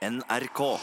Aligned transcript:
NRK. 0.00 0.78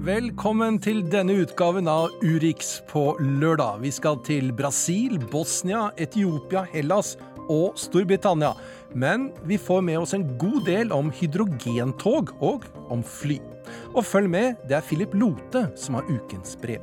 Velkommen 0.00 0.78
til 0.80 1.02
denne 1.12 1.34
utgaven 1.42 1.84
av 1.92 2.08
Urix 2.24 2.78
på 2.88 3.18
lørdag. 3.20 3.82
Vi 3.84 3.92
skal 3.92 4.16
til 4.24 4.48
Brasil, 4.56 5.20
Bosnia, 5.28 5.90
Etiopia, 6.00 6.64
Hellas 6.72 7.18
og 7.52 7.76
Storbritannia. 7.76 8.54
Men 8.94 9.30
vi 9.48 9.56
får 9.58 9.80
med 9.82 9.98
oss 10.02 10.12
en 10.14 10.26
god 10.38 10.66
del 10.68 10.92
om 10.92 11.10
hydrogentog 11.16 12.34
og 12.44 12.66
om 12.92 13.02
fly. 13.04 13.38
Og 13.94 14.04
følg 14.04 14.28
med, 14.32 14.58
det 14.68 14.76
er 14.76 14.84
Philip 14.84 15.14
Lote 15.16 15.68
som 15.80 15.96
har 15.96 16.08
ukens 16.10 16.56
brev. 16.60 16.82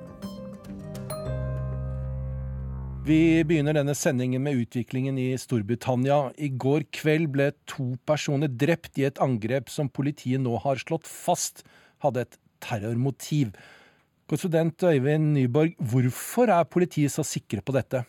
Vi 3.10 3.42
begynner 3.48 3.74
denne 3.74 3.96
sendingen 3.98 4.44
med 4.46 4.60
utviklingen 4.60 5.18
i 5.18 5.32
Storbritannia. 5.40 6.28
I 6.38 6.52
går 6.52 6.86
kveld 6.94 7.32
ble 7.34 7.48
to 7.70 7.96
personer 8.06 8.52
drept 8.52 9.00
i 9.02 9.08
et 9.08 9.22
angrep 9.24 9.72
som 9.74 9.90
politiet 9.90 10.42
nå 10.44 10.60
har 10.62 10.82
slått 10.82 11.10
fast 11.10 11.64
hadde 12.06 12.26
et 12.26 12.38
terrormotiv. 12.62 13.56
Korrespondent 14.30 14.86
Øyvind 14.86 15.34
Nyborg, 15.34 15.74
hvorfor 15.80 16.52
er 16.54 16.70
politiet 16.70 17.14
så 17.14 17.26
sikre 17.26 17.64
på 17.66 17.74
dette? 17.74 18.04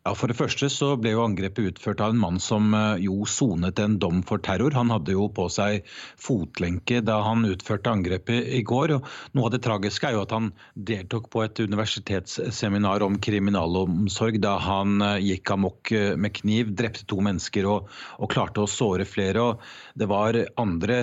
Ja, 0.00 0.14
For 0.16 0.32
det 0.32 0.38
første 0.38 0.70
så 0.72 0.94
ble 0.96 1.10
jo 1.12 1.26
angrepet 1.26 1.74
utført 1.74 2.00
av 2.00 2.14
en 2.14 2.20
mann 2.22 2.38
som 2.40 2.72
eh, 2.72 3.02
jo 3.04 3.26
sonet 3.28 3.76
en 3.82 3.98
dom 4.00 4.22
for 4.24 4.40
terror. 4.40 4.72
Han 4.72 4.88
hadde 4.88 5.12
jo 5.12 5.26
på 5.36 5.44
seg 5.52 5.84
fotlenke 6.16 7.02
da 7.04 7.18
han 7.26 7.44
utførte 7.44 7.92
angrepet 7.92 8.48
i 8.48 8.62
går. 8.64 8.94
og 8.96 9.10
Noe 9.36 9.50
av 9.50 9.52
det 9.52 9.60
tragiske 9.66 10.08
er 10.08 10.16
jo 10.16 10.22
at 10.24 10.32
han 10.32 10.48
deltok 10.88 11.28
på 11.34 11.44
et 11.44 11.60
universitetsseminar 11.60 13.04
om 13.04 13.20
kriminalomsorg 13.20 14.40
da 14.40 14.54
han 14.64 15.04
eh, 15.04 15.18
gikk 15.34 15.52
amok 15.58 15.92
eh, 15.92 16.16
med 16.16 16.32
kniv, 16.40 16.72
drepte 16.80 17.04
to 17.04 17.20
mennesker 17.20 17.68
og, 17.68 17.92
og 18.16 18.32
klarte 18.32 18.64
å 18.64 18.72
såre 18.72 19.04
flere. 19.04 19.50
og 19.50 20.00
Det 20.00 20.08
var 20.08 20.40
andre 20.56 21.02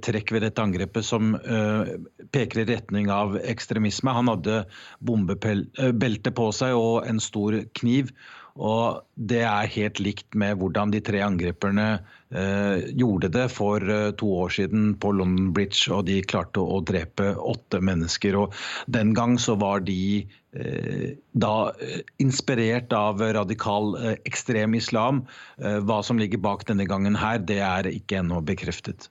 trekk 0.00 0.32
ved 0.32 0.42
dette 0.44 0.60
angrepet 0.60 1.06
som 1.06 1.32
uh, 1.36 1.88
peker 2.34 2.62
i 2.62 2.66
retning 2.68 3.08
av 3.12 3.38
ekstremisme. 3.40 4.12
Han 4.12 4.28
hadde 4.28 4.58
bombebelte 5.04 6.32
på 6.36 6.50
seg 6.56 6.76
og 6.76 7.08
en 7.08 7.22
stor 7.22 7.56
kniv. 7.80 8.12
Og 8.60 9.00
det 9.16 9.40
er 9.48 9.70
helt 9.72 10.00
likt 10.04 10.36
med 10.38 10.58
hvordan 10.60 10.92
de 10.92 11.00
tre 11.04 11.22
angriperne 11.24 11.86
eh, 12.28 12.90
gjorde 12.92 13.30
det 13.32 13.46
for 13.52 13.80
eh, 13.80 14.10
to 14.20 14.28
år 14.42 14.52
siden 14.52 14.90
på 15.00 15.14
London 15.16 15.48
Bridge, 15.56 15.86
og 15.94 16.04
de 16.10 16.18
klarte 16.20 16.60
å, 16.60 16.82
drepe 16.84 17.32
åtte 17.40 17.80
mennesker. 17.80 18.36
Og 18.36 18.56
den 18.92 19.14
gang 19.16 19.38
så 19.40 19.56
var 19.60 19.80
de 19.86 20.26
eh, 20.52 21.16
da 21.32 21.54
eh, 21.80 22.02
inspirert 22.20 22.92
av 22.96 23.22
radikal 23.40 23.94
eh, 23.96 24.18
ekstrem 24.28 24.76
islam. 24.76 25.24
Eh, 25.62 25.80
hva 25.80 26.02
som 26.04 26.20
ligger 26.20 26.42
bak 26.44 26.66
denne 26.68 26.88
gangen 26.90 27.16
her, 27.20 27.40
det 27.40 27.62
er 27.64 27.88
ikke 27.94 28.20
ennå 28.20 28.42
bekreftet. 28.44 29.08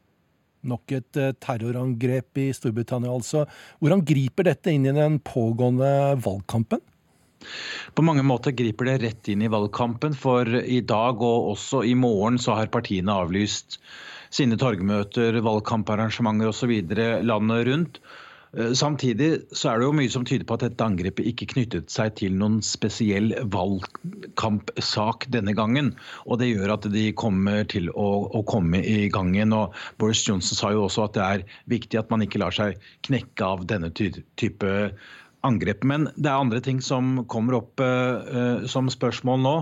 Nok 0.69 0.91
et 0.91 1.17
terrorangrep 1.39 2.37
i 2.43 2.49
Storbritannia, 2.53 3.13
altså. 3.15 3.45
Hvordan 3.79 4.03
griper 4.05 4.49
dette 4.49 4.73
inn 4.75 4.89
i 4.91 4.93
den 4.93 5.21
pågående 5.23 6.19
valgkampen? 6.19 6.83
På 7.95 8.05
mange 8.05 8.23
måter 8.27 8.55
griper 8.55 8.91
det 8.91 8.99
rett 9.03 9.31
inn 9.31 9.43
i 9.45 9.51
valgkampen, 9.51 10.15
for 10.17 10.47
i 10.59 10.81
dag 10.85 11.21
og 11.23 11.51
også 11.55 11.83
i 11.87 11.95
morgen 11.97 12.39
så 12.41 12.57
har 12.59 12.71
partiene 12.73 13.15
avlyst 13.15 13.79
sine 14.33 14.57
torgmøter, 14.61 15.39
valgkamparrangementer 15.45 16.51
osv. 16.51 16.73
landet 17.25 17.69
rundt. 17.69 18.01
Eh, 18.57 18.71
samtidig 18.73 19.29
så 19.53 19.69
er 19.69 19.79
det 19.79 19.85
jo 19.85 19.95
mye 19.99 20.09
som 20.09 20.25
tyder 20.25 20.45
på 20.49 20.57
at 20.57 20.63
dette 20.65 20.85
angrepet 20.85 21.27
ikke 21.31 21.49
knyttet 21.51 21.93
seg 21.93 22.15
til 22.17 22.37
noen 22.37 22.59
spesiell 22.65 23.31
valgkampsak 23.53 25.27
denne 25.33 25.53
gangen. 25.57 25.93
Og 26.25 26.41
det 26.41 26.51
gjør 26.51 26.75
at 26.77 26.89
de 26.93 27.05
kommer 27.17 27.65
til 27.69 27.91
å, 27.93 28.09
å 28.33 28.43
komme 28.49 28.81
i 28.81 29.07
gangen. 29.13 29.53
Og 29.53 29.77
Boris 30.01 30.25
Johnson 30.25 30.57
sa 30.57 30.73
jo 30.73 30.87
også 30.87 31.07
at 31.07 31.17
det 31.17 31.25
er 31.27 31.47
viktig 31.77 32.01
at 32.01 32.13
man 32.13 32.25
ikke 32.25 32.41
lar 32.41 32.55
seg 32.55 32.79
knekke 33.05 33.53
av 33.53 33.65
denne 33.69 33.93
type 33.93 34.75
angrep. 35.47 35.85
Men 35.87 36.09
det 36.15 36.31
er 36.31 36.39
andre 36.39 36.61
ting 36.63 36.81
som 36.83 37.23
kommer 37.31 37.59
opp 37.61 37.83
uh, 37.83 38.65
som 38.69 38.91
spørsmål 38.91 39.45
nå. 39.45 39.55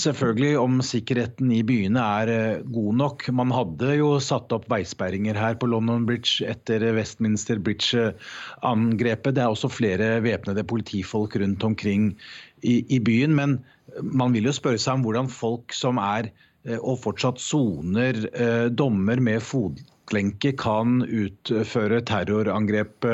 Selvfølgelig 0.00 0.52
om 0.56 0.78
sikkerheten 0.80 1.50
i 1.52 1.60
byene 1.66 2.00
er 2.00 2.62
god 2.72 2.94
nok. 2.96 3.26
Man 3.36 3.52
hadde 3.52 3.98
jo 3.98 4.14
satt 4.24 4.52
opp 4.56 4.64
veisperringer 4.72 5.36
her 5.36 5.58
på 5.60 5.68
London 5.68 6.06
Bridge 6.08 6.46
etter 6.48 6.86
Westminster 6.96 7.60
Bridge-angrepet. 7.60 9.36
Det 9.36 9.44
er 9.44 9.52
også 9.52 9.68
flere 9.68 10.22
væpnede 10.24 10.64
politifolk 10.64 11.36
rundt 11.42 11.68
omkring 11.68 12.14
i, 12.62 12.80
i, 12.88 12.96
byen. 13.04 13.36
Men 13.36 13.58
man 14.00 14.32
vil 14.32 14.48
jo 14.48 14.56
spørre 14.56 14.80
seg 14.80 14.96
om 14.96 15.04
hvordan 15.04 15.28
folk 15.28 15.76
som 15.76 16.00
er 16.00 16.32
og 16.78 17.00
fortsatt 17.02 17.42
soner 17.42 18.22
dommer 18.70 19.20
med 19.20 19.42
fotlenke, 19.42 20.52
kan 20.56 21.02
utføre 21.02 21.98
terrorangrep 22.06 23.10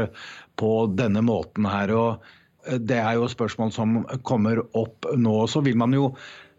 på 0.58 0.72
denne 0.98 1.22
måten 1.24 1.68
her. 1.68 1.94
og 1.94 2.28
eh, 2.66 2.78
Det 2.78 2.98
er 2.98 3.16
jo 3.18 3.30
spørsmål 3.30 3.72
som 3.74 4.02
kommer 4.26 4.62
opp 4.78 5.08
nå. 5.16 5.40
Så 5.46 5.62
vil 5.66 5.78
man 5.80 5.94
jo 5.96 6.10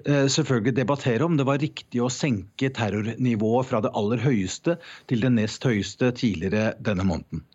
eh, 0.05 0.25
selvfølgelig 0.31 0.77
debattere 0.79 1.27
om 1.27 1.37
det 1.37 1.47
var 1.49 1.61
riktig 1.61 2.01
å 2.03 2.11
senke 2.13 2.71
terrornivået 2.75 3.69
fra 3.69 3.83
det 3.85 3.93
aller 3.93 4.23
høyeste 4.25 4.79
til 5.11 5.23
det 5.25 5.35
nest 5.35 5.65
høyeste 5.67 6.13
tidligere 6.17 6.73
denne 6.79 7.07
måneden. 7.07 7.45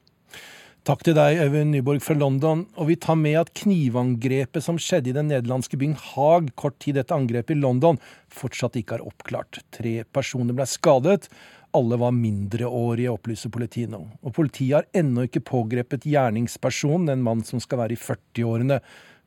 Takk 0.85 1.01
til 1.01 1.15
deg, 1.17 1.39
Øyvind 1.41 1.73
Nyborg 1.73 2.03
fra 2.05 2.13
London. 2.21 2.67
Og 2.77 2.91
vi 2.91 2.99
tar 3.01 3.17
med 3.17 3.39
at 3.41 3.55
knivangrepet 3.57 4.61
som 4.67 4.77
skjedde 4.77 5.15
i 5.15 5.15
den 5.17 5.31
nederlandske 5.33 5.79
byen 5.81 5.95
Haag 5.97 6.51
kort 6.61 6.77
tid 6.85 6.99
etter 7.01 7.17
angrepet 7.17 7.57
i 7.57 7.63
London, 7.63 7.97
fortsatt 8.29 8.77
ikke 8.77 8.99
er 8.99 9.07
oppklart. 9.09 9.63
Tre 9.73 9.95
personer 10.13 10.53
ble 10.53 10.67
skadet, 10.69 11.31
alle 11.75 11.99
var 12.01 12.15
mindreårige, 12.17 13.13
opplyser 13.13 13.53
politiet 13.55 13.93
nå. 13.93 14.01
Og 14.23 14.35
politiet 14.37 14.77
har 14.79 14.89
ennå 14.97 15.27
ikke 15.29 15.45
pågrepet 15.45 16.07
gjerningspersonen, 16.09 17.11
en 17.13 17.25
mann 17.27 17.43
som 17.47 17.63
skal 17.63 17.83
være 17.85 17.97
i 17.97 18.01
40-årene. 18.01 18.79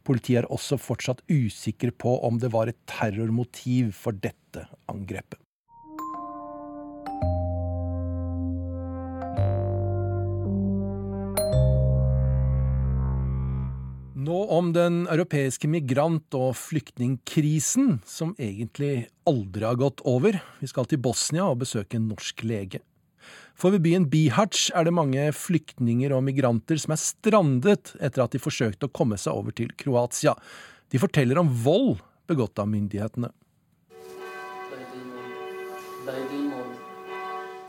Politiet 0.08 0.44
er 0.44 0.52
også 0.54 0.80
fortsatt 0.80 1.24
usikre 1.32 1.92
på 1.92 2.16
om 2.28 2.40
det 2.40 2.54
var 2.54 2.72
et 2.72 2.80
terrormotiv 2.90 3.92
for 3.98 4.16
dette 4.16 4.64
angrepet. 4.92 5.40
Nå 14.28 14.42
om 14.52 14.74
den 14.76 15.06
europeiske 15.08 15.70
migrant- 15.72 16.36
og 16.36 16.50
flyktningkrisen, 16.60 18.02
som 18.04 18.34
egentlig 18.36 19.08
aldri 19.30 19.64
har 19.64 19.78
gått 19.80 20.04
over. 20.04 20.36
Vi 20.60 20.68
skal 20.68 20.90
til 20.90 21.00
Bosnia 21.00 21.46
og 21.48 21.62
besøke 21.62 21.96
en 21.96 22.10
norsk 22.10 22.44
lege. 22.44 22.82
For 23.56 23.72
ved 23.72 23.86
byen 23.86 24.10
Bihac 24.12 24.68
er 24.76 24.84
det 24.84 24.94
mange 24.98 25.30
flyktninger 25.32 26.12
og 26.12 26.26
migranter 26.28 26.76
som 26.76 26.92
er 26.92 27.00
strandet 27.00 27.94
etter 28.04 28.26
at 28.26 28.36
de 28.36 28.44
forsøkte 28.44 28.90
å 28.90 28.96
komme 29.00 29.16
seg 29.16 29.32
over 29.32 29.56
til 29.56 29.72
Kroatia. 29.80 30.36
De 30.92 31.00
forteller 31.00 31.40
om 31.40 31.54
vold 31.64 32.04
begått 32.28 32.60
av 32.60 32.68
myndighetene. 32.68 33.32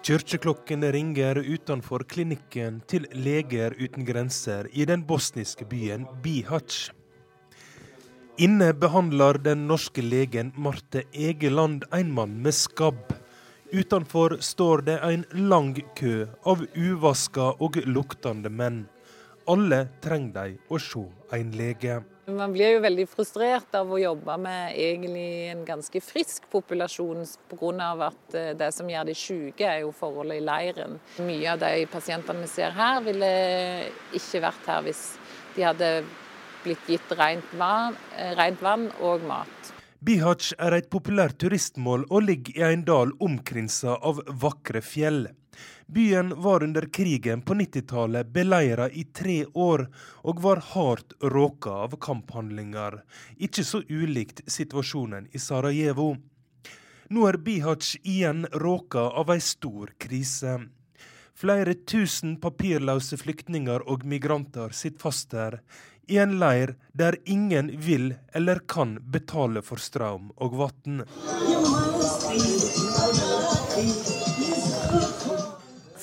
Kirkeklokkene 0.08 0.88
ringer 0.94 1.36
utenfor 1.36 2.00
klinikken 2.08 2.78
til 2.88 3.04
Leger 3.12 3.74
uten 3.76 4.06
grenser 4.08 4.64
i 4.72 4.86
den 4.88 5.02
bosniske 5.04 5.66
byen 5.68 6.06
Bihac. 6.24 6.78
Inne 8.40 8.70
behandler 8.72 9.36
den 9.44 9.66
norske 9.68 10.00
legen 10.00 10.54
Marte 10.56 11.02
Egeland 11.12 11.84
en 11.92 12.14
mann 12.16 12.38
med 12.40 12.56
skabb. 12.56 13.12
Utenfor 13.68 14.38
står 14.40 14.86
det 14.86 14.96
en 15.10 15.26
lang 15.50 15.74
kø 16.00 16.24
av 16.48 16.64
uvaska 16.72 17.50
og 17.60 17.76
luktende 17.84 18.48
menn. 18.48 18.86
Alle 19.44 19.90
trenger 20.00 20.32
de 20.38 20.56
å 20.72 20.80
se 20.80 21.04
en 21.36 21.52
lege. 21.52 22.00
Man 22.28 22.52
blir 22.52 22.74
jo 22.74 22.80
veldig 22.84 23.06
frustrert 23.08 23.72
av 23.78 23.88
å 23.88 23.98
jobbe 24.00 24.34
med 24.44 24.74
egentlig 24.76 25.48
en 25.48 25.62
ganske 25.64 26.00
frisk 26.04 26.44
populasjon 26.52 27.22
pga. 27.48 27.86
at 28.04 28.34
eh, 28.34 28.52
det 28.52 28.68
som 28.76 28.88
gjør 28.88 29.06
de 29.08 29.14
syke, 29.16 29.64
er 29.64 29.80
jo 29.80 29.94
forholdet 29.96 30.36
i 30.36 30.44
leiren. 30.44 30.98
Mye 31.24 31.54
av 31.54 31.62
de 31.62 31.86
pasientene 31.88 32.44
vi 32.44 32.50
ser 32.52 32.76
her, 32.76 33.00
ville 33.00 33.30
ikke 34.12 34.44
vært 34.44 34.68
her 34.68 34.84
hvis 34.84 35.02
de 35.56 35.64
hadde 35.64 35.90
blitt 36.66 36.84
gitt 36.86 37.16
rent 37.16 37.48
vann, 37.56 37.96
eh, 38.18 38.36
rent 38.36 38.60
vann 38.60 38.90
og 39.00 39.24
mat. 39.24 39.72
Bihac 40.04 40.52
er 40.58 40.76
et 40.76 40.90
populært 40.92 41.40
turistmål 41.40 42.04
og 42.10 42.28
ligger 42.28 42.60
i 42.60 42.72
en 42.74 42.84
dal 42.84 43.16
omkrinsa 43.24 43.96
av 44.04 44.20
vakre 44.28 44.84
fjell. 44.84 45.30
Byen 45.90 46.42
var 46.42 46.62
under 46.62 46.82
krigen 46.82 47.42
på 47.42 47.54
90-tallet 47.54 48.26
beleira 48.26 48.90
i 48.90 49.04
tre 49.04 49.46
år, 49.54 49.86
og 50.22 50.42
var 50.42 50.60
hardt 50.74 51.14
råka 51.22 51.70
av 51.70 51.96
kamphandlinger. 51.96 52.98
Ikke 53.40 53.64
så 53.64 53.80
ulikt 53.88 54.42
situasjonen 54.44 55.30
i 55.32 55.40
Sarajevo. 55.40 56.10
Nå 57.08 57.24
er 57.24 57.38
Bihac 57.40 57.94
igjen 58.02 58.44
råka 58.52 59.06
av 59.16 59.32
ei 59.32 59.40
stor 59.40 59.94
krise. 59.96 60.58
Flere 61.32 61.72
tusen 61.88 62.36
papirløse 62.42 63.16
flyktninger 63.16 63.88
og 63.88 64.04
migranter 64.04 64.76
sitter 64.76 65.00
fast 65.06 65.30
der, 65.32 65.62
i 66.08 66.20
en 66.20 66.36
leir 66.40 66.74
der 66.92 67.16
ingen 67.24 67.72
vil 67.80 68.12
eller 68.36 68.60
kan 68.68 68.98
betale 69.08 69.64
for 69.64 69.80
strøm 69.80 70.32
og 70.36 70.60
vann. 70.60 71.02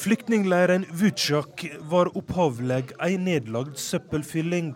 Flyktningleiren 0.06 0.86
Vucjak 0.94 1.66
var 1.80 2.18
opphavlig 2.18 2.92
ei 3.02 3.16
nedlagd 3.18 3.80
søppelfylling. 3.81 4.75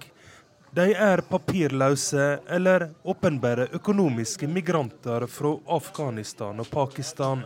De 0.74 0.88
er 0.90 1.22
papirløse 1.22 2.24
eller 2.50 2.88
åpenbare 3.04 3.68
økonomiske 3.78 4.50
migranter 4.50 5.28
fra 5.30 5.52
Afghanistan 5.78 6.58
og 6.66 6.72
Pakistan. 6.74 7.46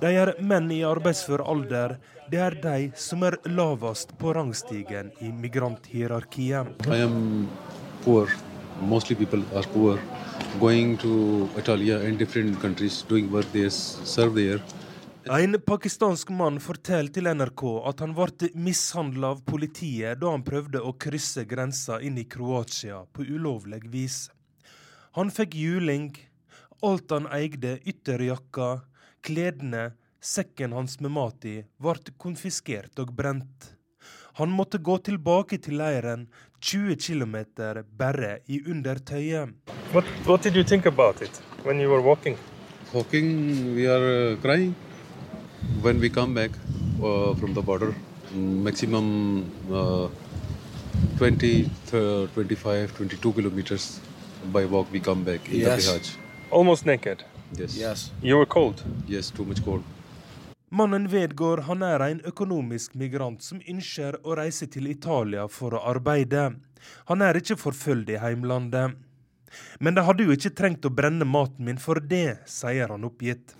De 0.00 0.14
er 0.22 0.32
menn 0.40 0.72
i 0.72 0.80
arbeidsfør 0.94 1.44
alder 1.44 1.98
det 2.32 2.40
er 2.46 2.58
de 2.64 2.88
som 2.96 3.28
er 3.28 3.36
lavest 3.52 4.16
på 4.16 4.32
rangstigen 4.40 5.12
i 5.20 5.28
migranthierarkiet. 5.44 6.88
Mostly 8.80 9.14
people 9.14 9.44
are 9.54 9.68
poor, 9.74 10.00
going 10.58 10.96
to 10.96 11.50
Italia 11.58 12.00
and 12.00 12.18
different 12.18 12.62
countries, 12.62 13.02
doing 13.02 13.30
work 13.30 13.52
they 13.52 13.68
serve 13.68 14.34
there. 14.34 14.62
En 15.28 15.60
pakistansk 15.60 16.30
mann 16.32 16.56
forteller 16.64 17.12
til 17.12 17.28
NRK 17.28 17.62
at 17.90 18.00
han 18.00 18.14
ble 18.16 18.48
mishandla 18.56 19.34
av 19.34 19.42
politiet 19.44 20.20
da 20.22 20.32
han 20.32 20.44
prøvde 20.46 20.80
å 20.80 20.94
krysse 20.96 21.44
grensa 21.44 21.98
inn 22.00 22.16
i 22.16 22.24
Kroatia 22.24 23.02
på 23.12 23.26
ulovlig 23.28 23.82
vis. 23.92 24.30
Han 25.18 25.28
fikk 25.28 25.58
juling. 25.60 26.14
Alt 26.80 27.12
han 27.12 27.26
eide, 27.28 27.76
ytterjakka, 27.84 28.78
kledene, 29.20 29.90
Sekken 30.20 30.72
hans 30.72 30.98
med 31.00 31.14
mat 31.16 31.44
i 31.48 31.62
ble 31.80 32.12
konfiskert 32.20 32.98
og 33.00 33.12
brent. 33.16 33.70
Han 34.36 34.52
måtte 34.52 34.76
gå 34.76 34.98
tilbake 35.04 35.56
til 35.64 35.78
leiren 35.80 36.26
20 36.60 36.96
km 37.00 37.36
bare 37.96 38.38
i 38.46 38.60
undertøyet. 38.60 39.56
What, 39.92 40.04
what 40.26 40.42
did 40.42 40.56
you 40.56 40.64
think 40.64 40.86
about 40.86 41.22
it 41.22 41.40
when 41.64 41.80
you 41.80 41.88
were 41.88 42.02
walking? 42.02 42.36
Walking, 42.92 43.74
we 43.74 43.88
are 43.88 44.32
uh, 44.32 44.36
crying. 44.40 44.74
When 45.82 46.00
we 46.00 46.10
come 46.10 46.34
back 46.34 46.50
uh, 47.02 47.34
from 47.34 47.54
the 47.54 47.62
border, 47.62 47.94
maximum 48.34 49.50
uh, 49.72 50.08
20, 51.18 51.70
25, 52.34 52.96
22 52.96 53.32
kilometers 53.32 54.00
by 54.52 54.64
walk 54.64 54.86
we 54.92 55.00
come 55.00 55.24
back 55.24 55.48
in 55.48 55.60
yes. 55.60 55.86
the 55.86 55.92
Bihaj. 55.92 56.16
Almost 56.50 56.86
naked? 56.86 57.24
Yes. 57.56 57.76
yes. 57.76 58.10
You 58.22 58.36
were 58.38 58.46
cold? 58.46 58.82
Yes, 59.06 59.30
too 59.30 59.44
much 59.44 59.64
cold. 59.64 59.82
Mannen 60.72 61.08
vedgår 61.08 61.56
han 61.56 61.82
er 61.82 62.00
en 62.00 62.20
økonomisk 62.24 62.94
migrant 62.94 63.42
som 63.42 63.60
ønsker 63.66 64.20
å 64.22 64.36
reise 64.38 64.68
til 64.70 64.86
Italia 64.86 65.48
for 65.48 65.74
å 65.74 65.80
arbeide. 65.90 66.52
Han 67.10 67.22
er 67.26 67.40
ikke 67.40 67.56
forfølgt 67.58 68.12
i 68.14 68.20
heimlandet. 68.22 68.94
Men 69.78 69.96
de 69.96 70.04
hadde 70.06 70.26
jo 70.26 70.36
ikke 70.36 70.54
trengt 70.56 70.86
å 70.86 70.92
brenne 70.94 71.26
maten 71.26 71.66
min 71.66 71.80
for 71.80 72.00
det, 72.00 72.40
sier 72.50 72.92
han 72.94 73.06
oppgitt. 73.08 73.56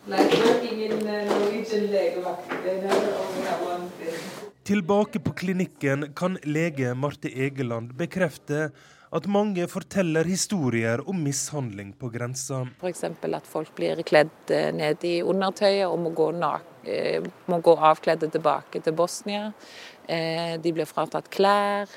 Tilbake 4.71 5.21
på 5.25 5.35
klinikken 5.35 6.13
kan 6.15 6.39
lege 6.47 6.95
Marte 6.95 7.31
Egeland 7.33 7.95
bekrefte 7.99 8.71
at 9.11 9.27
mange 9.27 9.67
forteller 9.71 10.29
historier 10.31 11.03
om 11.11 11.19
mishandling 11.25 11.93
på 11.99 12.11
grensa. 12.15 12.63
F.eks. 12.79 13.05
at 13.11 13.49
folk 13.51 13.73
blir 13.75 14.03
kledd 14.07 14.53
eh, 14.55 14.71
ned 14.75 15.03
i 15.07 15.17
undertøyet 15.27 15.89
og 15.89 15.99
må 16.05 16.13
gå, 16.15 16.29
eh, 16.87 17.19
må 17.51 17.59
gå 17.59 17.75
avkledde 17.91 18.31
tilbake 18.31 18.83
til 18.85 18.95
Bosnia. 18.95 19.51
Eh, 20.07 20.55
de 20.63 20.75
blir 20.75 20.87
fratatt 20.87 21.31
klær, 21.31 21.91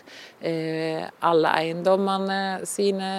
alle 0.43 1.53
eiendommene 1.61 2.39
sine. 2.69 3.09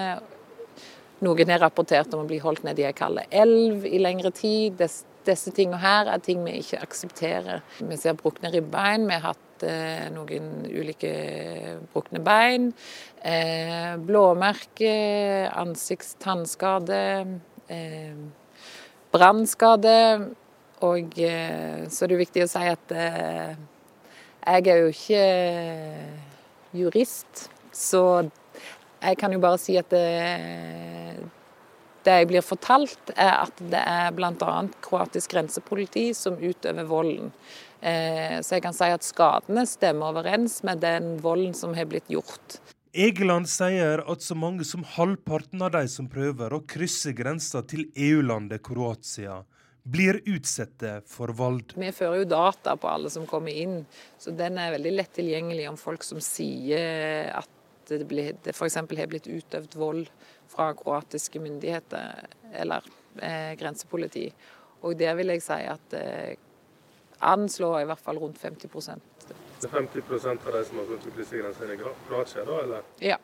Noen 1.23 1.51
er 1.51 1.63
rapportert 1.63 2.13
om 2.15 2.25
å 2.25 2.29
bli 2.29 2.41
holdt 2.43 2.65
nede 2.67 2.83
i 2.83 2.89
ei 2.89 2.97
kald 2.97 3.23
elv 3.31 3.87
i 3.87 4.01
lengre 4.03 4.33
tid. 4.35 4.83
Disse 5.25 5.53
tingene 5.55 5.79
her 5.81 6.11
er 6.11 6.21
ting 6.21 6.43
vi 6.45 6.59
ikke 6.59 6.83
aksepterer. 6.83 7.63
Vi 7.79 7.97
ser 7.97 8.19
brukne 8.19 8.51
ribbein. 8.53 9.07
Vi 9.07 9.15
har 9.15 9.31
hatt 9.33 9.45
Eh, 9.65 10.09
noen 10.11 10.65
ulike 10.67 11.11
brukne 11.93 12.21
bein, 12.25 12.73
eh, 13.23 13.95
blåmerke, 13.97 15.49
ansiktstannskade, 15.55 17.41
eh, 17.69 18.15
brannskade. 19.13 20.35
Og 20.83 21.13
så 21.15 22.03
er 22.03 22.09
det 22.09 22.19
viktig 22.19 22.43
å 22.43 22.49
si 22.49 22.59
at 22.59 22.89
jeg 22.91 24.67
er 24.67 24.81
jo 24.83 24.89
ikke 24.91 25.25
jurist, 26.75 27.49
så 27.73 28.31
jeg 29.05 29.21
kan 29.21 29.35
jo 29.35 29.41
bare 29.43 29.61
si 29.61 29.77
at 29.81 29.91
det, 29.93 30.05
det 32.05 32.17
jeg 32.21 32.31
blir 32.31 32.45
fortalt, 32.45 33.15
er 33.17 33.35
at 33.45 33.63
det 33.73 33.81
er 33.81 34.11
bl.a. 34.17 34.55
kroatisk 34.85 35.37
grensepoliti 35.37 36.11
som 36.17 36.39
utøver 36.41 36.89
volden. 36.89 37.33
Eh, 37.85 38.41
så 38.41 38.57
jeg 38.57 38.65
kan 38.65 38.77
si 38.77 38.89
at 38.89 39.05
skadene 39.05 39.67
stemmer 39.69 40.15
overens 40.15 40.63
med 40.65 40.81
den 40.85 41.17
volden 41.25 41.53
som 41.57 41.77
har 41.77 41.89
blitt 41.91 42.09
gjort. 42.13 42.61
Egeland 42.95 43.49
sier 43.51 44.05
at 44.07 44.23
så 44.23 44.37
mange 44.39 44.65
som 44.65 44.85
halvparten 44.87 45.65
av 45.67 45.73
de 45.75 45.83
som 45.91 46.07
prøver 46.09 46.55
å 46.55 46.63
krysse 46.71 47.11
grensa 47.17 47.65
til 47.67 47.89
EU-landet 47.91 48.63
Kroatia, 48.65 49.41
blir 49.85 50.21
utsatte 50.31 51.01
for 51.11 51.35
vold. 51.37 51.75
Vi 51.77 51.91
fører 51.93 52.23
jo 52.23 52.29
data 52.31 52.77
på 52.81 52.89
alle 52.89 53.11
som 53.13 53.27
kommer 53.29 53.53
inn, 53.53 53.83
så 54.17 54.33
den 54.33 54.57
er 54.63 54.73
veldig 54.79 54.95
lett 54.95 55.13
tilgjengelig 55.19 55.67
om 55.69 55.77
folk 55.77 56.07
som 56.07 56.23
sier 56.25 57.29
at 57.35 57.51
det, 57.91 58.05
ble, 58.09 58.31
det 58.45 58.55
f.eks. 58.55 58.77
har 58.81 59.11
blitt 59.11 59.29
utøvd 59.29 59.77
vold 59.79 60.07
fra 60.51 60.71
kroatiske 60.79 61.41
myndigheter 61.43 62.27
eller 62.53 62.87
eh, 63.21 63.53
grensepoliti. 63.61 64.29
Og 64.85 64.99
der 65.01 65.17
vil 65.19 65.33
jeg 65.33 65.45
si 65.45 65.61
at 65.71 65.97
eh, 65.99 66.35
anslår 67.25 67.83
i 67.83 67.89
hvert 67.89 68.05
fall 68.05 68.21
rundt 68.21 68.39
50 68.39 68.69
Det 68.69 69.69
er 69.69 69.77
50% 69.77 70.47
av 70.47 70.53
de 70.53 70.65
som 70.65 70.81
har 70.81 70.91
rundt 70.91 71.07
kryssegrensen 71.17 71.73
i 71.73 71.79
Kroatia, 71.81 72.45
da? 72.45 72.59
eller? 72.63 72.83
Ja, 73.01 73.19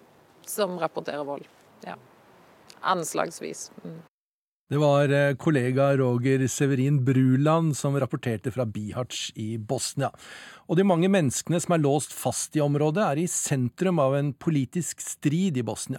som 0.47 0.79
rapporterer 0.79 1.25
vold. 1.25 1.45
Ja. 1.85 1.97
Anslagsvis. 2.81 3.71
Mm. 3.85 4.01
Det 4.71 4.79
var 4.79 5.11
eh, 5.11 5.35
kollega 5.35 5.97
Roger 5.99 6.47
Severin 6.47 7.01
Bruland 7.05 7.77
som 7.77 7.97
rapporterte 7.99 8.53
fra 8.55 8.65
Bihac 8.65 9.33
i 9.35 9.57
Bosnia. 9.59 10.12
Og 10.71 10.79
de 10.79 10.87
mange 10.87 11.11
menneskene 11.11 11.59
som 11.59 11.75
er 11.75 11.83
låst 11.83 12.12
fast 12.15 12.55
i 12.55 12.62
området, 12.62 13.03
er 13.03 13.19
i 13.19 13.31
sentrum 13.31 13.99
av 13.99 14.15
en 14.15 14.31
politisk 14.39 15.03
strid 15.03 15.59
i 15.59 15.67
Bosnia. 15.67 15.99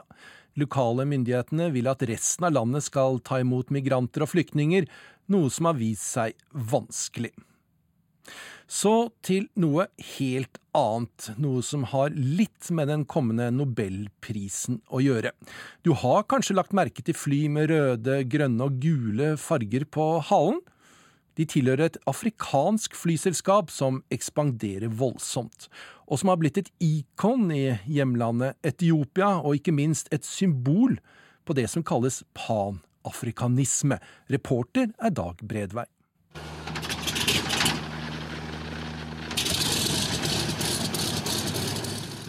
Lokale 0.60 1.04
myndighetene 1.08 1.68
vil 1.76 1.90
at 1.92 2.04
resten 2.08 2.48
av 2.48 2.56
landet 2.56 2.88
skal 2.88 3.20
ta 3.20 3.42
imot 3.44 3.72
migranter 3.76 4.24
og 4.24 4.32
flyktninger, 4.32 4.88
noe 5.32 5.52
som 5.52 5.68
har 5.68 5.76
vist 5.80 6.08
seg 6.16 6.40
vanskelig. 6.72 7.34
Så 8.72 9.12
til 9.28 9.50
noe 9.60 9.90
helt 10.16 10.62
annet, 10.78 11.34
noe 11.36 11.60
som 11.68 11.84
har 11.92 12.14
litt 12.16 12.70
med 12.72 12.88
den 12.88 13.04
kommende 13.04 13.50
nobelprisen 13.52 14.80
å 14.88 15.02
gjøre. 15.04 15.34
Du 15.84 15.92
har 16.00 16.24
kanskje 16.32 16.56
lagt 16.56 16.72
merke 16.72 17.04
til 17.04 17.18
fly 17.18 17.42
med 17.52 17.68
røde, 17.74 18.22
grønne 18.32 18.70
og 18.72 18.80
gule 18.80 19.34
farger 19.36 19.84
på 19.92 20.14
halen? 20.32 20.64
De 21.40 21.46
tilhører 21.48 21.88
et 21.88 21.98
afrikansk 22.10 22.96
flyselskap 22.98 23.72
som 23.72 24.02
ekspanderer 24.12 24.92
voldsomt, 25.00 25.70
og 26.12 26.20
som 26.20 26.32
har 26.32 26.42
blitt 26.42 26.60
et 26.60 26.72
ikon 26.84 27.48
i 27.56 27.78
hjemlandet 27.88 28.60
Etiopia, 28.68 29.38
og 29.40 29.56
ikke 29.62 29.76
minst 29.76 30.12
et 30.12 30.28
symbol 30.28 31.00
på 31.48 31.56
det 31.56 31.70
som 31.72 31.86
kalles 31.88 32.22
panafrikanisme. 32.36 34.02
Reporter 34.32 34.92
er 35.00 35.16
Dag 35.16 35.40
Bredvei. 35.48 35.88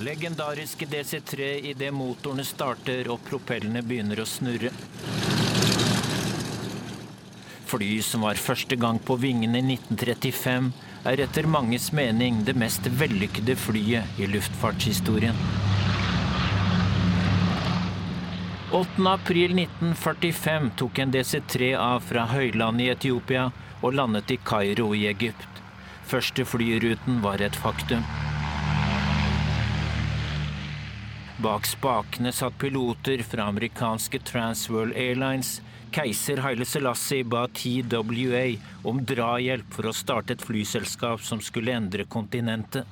Legendariske 0.03 0.87
DC-3 0.91 1.53
idet 1.71 1.93
motorene 1.95 2.43
starter 2.47 3.07
og 3.13 3.23
propellene 3.29 3.85
begynner 3.87 4.23
å 4.23 4.27
snurre. 4.27 4.73
Fly 7.73 8.03
som 8.05 8.27
var 8.27 8.37
første 8.37 8.77
gang 8.77 8.99
på 9.01 9.17
vingene 9.17 9.63
i 9.63 9.77
1935, 9.79 10.67
er 11.09 11.21
etter 11.25 11.47
manges 11.49 11.89
mening 11.97 12.43
det 12.45 12.53
mest 12.61 12.85
vellykkede 13.01 13.57
flyet 13.57 14.21
i 14.21 14.29
luftfartshistorien. 14.29 15.39
8.4.1945 18.73 20.69
tok 20.77 21.01
en 21.01 21.17
DC-3 21.17 21.73
av 21.81 22.05
fra 22.05 22.27
høylandet 22.29 22.85
i 22.85 22.93
Etiopia 22.93 23.49
og 23.81 23.97
landet 23.97 24.37
i 24.37 24.39
Kairo 24.45 24.93
i 24.97 25.07
Egypt. 25.09 25.49
Første 26.09 26.45
flyruten 26.45 27.21
var 27.25 27.41
et 27.41 27.57
faktum. 27.57 28.05
Bak 31.43 31.65
spakene 31.67 32.37
satt 32.37 32.61
piloter 32.61 33.25
fra 33.27 33.49
amerikanske 33.49 34.21
Transworld 34.29 34.93
Airlines, 34.93 35.63
Keiser 35.93 36.41
Haile 36.41 36.65
Selassie 36.65 37.25
ba 37.25 37.47
TWA 37.53 38.57
om 38.89 39.03
drahjelp 39.05 39.75
for 39.77 39.91
å 39.91 39.93
starte 39.93 40.33
et 40.37 40.45
flyselskap 40.45 41.21
som 41.21 41.41
skulle 41.45 41.75
endre 41.77 42.07
kontinentet. 42.09 42.89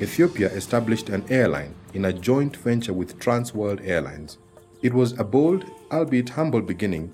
Ethiopia 0.00 0.48
established 0.54 1.08
an 1.10 1.24
airline 1.28 1.74
in 1.92 2.04
a 2.04 2.12
joint 2.12 2.56
venture 2.56 2.92
with 2.92 3.18
Transworld 3.18 3.80
Airlines. 3.84 4.38
It 4.80 4.94
was 4.94 5.12
a 5.18 5.24
bold, 5.24 5.64
albeit 5.90 6.30
humble 6.30 6.62
beginning 6.62 7.10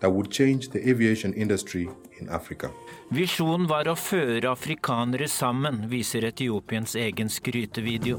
that 0.00 0.10
would 0.10 0.30
change 0.30 0.70
the 0.70 0.80
aviation 0.90 1.32
industry 1.32 1.88
in 2.20 2.28
Africa. 2.28 2.70
Visjonen 3.08 3.68
var 3.70 3.88
å 3.88 3.94
føre 3.96 4.50
afrikanere 4.50 5.28
sammen, 5.30 5.84
viser 5.88 6.26
Etiopiens 6.26 6.96
egen 6.98 7.30
skrytevideo. 7.30 8.18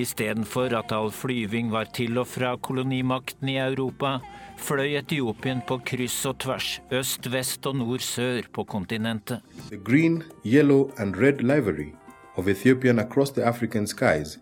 Istedenfor 0.00 0.72
at 0.78 0.92
all 0.96 1.10
flyving 1.12 1.70
var 1.72 1.90
til 1.96 2.18
og 2.18 2.28
fra 2.30 2.54
kolonimakten 2.56 3.48
i 3.52 3.58
Europa, 3.60 4.18
fløy 4.56 4.96
Etiopien 5.00 5.60
på 5.66 5.80
kryss 5.84 6.24
og 6.30 6.38
tvers, 6.40 6.68
øst, 6.92 7.28
vest 7.32 7.66
og 7.66 7.76
nord, 7.76 8.04
sør 8.04 8.48
på 8.52 8.64
kontinentet. 8.64 9.40
The 9.68 9.76
green, 9.76 10.22
yellow, 10.44 10.90
and 10.98 11.16
red 11.16 11.42
livery 11.42 11.92
of 12.36 12.48
Ethiopian 12.48 12.98
across 12.98 13.30
the 13.30 13.44
African 13.44 13.86
skies 13.86 14.38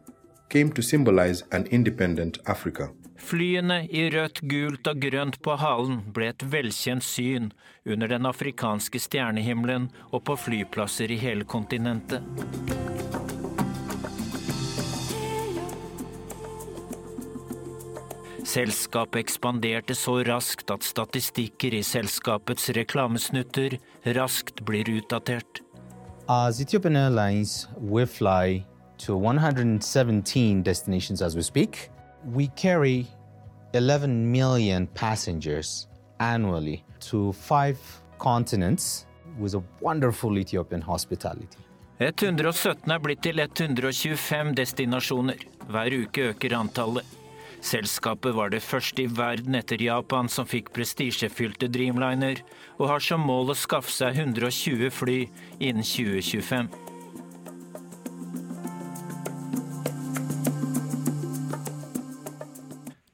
came 0.50 0.70
to 0.72 0.82
symbolize 0.82 1.44
an 1.52 1.66
independent 1.70 2.38
Africa. 2.46 2.88
Flyene 3.18 3.82
i 3.90 4.06
rødt, 4.14 4.40
gult 4.48 4.86
og 4.86 5.00
grønt 5.02 5.40
på 5.42 5.56
halen 5.58 5.98
ble 6.14 6.30
et 6.30 6.44
velkjent 6.52 7.04
syn 7.04 7.50
under 7.84 8.08
den 8.08 8.28
afrikanske 8.30 9.00
stjernehimmelen 9.02 9.90
og 10.12 10.22
på 10.28 10.38
flyplasser 10.38 11.10
i 11.10 11.18
hele 11.18 11.44
kontinentet. 11.44 12.22
Selskapet 18.49 19.26
ekspanderte 19.26 19.93
så 19.95 20.23
raskt 20.25 20.71
at 20.73 20.87
statistikker 20.87 21.75
i 21.76 21.83
selskapets 21.85 22.71
reklamesnutter 22.73 23.75
raskt 24.17 24.62
blir 24.64 24.88
utdatert. 24.88 25.61
As 26.28 26.61
Ethiopian 26.61 26.97
Airlines, 26.97 27.69
we 27.76 28.07
fly 28.07 28.64
to 29.05 29.17
117 29.17 30.62
destinations 30.62 31.21
as 31.21 31.37
we 31.37 31.43
speak. 31.43 31.90
We 32.25 32.49
carry 32.57 33.07
11 33.75 34.33
million 34.33 34.87
passengers 34.87 35.87
annually 36.19 36.85
to 37.11 37.33
five 37.33 37.76
continents 38.19 39.07
with 39.38 39.55
a 39.55 39.62
wonderful 39.83 40.38
Ethiopian 40.38 40.81
hospitality. 40.81 41.61
117 41.99 42.90
er 42.90 42.99
blitt 42.99 43.23
til 43.23 43.40
125 43.40 44.57
destinasjoner. 44.57 45.49
Hver 45.69 46.02
uke 46.02 46.31
øker 46.33 46.57
antallet. 46.57 47.17
Selskapet 47.64 48.36
var 48.36 48.52
det 48.52 48.62
første 48.62 49.02
i 49.02 49.10
verden 49.10 49.56
etter 49.58 49.82
Japan 49.82 50.30
som 50.30 50.46
fikk 50.46 50.70
prestisjefylte 50.76 51.68
Dreamliner, 51.74 52.44
og 52.78 52.92
har 52.92 53.02
som 53.02 53.24
mål 53.26 53.50
å 53.52 53.58
skaffe 53.58 53.90
seg 53.92 54.20
120 54.20 54.92
fly 54.94 55.18
innen 55.58 55.82
2025. 55.82 56.70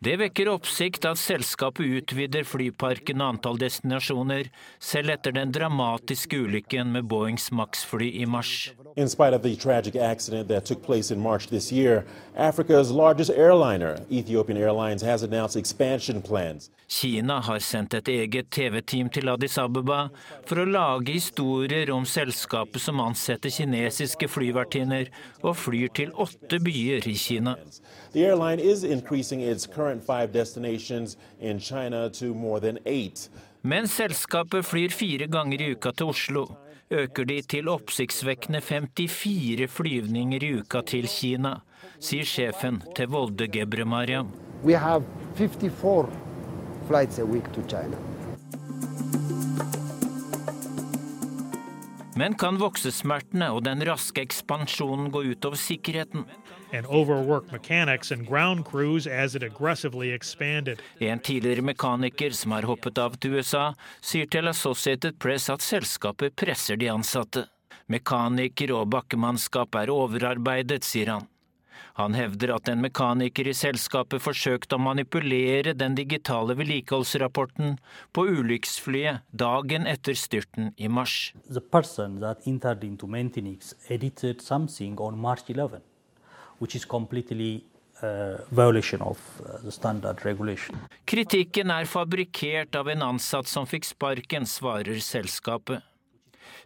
Det 0.05 0.19
vekker 0.21 0.51
oppsikt 0.53 1.07
at 1.09 1.17
selskapet 1.17 1.89
utvider 1.97 2.45
flyparken 2.45 3.23
og 3.25 3.31
antall 3.33 3.57
destinasjoner, 3.63 4.51
selv 4.77 5.15
etter 5.15 5.33
den 5.33 5.55
dramatiske 5.55 6.43
ulykken 6.45 6.91
med 6.93 7.07
Boeings 7.09 7.49
Max-fly 7.49 8.11
i 8.21 8.27
mars. 8.29 8.75
In 8.97 9.09
spite 9.09 9.33
of 9.33 9.41
the 9.43 9.57
tragic 9.57 9.97
accident 9.97 10.49
that 10.49 10.67
took 10.67 10.83
place 10.85 11.11
in 11.11 11.21
March 11.21 11.49
this 11.49 11.73
year, 11.73 12.05
Africa's 12.37 12.91
largest 12.91 13.31
airliner, 13.31 13.97
Ethiopian 14.11 14.59
Airlines, 14.59 15.03
has 15.03 15.23
announced 15.23 15.57
expansion 15.57 16.21
plans. 16.21 16.71
Kina 16.87 17.41
har 17.41 17.59
sendt 17.59 17.95
et 17.95 18.09
eget 18.09 18.51
TV-team 18.53 19.09
til 19.09 19.33
Addis 19.33 19.57
Abeba 19.59 20.11
for 20.45 20.61
å 20.61 20.69
lage 20.69 21.17
historier 21.17 21.89
om 21.91 22.05
selskapet 22.05 22.85
som 22.85 23.01
ansetter 23.01 23.51
kinesiske 23.51 24.29
flyvertinner 24.29 25.09
og 25.41 25.57
flyr 25.57 25.89
til 25.97 26.13
åtte 26.13 26.61
byer 26.61 27.09
i 27.09 27.17
Kina. 27.17 27.57
The 28.15 28.25
airline 28.27 28.61
is 28.61 28.85
increasing 28.85 29.41
its 29.41 29.67
current 29.67 30.05
five 30.05 30.31
destinations 30.33 31.17
in 31.41 31.59
China 31.59 32.09
to 32.11 32.33
more 32.33 32.61
than 32.61 32.79
eight. 32.87 33.29
Men 33.63 33.89
selskapet 33.89 34.63
flyr 34.65 34.93
fire 34.95 35.27
ganger 35.27 35.61
i 35.61 35.73
uka 35.75 35.91
til 35.91 36.07
Oslo, 36.07 36.47
øker 36.91 37.25
de 37.25 37.41
til 37.43 37.69
oppsiktsvekkende 37.69 38.61
54 38.61 39.67
flyvninger 39.67 40.43
i 40.47 40.53
uka 40.61 40.85
til 40.87 41.11
Kina, 41.11 41.57
sier 41.99 42.25
sjefen 42.25 42.83
til 42.95 43.11
Volde 43.11 43.49
Gebremariam. 43.49 44.31
We 44.63 44.79
have 44.79 45.03
54 45.35 46.07
flights 46.87 47.19
a 47.19 47.25
week 47.25 47.53
to 47.53 47.67
China. 47.67 48.14
Men 52.15 52.37
kan 52.39 52.59
voksesmertene 52.61 53.49
og 53.51 53.65
den 53.67 53.83
raske 53.87 54.23
ekspansjonen 54.23 55.11
gå 55.15 55.25
utover 55.33 55.59
sikkerheten? 55.59 56.25
En 56.75 56.87
tidligere 61.29 61.67
mekaniker 61.71 62.31
som 62.31 62.55
har 62.55 62.69
hoppet 62.71 63.03
av 63.03 63.19
til 63.19 63.39
USA, 63.39 63.67
sier 64.01 64.31
til 64.31 64.51
Associated 64.51 65.19
Press 65.19 65.51
at 65.51 65.67
selskapet 65.67 66.39
presser 66.39 66.79
de 66.79 66.91
ansatte. 66.95 67.49
Mekaniker 67.91 68.73
og 68.79 68.89
bakkemannskap 68.95 69.75
er 69.83 69.93
overarbeidet, 69.93 70.87
sier 70.87 71.17
han. 71.17 71.34
Han 71.95 72.15
hevder 72.19 72.51
at 72.57 72.69
en 72.71 72.81
mekaniker 72.83 73.47
i 73.47 73.55
selskapet 73.55 74.23
forsøkte 74.23 74.75
å 74.75 74.83
manipulere 74.83 75.77
den 75.79 75.95
digitale 75.95 76.57
vedlikeholdsrapporten 76.59 77.77
på 78.11 78.25
ulykksflyet 78.41 79.23
dagen 79.31 79.87
etter 79.87 80.19
styrten 80.19 80.73
i 80.75 80.91
mars. 80.91 81.31
The 81.47 81.63
person 81.63 82.19
that 82.25 82.49
entered 82.51 82.83
into 82.83 83.07
maintenance 83.07 83.77
edited 83.89 84.43
something 84.43 84.99
on 84.99 85.19
March 85.19 85.47
11, 85.49 85.87
which 86.59 86.75
is 86.75 86.85
completely 86.85 87.63
uh, 88.03 88.43
violation 88.51 89.01
of 89.01 89.23
uh, 89.41 89.63
the 89.63 89.71
standard 89.71 90.25
regulation. 90.27 90.75
Kritikken 91.07 91.71
er 91.71 91.87
fabrikkert 91.87 92.75
av 92.75 92.91
en 92.91 93.07
ansatt 93.15 93.47
som 93.47 93.71
fikk 93.71 93.87
sparken, 93.95 94.51
svarer 94.51 94.99
selskapet. 94.99 95.87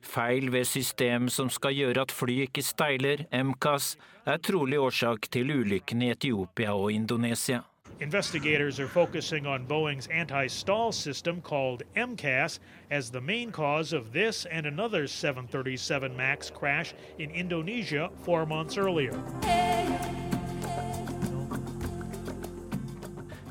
Feil 0.00 0.48
ved 0.54 0.64
systemet 0.66 1.34
som 1.34 1.50
skal 1.52 1.74
gjøre 1.76 2.06
at 2.06 2.14
flyet 2.14 2.48
ikke 2.48 2.64
steiler, 2.64 3.26
MCAS, 3.34 3.96
er 4.28 4.38
trolig 4.44 4.78
årsak 4.80 5.30
til 5.32 5.50
ulykkene 5.50 6.08
i 6.08 6.12
Etiopia 6.12 6.74
og 6.76 6.92
Indonesia. 6.92 7.62
Investigators 8.00 8.78
are 8.78 8.86
focusing 8.86 9.46
on 9.46 9.66
Boeing's 9.66 10.06
anti 10.10 10.46
stall 10.46 10.92
system 10.92 11.40
called 11.40 11.82
MCAS 11.96 12.60
as 12.90 13.10
the 13.10 13.20
main 13.20 13.50
cause 13.50 13.92
of 13.92 14.12
this 14.12 14.46
and 14.46 14.66
another 14.66 15.06
737 15.06 16.16
MAX 16.16 16.50
crash 16.50 16.94
in 17.18 17.30
Indonesia 17.30 18.10
four 18.24 18.46
months 18.46 18.78
earlier. 18.78 19.14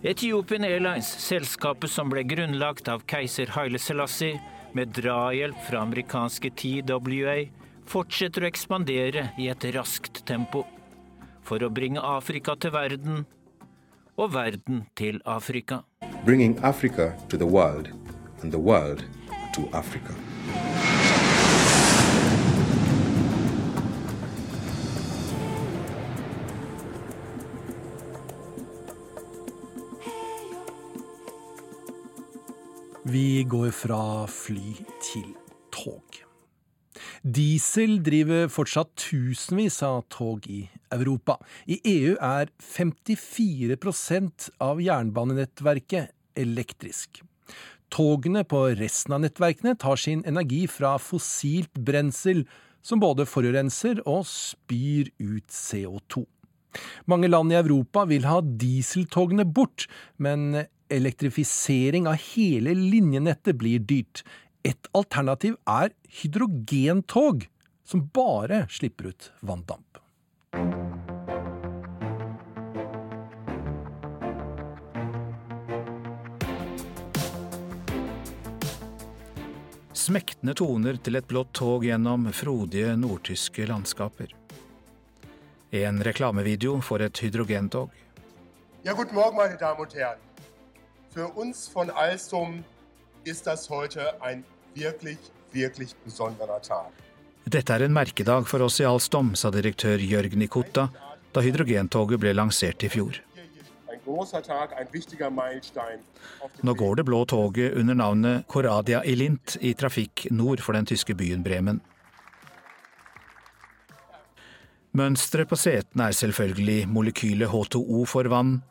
Ethiopian 0.03 0.63
Airlines, 0.63 1.07
selskapet 1.09 1.89
som 1.89 2.07
ble 2.13 2.21
grunnlagt 2.23 2.87
av 2.87 3.01
keiser 3.09 3.49
Haile 3.57 3.81
Selassie 3.81 4.37
med 4.77 4.93
drahjelp 4.95 5.57
fra 5.67 5.81
amerikanske 5.81 6.53
TWA, 6.55 7.47
fortsetter 7.87 8.43
å 8.43 8.49
ekspandere 8.51 9.29
i 9.39 9.47
et 9.51 9.65
raskt 9.75 10.23
tempo 10.27 10.65
for 11.47 11.63
å 11.63 11.71
bringe 11.71 12.03
Afrika 12.03 12.57
til 12.59 12.73
verden 12.75 13.25
og 14.17 14.33
verden 14.33 14.85
til 14.99 15.21
Afrika. 15.25 15.83
Bringing 16.25 16.57
Africa 16.63 17.13
to 17.29 17.37
the 17.37 17.47
world 17.47 17.91
and 18.41 18.51
the 18.51 18.59
world 18.59 19.03
to 19.55 19.69
Africa. 19.73 20.13
Vi 33.07 33.43
går 33.43 33.71
fra 33.71 34.25
fly 34.27 34.73
til 34.99 35.29
tog. 35.71 36.16
Diesel 37.27 37.97
driver 38.05 38.45
fortsatt 38.47 38.93
tusenvis 39.01 39.81
av 39.83 40.05
tog 40.13 40.45
i 40.47 40.61
Europa. 40.95 41.35
I 41.67 41.75
EU 41.83 42.13
er 42.23 42.47
54% 42.63 44.45
av 44.63 44.79
jernbanenettverket 44.79 46.13
elektrisk. 46.39 47.19
Togene 47.91 48.45
på 48.47 48.61
resten 48.79 49.17
av 49.17 49.25
nettverkene 49.25 49.75
tar 49.75 49.99
sin 49.99 50.23
energi 50.29 50.61
fra 50.71 50.93
fossilt 51.01 51.73
brensel, 51.75 52.45
som 52.79 53.03
både 53.03 53.27
forurenser 53.27 53.99
og 54.07 54.23
spyr 54.29 55.11
ut 55.19 55.51
CO2. 55.51 56.23
Mange 57.11 57.27
land 57.27 57.51
i 57.51 57.59
Europa 57.59 58.05
vil 58.07 58.27
ha 58.29 58.39
dieseltogene 58.39 59.43
bort, 59.43 59.89
men 60.15 60.63
elektrifisering 60.93 62.07
av 62.07 62.21
hele 62.31 62.71
linjenettet 62.77 63.57
blir 63.59 63.83
dyrt. 63.83 64.23
Et 64.63 64.89
alternativ 64.93 65.57
er 65.67 65.93
hydrogentog, 66.21 67.45
som 67.83 68.07
bare 68.13 68.65
slipper 68.69 69.11
ut 69.11 69.31
vanndamp. 69.39 69.83
Smektende 80.07 80.53
toner 80.55 80.95
til 81.03 81.17
et 81.19 81.25
blått 81.27 81.49
tog 81.57 81.83
gjennom 81.83 82.29
frodige 82.31 82.93
nordtyske 82.95 83.65
landskaper. 83.67 84.31
En 85.75 85.99
reklamevideo 86.03 86.77
for 86.81 87.03
et 87.03 87.19
hydrogentog. 87.19 87.91
Ja, 88.83 88.93
God 88.93 89.11
Morgen, 89.11 89.35
meine 89.35 89.57
Damen 89.57 89.81
und 89.81 89.95
Herren. 89.95 90.19
Für 91.11 91.27
uns 91.27 91.67
von 91.67 91.89
Alstom 91.89 92.63
ist 93.27 93.47
das 93.47 93.69
heute 93.69 94.21
ein 94.21 94.43
wirklich, 94.73 95.17
wirklich 95.51 95.95
besonderer 96.05 96.61
Tag. 96.61 96.91
Dette 97.45 97.73
er 97.73 97.81
en 97.81 97.93
merkedag 97.93 98.47
for 98.47 98.61
oss 98.61 98.79
i 98.79 98.85
Alstom, 98.85 99.35
sa 99.35 99.51
direktør 99.51 99.99
Jørg 99.99 100.35
Nikota 100.35 100.89
da 101.35 101.43
hydrogentoget 101.43 102.19
ble 102.19 102.33
lansert 102.35 102.83
i 102.83 102.89
fjor. 102.91 103.19
Nå 106.63 106.73
går 106.79 106.95
det 106.95 107.05
blå 107.07 107.19
toget 107.27 107.75
under 107.75 107.95
navnet 107.95 108.47
Coradia 108.47 109.03
Ilint 109.03 109.57
i 109.59 109.73
trafikk 109.73 110.27
nord 110.31 110.63
for 110.63 110.75
den 110.75 110.87
tyske 110.87 111.15
byen 111.15 111.43
Bremen. 111.43 111.81
Mønsteret 114.97 115.51
på 115.51 115.59
setene 115.59 116.07
er 116.09 116.15
selvfølgelig 116.17 116.87
molekylet 116.89 117.51
H2O 117.51 118.05
for 118.07 118.31
vann. 118.31 118.61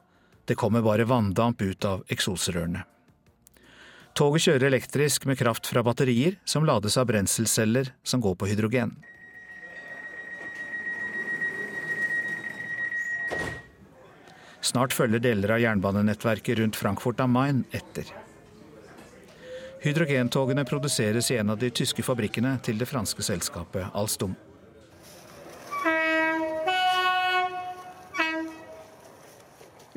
Det 0.49 0.57
kommer 0.59 0.83
bare 0.83 1.07
vanndamp 1.07 1.63
ut 1.63 1.85
av 1.85 2.05
eksosrørene. 2.11 2.85
Toget 4.17 4.47
kjører 4.47 4.71
elektrisk 4.71 5.27
med 5.29 5.37
kraft 5.37 5.69
fra 5.69 5.83
batterier 5.85 6.39
som 6.49 6.65
lades 6.65 6.95
av 6.97 7.05
brenselceller 7.11 7.91
som 8.01 8.23
går 8.25 8.39
på 8.41 8.47
hydrogen. 8.49 8.95
Snart 14.65 14.97
følger 14.97 15.21
deler 15.21 15.53
av 15.53 15.61
jernbanenettverket 15.61 16.57
rundt 16.63 16.79
Frankfurt 16.81 17.21
am 17.21 17.37
Main 17.37 17.61
etter. 17.77 18.09
Hydrogentogene 19.85 20.65
produseres 20.65 21.29
i 21.31 21.37
en 21.37 21.53
av 21.53 21.61
de 21.61 21.69
tyske 21.69 22.03
fabrikkene 22.03 22.57
til 22.65 22.81
det 22.81 22.89
franske 22.89 23.23
selskapet 23.23 23.93
Alstom. 23.93 24.33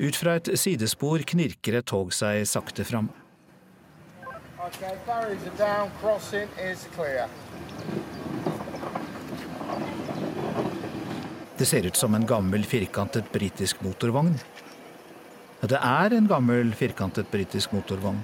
Ut 0.00 0.16
fra 0.16 0.36
et 0.36 0.52
sidespor 0.60 1.24
knirker 1.32 1.80
et 1.80 1.88
tog 1.88 2.12
seg 2.12 2.44
sakte 2.48 2.84
fram. 2.84 3.08
Okay, 4.70 4.96
det 11.58 11.66
ser 11.66 11.86
ut 11.86 11.96
som 11.96 12.14
en 12.14 12.26
gammel, 12.26 12.64
firkantet 12.64 13.32
britisk 13.32 13.82
motorvogn. 13.84 14.32
Det 15.60 15.76
er 15.76 16.14
en 16.16 16.28
gammel, 16.30 16.72
firkantet 16.72 17.28
britisk 17.32 17.74
motorvogn. 17.76 18.22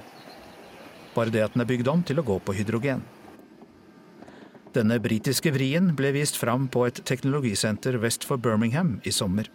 Bare 1.13 1.35
det 1.35 1.43
at 1.45 1.53
den 1.53 1.65
er 1.67 1.69
bygd 1.69 1.91
om 1.93 2.05
til 2.07 2.23
å 2.23 2.25
gå 2.25 2.39
på 2.41 2.55
hydrogen. 2.57 3.03
Denne 4.77 4.97
britiske 5.03 5.53
vrien 5.53 5.93
ble 5.99 6.15
vist 6.17 6.41
fram 6.41 6.71
på 6.73 6.87
et 6.89 7.03
teknologisenter 7.09 7.99
vest 8.01 8.25
for 8.25 8.41
Birmingham 8.41 9.01
i 9.05 9.13
sommer. 9.13 9.51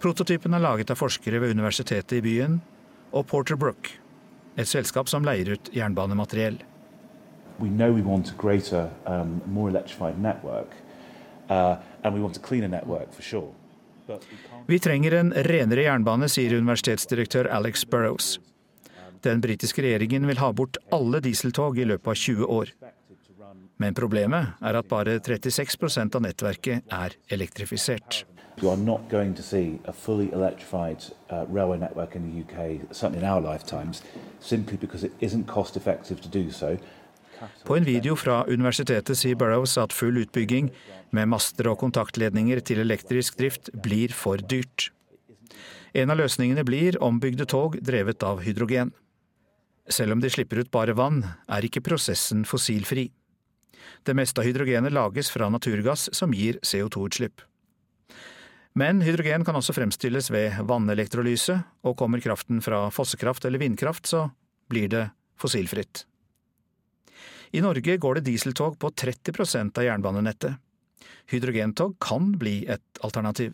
Prototypen 0.00 0.56
er 0.56 0.64
laget 0.64 0.90
av 0.92 1.00
forskere 1.00 1.42
ved 1.42 1.52
universitetet 1.52 2.16
i 2.18 2.24
byen 2.24 2.60
og 3.12 3.28
Porter 3.28 3.60
Brook, 3.60 3.92
et 4.56 4.68
selskap 4.68 5.08
som 5.08 5.24
leier 5.24 5.54
ut 5.56 5.72
jernbanemateriell. 5.74 6.60
We 7.58 7.68
know 7.68 7.92
we 7.92 8.02
want 8.02 8.30
a 8.30 8.34
greater, 8.38 8.90
um, 9.06 9.40
more 9.46 9.70
electrified 9.70 10.18
network, 10.18 10.70
uh, 11.48 11.76
and 12.02 12.14
we 12.14 12.20
want 12.20 12.36
a 12.36 12.40
cleaner 12.40 12.68
network 12.68 13.12
for 13.12 13.22
sure. 13.22 13.52
Vi 14.66 14.78
trenger 14.78 15.14
en 15.14 15.32
renere 15.32 15.84
jernbane, 15.86 16.28
sier 16.28 16.56
universitetsdirektør 16.58 17.48
Alex 17.54 17.84
Burrows. 17.86 18.40
Den 19.22 19.40
britiske 19.40 19.82
regjeringen 19.82 20.26
vil 20.26 20.40
ha 20.42 20.50
bort 20.52 20.76
alle 20.90 21.20
dieseltog 21.22 21.78
i 21.78 21.86
løpet 21.86 22.10
av 22.10 22.18
20 22.18 22.50
år. 22.50 22.72
Men 23.78 23.94
problemet 23.94 24.58
er 24.62 24.78
at 24.78 24.88
bare 24.90 25.18
36% 25.22 26.18
av 26.18 26.22
nettverket 26.26 26.92
er 26.92 27.14
elektrifisert. 27.34 28.24
You 28.60 28.70
are 28.70 28.76
not 28.76 29.00
going 29.10 29.34
to 29.34 29.42
see 29.42 29.78
a 29.84 29.92
fully 29.92 30.30
electrified 30.32 31.04
uh, 31.30 31.46
railway 31.48 31.78
network 31.78 32.16
in 32.16 32.22
the 32.28 32.42
UK, 32.42 32.80
certainly 32.90 33.18
in 33.18 33.24
our 33.24 33.40
lifetimes, 33.40 34.02
simply 34.40 34.76
because 34.76 35.04
it 35.04 35.12
isn't 35.20 35.46
cost 35.46 35.76
effective 35.76 36.20
to 36.20 36.28
do 36.28 36.50
so. 36.50 36.76
På 37.64 37.76
en 37.76 37.84
video 37.84 38.16
fra 38.16 38.44
universitetet 38.46 39.18
sier 39.18 39.34
Burrows 39.34 39.76
at 39.78 39.92
full 39.92 40.20
utbygging 40.20 40.70
med 41.10 41.28
master 41.28 41.72
og 41.72 41.80
kontaktledninger 41.80 42.60
til 42.62 42.82
elektrisk 42.84 43.38
drift 43.40 43.70
blir 43.82 44.14
for 44.14 44.38
dyrt. 44.38 44.90
En 45.92 46.12
av 46.12 46.20
løsningene 46.20 46.64
blir 46.64 47.00
ombygde 47.02 47.46
tog 47.50 47.76
drevet 47.82 48.22
av 48.22 48.44
hydrogen. 48.46 48.92
Selv 49.90 50.14
om 50.14 50.22
de 50.22 50.30
slipper 50.30 50.62
ut 50.62 50.70
bare 50.70 50.94
vann, 50.96 51.24
er 51.50 51.66
ikke 51.66 51.82
prosessen 51.84 52.46
fossilfri. 52.48 53.10
Det 54.06 54.14
meste 54.16 54.40
av 54.40 54.46
hydrogenet 54.46 54.94
lages 54.94 55.30
fra 55.30 55.50
naturgass 55.50 56.08
som 56.14 56.32
gir 56.34 56.60
CO2-utslipp. 56.62 57.42
Men 58.78 59.02
hydrogen 59.04 59.44
kan 59.44 59.56
også 59.58 59.74
fremstilles 59.76 60.30
ved 60.32 60.62
vannelektrolyse, 60.68 61.58
og 61.84 61.96
kommer 62.00 62.22
kraften 62.24 62.62
fra 62.64 62.86
fossekraft 62.94 63.44
eller 63.44 63.60
vindkraft, 63.60 64.08
så 64.08 64.30
blir 64.72 64.88
det 64.88 65.02
fossilfritt. 65.36 66.06
I 67.52 67.60
Norge 67.60 67.98
går 68.00 68.14
det 68.14 68.24
dieseltog 68.30 68.78
på 68.80 68.88
30% 68.96 69.76
av 69.76 69.84
jernbanenettet. 69.84 70.56
Hydrogentog 71.28 71.98
kan 72.00 72.32
bli 72.40 72.62
et 72.72 73.02
alternativ. 73.04 73.52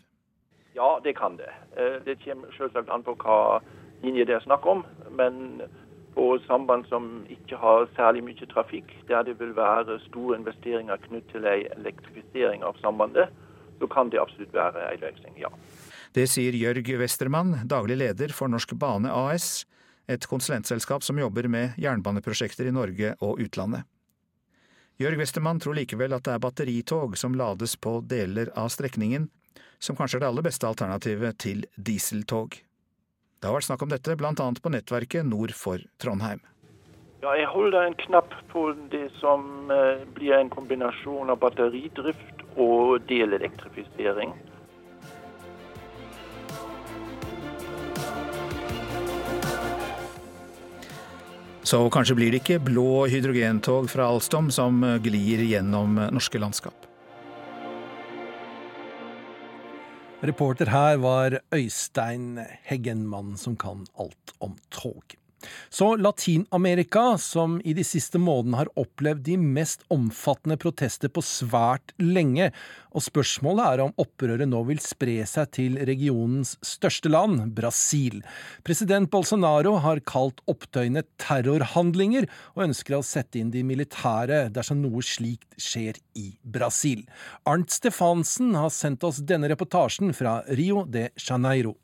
Ja, 0.73 1.01
det 1.03 1.17
kan 1.17 1.35
det. 1.35 1.51
Eh, 1.75 1.99
det 2.05 2.15
kommer 2.23 2.55
selvsagt 2.55 2.89
an 2.89 3.03
på 3.03 3.17
hva 3.19 3.59
linje 4.03 4.23
det 4.23 4.37
er 4.37 4.45
snakk 4.47 4.63
om. 4.71 4.85
Men 5.11 5.61
på 6.15 6.29
samband 6.47 6.87
som 6.87 7.25
ikke 7.27 7.59
har 7.59 7.89
særlig 7.97 8.23
mye 8.23 8.47
trafikk, 8.53 8.95
der 9.11 9.27
det 9.27 9.35
vil 9.39 9.51
være 9.57 9.99
store 10.07 10.39
investeringer 10.39 11.03
knyttet 11.09 11.35
til 11.35 11.49
elektrifisering 11.51 12.63
av 12.63 12.79
sambandet, 12.79 13.27
så 13.79 13.87
kan 13.91 14.11
det 14.11 14.21
absolutt 14.21 14.53
være 14.55 14.85
en 14.93 15.03
løsning, 15.03 15.37
ja. 15.41 15.51
Det 16.15 16.25
sier 16.29 16.55
Jørg 16.57 16.87
Westermann, 16.99 17.53
daglig 17.69 17.99
leder 17.99 18.33
for 18.33 18.49
Norsk 18.49 18.73
Bane 18.81 19.11
AS, 19.13 19.65
et 20.09 20.25
konsulentselskap 20.25 21.05
som 21.05 21.19
jobber 21.21 21.47
med 21.47 21.77
jernbaneprosjekter 21.77 22.69
i 22.69 22.73
Norge 22.73 23.13
og 23.21 23.41
utlandet. 23.43 23.85
Jørg 24.99 25.19
Westermann 25.21 25.61
tror 25.63 25.77
likevel 25.77 26.11
at 26.17 26.25
det 26.25 26.33
er 26.33 26.41
batteritog 26.43 27.13
som 27.17 27.37
lades 27.37 27.77
på 27.79 27.99
deler 28.03 28.49
av 28.57 28.71
strekningen, 28.73 29.29
som 29.79 29.95
kanskje 29.95 30.17
er 30.19 30.25
det 30.25 30.31
aller 30.33 30.47
beste 30.49 30.67
alternativet 30.67 31.37
til 31.39 31.63
dieseltog. 31.77 32.57
Det 33.39 33.47
har 33.47 33.55
vært 33.55 33.69
snakk 33.69 33.85
om 33.85 33.93
dette 33.93 34.17
bl.a. 34.19 34.33
på 34.35 34.71
nettverket 34.73 35.23
nord 35.29 35.53
for 35.55 35.79
Trondheim. 36.03 36.41
Ja, 37.23 37.35
jeg 37.35 37.47
holder 37.51 37.85
en 37.85 37.95
knapp 37.99 38.33
på 38.51 38.65
det 38.91 39.05
som 39.19 39.71
eh, 39.71 40.03
blir 40.15 40.35
en 40.35 40.51
kombinasjon 40.51 41.31
av 41.31 41.39
batteridrift 41.39 42.38
og 42.59 43.07
delelektrifisering. 43.09 44.35
Så 51.69 51.83
kanskje 51.93 52.15
blir 52.17 52.33
det 52.33 52.41
ikke 52.41 52.61
blå 52.65 53.05
hydrogentog 53.11 53.91
fra 53.91 54.07
Alstom 54.09 54.47
som 54.53 54.81
glir 55.05 55.43
gjennom 55.45 55.99
norske 56.09 56.41
landskap. 56.41 56.87
Reporter 60.25 60.67
her 60.73 60.97
var 60.99 61.37
Øystein 61.55 62.41
Heggenmann, 62.67 63.37
som 63.37 63.55
kan 63.55 63.85
alt 63.95 64.33
om 64.43 64.57
tog. 64.73 65.18
Så 65.69 65.95
Latin-Amerika, 65.95 67.17
som 67.17 67.59
i 67.63 67.73
de 67.73 67.83
siste 67.87 68.19
månedene 68.19 68.59
har 68.59 68.71
opplevd 68.79 69.23
de 69.27 69.37
mest 69.39 69.85
omfattende 69.93 70.57
protester 70.59 71.11
på 71.13 71.23
svært 71.25 71.93
lenge, 72.01 72.49
og 72.89 73.05
spørsmålet 73.05 73.65
er 73.65 73.83
om 73.83 73.93
opprøret 74.01 74.49
nå 74.49 74.63
vil 74.67 74.81
spre 74.83 75.21
seg 75.29 75.51
til 75.55 75.77
regionens 75.87 76.55
største 76.65 77.11
land, 77.11 77.51
Brasil. 77.55 78.21
President 78.67 79.11
Bolsonaro 79.13 79.75
har 79.83 80.01
kalt 80.09 80.41
opptøyene 80.49 81.05
terrorhandlinger, 81.21 82.27
og 82.55 82.65
ønsker 82.69 82.97
å 82.97 83.05
sette 83.05 83.39
inn 83.41 83.53
de 83.53 83.63
militære 83.65 84.47
dersom 84.55 84.81
noe 84.83 85.03
slikt 85.05 85.53
skjer 85.61 86.01
i 86.19 86.31
Brasil. 86.43 87.05
Arnt 87.49 87.71
Stefansen 87.73 88.55
har 88.57 88.73
sendt 88.73 89.05
oss 89.07 89.21
denne 89.23 89.51
reportasjen 89.51 90.15
fra 90.17 90.41
Rio 90.49 90.85
de 90.89 91.07
Janeiro. 91.15 91.77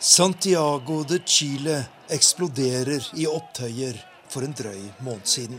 Santiago 0.00 1.02
de 1.02 1.18
Chile 1.26 1.84
eksploderer 2.08 3.02
i 3.18 3.24
opptøyer 3.26 3.96
for 4.30 4.46
en 4.46 4.54
drøy 4.54 4.84
måned 5.02 5.26
siden. 5.26 5.58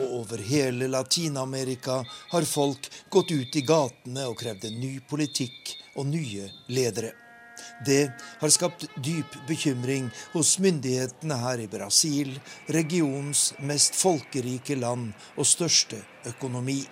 Og 0.00 0.14
over 0.22 0.40
hele 0.48 0.88
Latin-Amerika 0.88 1.98
har 2.32 2.48
folk 2.48 2.88
gått 3.12 3.34
ut 3.36 3.60
i 3.60 3.66
gatene 3.68 4.24
og 4.30 4.38
krevd 4.40 4.64
en 4.64 4.80
ny 4.80 4.94
politikk 5.10 5.74
og 6.00 6.08
nye 6.08 6.48
ledere. 6.72 7.12
Det 7.84 8.08
har 8.40 8.54
skapt 8.54 8.88
dyp 9.04 9.36
bekymring 9.44 10.08
hos 10.32 10.56
myndighetene 10.62 11.36
her 11.44 11.60
i 11.60 11.68
Brasil, 11.68 12.32
regionens 12.72 13.50
mest 13.60 13.98
folkerike 13.98 14.80
land 14.80 15.12
og 15.36 15.44
største 15.44 16.00
økonomi. 16.32 16.86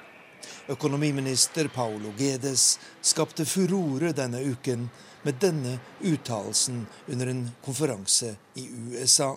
Økonomiminister 0.68 1.68
Paolo 1.68 2.10
Gedes 2.18 2.78
skapte 3.00 3.44
furore 3.46 4.10
denne 4.16 4.40
uken 4.42 4.88
med 5.22 5.38
denne 5.40 5.76
uttalelsen 6.02 6.86
under 7.06 7.26
en 7.30 7.44
konferanse 7.64 8.32
i 8.58 8.66
USA. 8.90 9.36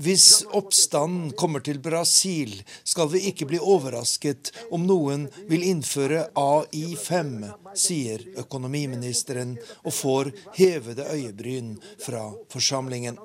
Hvis 0.00 0.28
oppstanden 0.56 1.32
kommer 1.36 1.60
til 1.60 1.80
Brasil, 1.80 2.54
skal 2.84 3.10
vi 3.12 3.24
ikke 3.32 3.48
bli 3.48 3.58
overrasket 3.60 4.52
om 4.72 4.84
noen 4.88 5.26
vil 5.48 5.64
innføre 5.72 6.26
AI5, 6.36 7.34
sier 7.72 8.24
økonomiministeren, 8.40 9.58
og 9.84 9.92
får 9.96 10.32
hevede 10.60 11.04
øyebryn 11.08 11.74
fra 12.04 12.30
forsamlingen. 12.52 13.20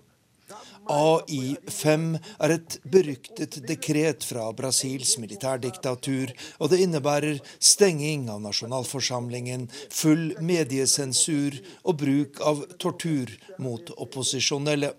AI5 0.92 2.18
er 2.40 2.54
et 2.56 2.78
beryktet 2.92 3.60
dekret 3.68 4.26
fra 4.28 4.48
Brasils 4.56 5.16
militærdiktatur, 5.22 6.34
og 6.60 6.72
det 6.72 6.82
innebærer 6.86 7.42
stenging 7.60 8.30
av 8.34 8.44
nasjonalforsamlingen, 8.46 9.68
full 9.94 10.36
mediesensur 10.42 11.58
og 11.84 12.00
bruk 12.04 12.42
av 12.46 12.66
tortur 12.82 13.34
mot 13.62 13.92
opposisjonelle. 13.98 14.94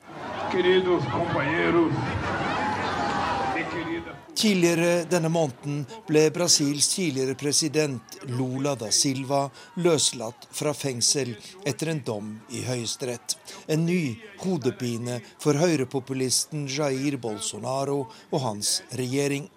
Tidligere 4.37 5.07
denne 5.09 5.31
måneden 5.33 5.79
ble 6.05 6.27
Brasils 6.31 6.91
tidligere 6.93 7.35
president 7.41 8.19
Lula 8.29 8.75
da 8.77 8.91
Silva 8.93 9.47
løslatt 9.81 10.45
fra 10.53 10.75
fengsel 10.77 11.31
etter 11.65 11.89
en 11.89 12.03
dom 12.05 12.35
i 12.53 12.61
Høyesterett. 12.67 13.39
En 13.73 13.87
ny 13.89 14.19
hodepine 14.43 15.23
for 15.41 15.57
høyrepopulisten 15.57 16.67
Jair 16.69 17.17
Bolsonaro 17.17 18.03
og 18.05 18.43
hans 18.45 18.83
regjering. 19.01 19.49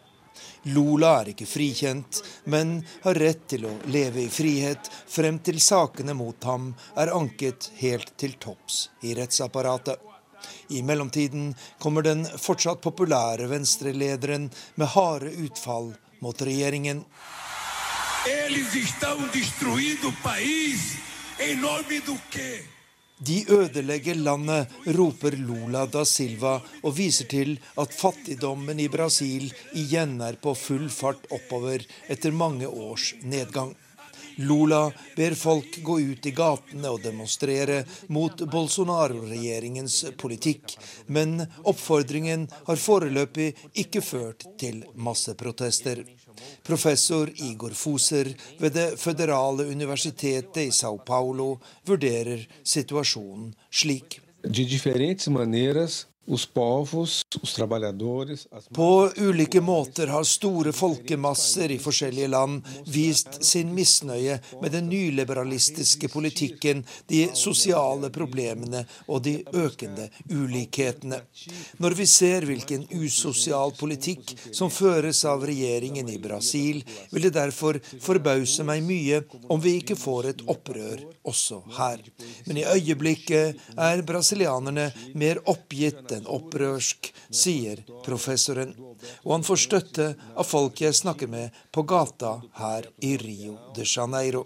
Lula 0.72 1.12
er 1.22 1.34
ikke 1.34 1.50
frikjent, 1.50 2.22
men 2.48 2.78
har 3.04 3.20
rett 3.20 3.50
til 3.52 3.68
å 3.68 3.76
leve 3.92 4.24
i 4.24 4.32
frihet 4.32 4.88
frem 5.12 5.42
til 5.44 5.60
sakene 5.60 6.16
mot 6.16 6.48
ham 6.48 6.72
er 6.96 7.12
anket 7.20 7.74
helt 7.84 8.16
til 8.16 8.40
topps 8.40 8.86
i 9.04 9.12
rettsapparatet. 9.20 10.09
I 10.70 10.82
mellomtiden 10.86 11.56
kommer 11.80 12.06
den 12.06 12.26
fortsatt 12.38 12.82
populære 12.82 13.50
venstrelederen 13.52 14.50
med 14.76 14.94
harde 14.96 15.34
utfall 15.46 15.94
mot 16.24 16.42
regjeringen. 16.42 17.04
De 23.20 23.46
ødelegger 23.52 24.16
landet, 24.16 24.68
roper 24.96 25.36
Lula 25.36 25.86
da 25.92 26.06
Silva 26.08 26.54
og 26.84 26.94
viser 26.96 27.28
til 27.32 27.58
at 27.80 27.96
fattigdommen 27.96 28.80
i 28.80 28.88
Brasil 28.92 29.50
igjen 29.76 30.20
er 30.24 30.40
på 30.40 30.54
full 30.56 30.88
fart 30.94 31.28
oppover 31.36 31.84
etter 32.08 32.32
mange 32.32 32.68
års 32.68 33.14
nedgang. 33.24 33.76
Lula 34.40 34.92
ber 35.16 35.36
folk 35.36 35.82
gå 35.84 36.00
ut 36.00 36.26
i 36.26 36.32
gatene 36.32 36.92
og 36.94 37.02
demonstrere 37.04 37.82
mot 38.08 38.40
Bolsonaro-regjeringens 38.52 39.98
politikk, 40.20 40.78
men 41.08 41.42
oppfordringen 41.68 42.48
har 42.70 42.80
foreløpig 42.80 43.50
ikke 43.84 44.02
ført 44.06 44.46
til 44.62 44.86
masseprotester. 44.96 46.06
Professor 46.64 47.28
Igor 47.44 47.76
Foser 47.76 48.32
ved 48.62 48.78
det 48.78 48.88
føderale 49.02 49.68
universitetet 49.68 50.62
i 50.64 50.72
Sao 50.72 51.02
Paulo 51.04 51.58
vurderer 51.88 52.46
situasjonen 52.64 53.52
slik. 53.72 54.22
De 54.40 54.64
På 58.74 59.10
ulike 59.18 59.62
måter 59.62 60.08
har 60.08 60.24
store 60.24 60.74
folkemasser 60.74 61.72
i 61.72 61.78
forskjellige 61.82 62.28
land 62.30 62.68
vist 62.86 63.40
sin 63.46 63.72
misnøye 63.74 64.36
med 64.62 64.76
den 64.76 64.92
nyliberalistiske 64.92 66.08
politikken, 66.14 66.84
de 67.10 67.24
sosiale 67.34 68.12
problemene 68.14 68.84
og 69.08 69.24
de 69.26 69.40
økende 69.58 70.06
ulikhetene. 70.30 71.24
Når 71.82 71.98
vi 71.98 72.06
ser 72.06 72.46
hvilken 72.46 72.86
usosial 72.94 73.74
politikk 73.80 74.36
som 74.52 74.70
føres 74.70 75.24
av 75.26 75.48
regjeringen 75.50 76.14
i 76.14 76.20
Brasil, 76.22 76.84
vil 77.10 77.26
det 77.26 77.34
derfor 77.40 77.82
forbause 78.06 78.68
meg 78.70 78.86
mye 78.86 79.24
om 79.50 79.58
vi 79.66 79.80
ikke 79.82 79.98
får 79.98 80.30
et 80.36 80.46
opprør 80.46 81.08
også 81.26 81.64
her. 81.80 82.06
Men 82.46 82.62
i 82.62 82.70
øyeblikket 82.70 83.66
er 83.78 84.06
brasilianerne 84.06 84.92
mer 85.18 85.42
oppgitt 85.50 86.06
enn 86.14 86.19
opprørsk, 86.28 87.12
sier 87.30 87.84
professoren. 88.06 88.76
Og 89.24 89.36
han 89.38 89.46
får 89.48 89.64
støtte 89.66 90.14
av 90.36 90.48
folk 90.48 90.82
jeg 90.82 90.98
snakker 90.98 91.30
med 91.32 91.56
på 91.72 91.86
gata 91.88 92.40
her 92.60 92.90
i 93.06 93.16
Rio 93.22 93.58
de 93.76 93.88
Janeiro. 93.88 94.46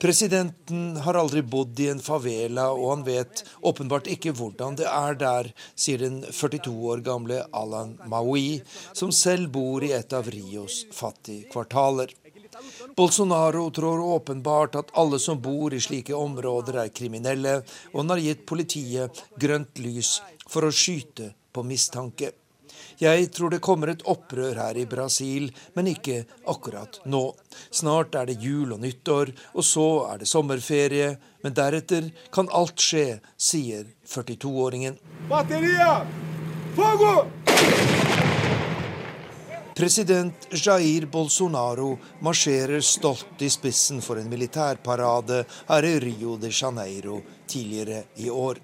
Presidenten 0.00 0.96
har 1.04 1.18
aldri 1.20 1.42
bodd 1.42 1.80
i 1.80 1.86
en 1.92 2.00
favela, 2.02 2.64
og 2.72 2.90
han 2.90 3.04
vet 3.06 3.44
åpenbart 3.62 4.10
ikke 4.10 4.32
hvordan 4.34 4.80
det 4.80 4.88
er 4.90 5.14
der, 5.20 5.52
sier 5.78 6.02
den 6.02 6.24
42 6.24 6.74
år 6.90 7.04
gamle 7.06 7.44
Alan 7.54 7.94
Maui, 8.10 8.62
som 8.90 9.14
selv 9.14 9.52
bor 9.54 9.86
i 9.86 9.92
et 9.94 10.12
av 10.18 10.26
Rios 10.34 10.82
fattige 10.90 11.46
kvartaler. 11.52 12.10
Bolsonaro 12.96 13.70
tror 13.70 14.00
åpenbart 14.00 14.74
at 14.74 14.92
alle 14.92 15.18
som 15.18 15.40
bor 15.42 15.74
i 15.74 15.80
slike 15.80 16.14
områder 16.14 16.80
er 16.84 16.94
kriminelle, 16.94 17.58
og 17.92 18.00
han 18.02 18.14
har 18.14 18.22
gitt 18.22 18.46
politiet 18.46 19.24
grønt 19.40 19.78
lys 19.82 20.18
for 20.48 20.66
å 20.66 20.72
skyte 20.74 21.32
på 21.54 21.64
mistanke. 21.66 22.32
Jeg 22.98 23.30
tror 23.34 23.50
det 23.50 23.62
kommer 23.64 23.90
et 23.90 24.04
opprør 24.10 24.58
her 24.60 24.78
i 24.78 24.86
Brasil, 24.86 25.48
men 25.74 25.90
ikke 25.90 26.20
akkurat 26.50 27.00
nå. 27.10 27.24
Snart 27.70 28.14
er 28.18 28.30
det 28.30 28.38
jul 28.42 28.74
og 28.76 28.82
nyttår, 28.84 29.32
og 29.54 29.66
så 29.66 29.88
er 30.12 30.22
det 30.22 30.30
sommerferie. 30.30 31.14
Men 31.42 31.56
deretter 31.58 32.12
kan 32.34 32.50
alt 32.54 32.80
skje, 32.80 33.18
sier 33.36 33.90
42-åringen. 34.06 35.00
Batteria! 35.30 36.04
Fogo! 36.78 37.93
President 39.74 40.34
Jair 40.50 41.06
Bolsonaro 41.06 41.98
marsjerer 42.22 42.80
stolt 42.80 43.42
i 43.42 43.48
spissen 43.50 43.98
for 44.02 44.20
en 44.20 44.28
militærparade 44.30 45.40
her 45.66 45.86
i 45.88 45.96
Rio 46.04 46.36
de 46.38 46.50
Janeiro 46.54 47.16
tidligere 47.50 48.04
i 48.22 48.30
år. 48.30 48.60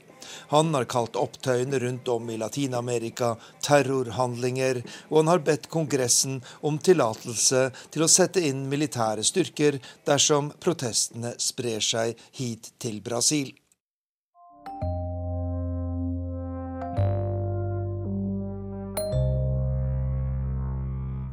Han 0.53 0.71
har 0.75 0.87
kalt 0.87 1.19
opptøyene 1.19 1.81
rundt 1.83 2.09
om 2.15 2.31
i 2.31 2.37
Latin-Amerika 2.39 3.33
terrorhandlinger, 3.67 4.83
og 5.11 5.17
han 5.19 5.33
har 5.33 5.43
bedt 5.51 5.67
Kongressen 5.73 6.39
om 6.63 6.79
tillatelse 6.79 7.65
til 7.91 8.07
å 8.07 8.11
sette 8.11 8.45
inn 8.47 8.69
militære 8.71 9.27
styrker 9.27 9.81
dersom 10.07 10.53
protestene 10.63 11.35
sprer 11.43 11.83
seg 11.83 12.15
hit 12.39 12.71
til 12.79 13.03
Brasil. 13.03 13.51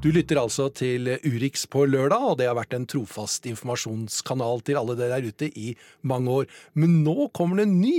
Du 0.08 0.14
lytter 0.16 0.40
altså 0.40 0.70
til 0.72 1.10
Urix 1.28 1.66
på 1.68 1.82
lørdag, 1.84 2.24
og 2.24 2.38
det 2.40 2.46
har 2.48 2.56
vært 2.56 2.78
en 2.78 2.86
trofast 2.88 3.44
informasjonskanal 3.50 4.62
til 4.64 4.80
alle 4.80 4.96
dere 4.96 5.18
der 5.18 5.34
ute 5.34 5.50
i 5.52 5.74
mange 6.08 6.32
år. 6.32 6.48
Men 6.80 7.02
nå 7.04 7.28
kommer 7.36 7.60
det 7.60 7.68
en 7.68 7.82
ny! 7.82 7.98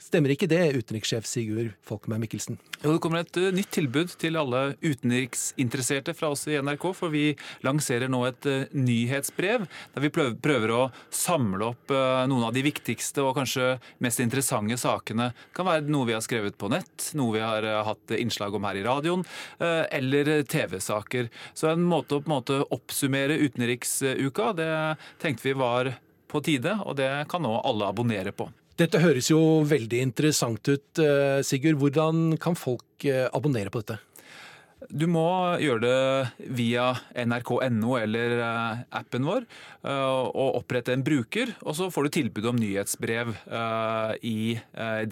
Stemmer 0.00 0.32
ikke 0.32 0.48
det, 0.48 0.62
utenrikssjef 0.80 1.26
Sigurd 1.28 1.74
Folkberg 1.84 2.22
Mikkelsen? 2.22 2.56
Jo, 2.80 2.94
det 2.94 3.00
kommer 3.04 3.20
et 3.20 3.36
uh, 3.36 3.50
nytt 3.52 3.68
tilbud 3.76 4.14
til 4.16 4.38
alle 4.40 4.62
utenriksinteresserte 4.80 6.14
fra 6.16 6.30
oss 6.32 6.46
i 6.48 6.56
NRK. 6.56 6.86
For 6.96 7.12
vi 7.12 7.34
lanserer 7.66 8.08
nå 8.08 8.22
et 8.24 8.48
uh, 8.48 8.62
nyhetsbrev 8.72 9.66
der 9.68 10.04
vi 10.06 10.12
prøver, 10.14 10.72
å 10.72 10.86
samle 11.12 11.68
opp 11.74 11.92
uh, 11.92 12.24
noen 12.30 12.46
av 12.48 12.56
de 12.56 12.64
viktigste 12.64 13.20
og 13.26 13.34
kanskje 13.36 13.74
mest 14.00 14.24
interessante 14.24 14.80
sakene. 14.80 15.28
Det 15.36 15.58
kan 15.60 15.68
være 15.68 15.92
noe 15.92 16.08
vi 16.08 16.16
har 16.16 16.24
skrevet 16.24 16.56
på 16.56 16.72
nett, 16.72 17.10
noe 17.20 17.36
vi 17.36 17.44
har 17.44 17.68
hatt 17.84 18.16
innslag 18.16 18.56
om 18.56 18.64
her 18.64 18.80
i 18.80 18.86
radioen, 18.86 19.26
eller 19.60 20.30
TV-saker. 20.48 21.28
Så 21.54 21.70
en 21.70 21.86
måte 21.86 22.18
å 22.18 22.22
på 22.22 22.30
en 22.30 22.36
måte 22.36 22.60
oppsummere 22.74 23.38
utenriksuka, 23.42 24.52
det 24.58 24.70
tenkte 25.22 25.48
vi 25.48 25.56
var 25.58 25.94
på 26.30 26.42
tide, 26.46 26.76
og 26.86 26.96
det 27.00 27.10
kan 27.30 27.42
nå 27.42 27.56
alle 27.66 27.88
abonnere 27.90 28.32
på. 28.36 28.50
Dette 28.80 29.00
høres 29.02 29.28
jo 29.32 29.40
veldig 29.68 29.98
interessant 30.00 30.64
ut, 30.70 31.00
Sigurd. 31.44 31.76
Hvordan 31.82 32.38
kan 32.40 32.54
folk 32.56 33.04
abonnere 33.28 33.72
på 33.74 33.82
dette? 33.82 33.98
Du 34.88 35.04
må 35.10 35.28
gjøre 35.60 35.82
det 35.84 36.48
via 36.56 36.86
nrk.no 37.12 37.98
eller 38.00 38.32
appen 38.88 39.26
vår, 39.28 39.44
og 39.84 40.56
opprette 40.62 40.94
en 40.96 41.04
bruker. 41.04 41.52
Og 41.60 41.76
så 41.76 41.90
får 41.92 42.08
du 42.08 42.10
tilbud 42.16 42.48
om 42.48 42.56
nyhetsbrev 42.62 43.34
i 44.24 44.56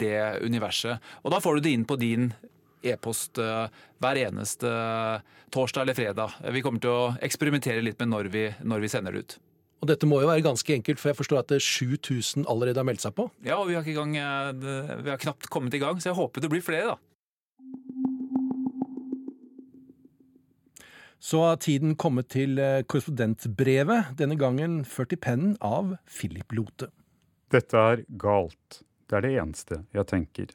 det 0.01 0.17
universet. 0.41 0.97
Og 1.21 1.35
da 1.35 1.43
får 1.43 1.59
du 1.59 1.67
det 1.67 1.75
inn 1.77 1.85
på 1.85 1.99
din 2.01 2.31
e-post 2.85 3.39
eh, 3.41 3.67
hver 4.01 4.19
eneste 4.23 4.69
eh, 4.69 5.37
torsdag 5.53 5.85
eller 5.85 5.97
fredag. 5.97 6.39
Eh, 6.43 6.53
vi 6.55 6.63
kommer 6.65 6.81
til 6.83 6.93
å 6.93 7.11
eksperimentere 7.25 7.83
litt 7.83 7.99
med 8.01 8.11
når 8.13 8.31
vi, 8.33 8.45
når 8.63 8.83
vi 8.83 8.91
sender 8.91 9.15
det 9.15 9.23
ut. 9.23 9.37
Og 9.79 9.87
dette 9.87 10.07
må 10.09 10.19
jo 10.19 10.27
være 10.27 10.43
ganske 10.43 10.75
enkelt, 10.75 10.99
for 10.99 11.11
jeg 11.11 11.19
forstår 11.19 11.43
at 11.43 11.53
7000 11.63 12.47
allerede 12.51 12.81
har 12.81 12.87
meldt 12.87 13.05
seg 13.05 13.15
på? 13.15 13.29
Ja, 13.47 13.61
og 13.61 13.69
vi 13.69 13.77
har, 13.77 13.85
ikke 13.85 13.95
gang, 14.01 14.17
vi 14.99 15.13
har, 15.13 15.21
knapt 15.21 15.47
kommet 15.51 15.77
i 15.77 15.79
gang, 15.79 16.01
så 16.03 16.11
jeg 16.11 16.19
håper 16.19 16.43
det 16.43 16.51
blir 16.51 16.65
flere, 16.65 16.95
da. 16.95 16.99
Så 21.23 21.45
har 21.45 21.57
tiden 21.63 21.95
kommet 21.99 22.27
til 22.35 22.59
korrespondentbrevet, 22.91 24.11
denne 24.19 24.35
gangen 24.39 24.81
ført 24.87 25.15
i 25.15 25.19
pennen 25.19 25.55
av 25.63 25.95
Philip 26.11 26.51
Lote. 26.59 26.91
Dette 27.51 27.79
er 27.79 28.03
galt. 28.19 28.83
Det 29.07 29.15
er 29.15 29.25
det 29.25 29.35
eneste 29.41 29.83
jeg 29.95 30.11
tenker. 30.11 30.51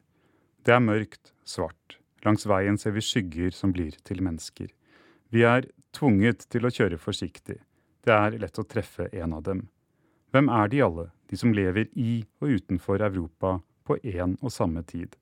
Det 0.64 0.72
er 0.72 0.84
mørkt, 0.84 1.32
svart. 1.44 1.98
Langs 2.24 2.46
veien 2.48 2.78
ser 2.80 2.94
vi 2.96 3.04
skygger 3.04 3.52
som 3.52 3.72
blir 3.72 3.96
til 4.08 4.22
mennesker. 4.24 4.70
Vi 5.28 5.44
er 5.44 5.68
tvunget 5.96 6.46
til 6.52 6.64
å 6.64 6.72
kjøre 6.72 6.98
forsiktig. 7.00 7.58
Det 8.04 8.12
er 8.12 8.38
lett 8.40 8.58
å 8.60 8.66
treffe 8.68 9.08
en 9.12 9.36
av 9.36 9.44
dem. 9.44 9.66
Hvem 10.32 10.48
er 10.50 10.70
de 10.72 10.80
alle, 10.84 11.10
de 11.30 11.36
som 11.38 11.52
lever 11.54 11.90
i 11.94 12.24
og 12.40 12.56
utenfor 12.58 13.04
Europa 13.04 13.58
på 13.84 13.98
én 14.02 14.38
og 14.40 14.52
samme 14.52 14.82
tid? 14.88 15.16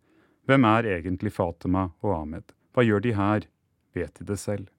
Hvem 0.47 0.65
er 0.67 0.89
egentlig 0.97 1.35
Fatima 1.35 1.91
og 2.03 2.15
Ahmed? 2.17 2.55
Hva 2.73 2.87
gjør 2.87 3.05
de 3.05 3.13
her? 3.19 3.47
Vet 3.95 4.15
de 4.19 4.27
det 4.31 4.39
selv? 4.41 4.71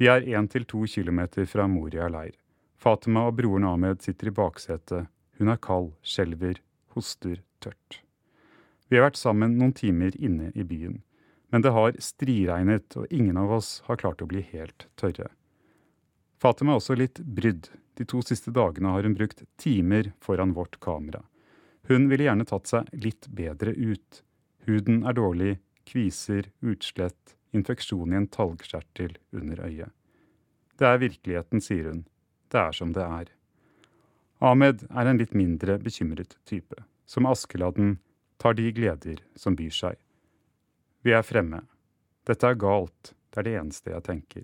Vi 0.00 0.08
er 0.08 0.24
én 0.24 0.46
til 0.48 0.64
to 0.64 0.86
kilometer 0.88 1.44
fra 1.44 1.66
Moria 1.68 2.06
leir. 2.08 2.36
Fatima 2.80 3.26
og 3.28 3.36
broren 3.36 3.66
Ahmed 3.68 4.00
sitter 4.00 4.30
i 4.30 4.36
baksetet. 4.36 5.10
Hun 5.36 5.52
er 5.52 5.60
kald, 5.60 5.90
skjelver, 6.00 6.62
hoster 6.94 7.42
tørt. 7.60 8.00
Vi 8.88 8.96
har 8.96 9.10
vært 9.10 9.20
sammen 9.20 9.58
noen 9.58 9.74
timer 9.76 10.16
inne 10.16 10.48
i 10.54 10.64
byen, 10.64 11.02
men 11.50 11.62
det 11.62 11.72
har 11.74 11.96
striregnet, 11.98 12.96
og 12.96 13.10
ingen 13.10 13.36
av 13.36 13.52
oss 13.58 13.80
har 13.86 13.98
klart 14.00 14.22
å 14.22 14.28
bli 14.30 14.42
helt 14.52 14.86
tørre. 15.00 15.28
Fatima 16.40 16.72
er 16.72 16.80
også 16.80 16.96
litt 16.96 17.20
brydd. 17.20 17.68
De 17.98 18.06
to 18.08 18.22
siste 18.24 18.52
dagene 18.54 18.94
har 18.94 19.04
hun 19.04 19.16
brukt 19.18 19.42
timer 19.60 20.12
foran 20.24 20.54
vårt 20.56 20.78
kamera. 20.80 21.20
Hun 21.90 22.06
ville 22.08 22.24
gjerne 22.24 22.46
tatt 22.48 22.70
seg 22.70 22.88
litt 22.96 23.28
bedre 23.28 23.74
ut. 23.74 24.22
Huden 24.64 25.02
er 25.04 25.16
dårlig, 25.18 25.58
kviser, 25.88 26.48
utslett, 26.62 27.34
infeksjon 27.52 28.14
i 28.14 28.20
en 28.20 28.30
talgkjertel 28.30 29.18
under 29.36 29.64
øyet. 29.66 29.90
Det 30.80 30.86
er 30.88 31.02
virkeligheten, 31.02 31.60
sier 31.60 31.90
hun. 31.90 32.04
Det 32.48 32.60
er 32.60 32.76
som 32.76 32.94
det 32.96 33.04
er. 33.04 33.32
Ahmed 34.40 34.86
er 34.88 35.10
en 35.10 35.18
litt 35.20 35.34
mindre 35.36 35.76
bekymret 35.82 36.38
type. 36.48 36.78
Som 37.04 37.26
Askeladden 37.28 37.98
tar 38.40 38.56
de 38.56 38.70
gleder 38.72 39.20
som 39.36 39.58
byr 39.58 39.74
seg. 39.74 39.98
Vi 41.02 41.12
er 41.16 41.22
fremme. 41.22 41.62
Dette 42.26 42.46
er 42.46 42.58
galt, 42.60 43.14
det 43.32 43.40
er 43.40 43.46
det 43.46 43.54
eneste 43.56 43.92
jeg 43.94 44.04
tenker. 44.04 44.42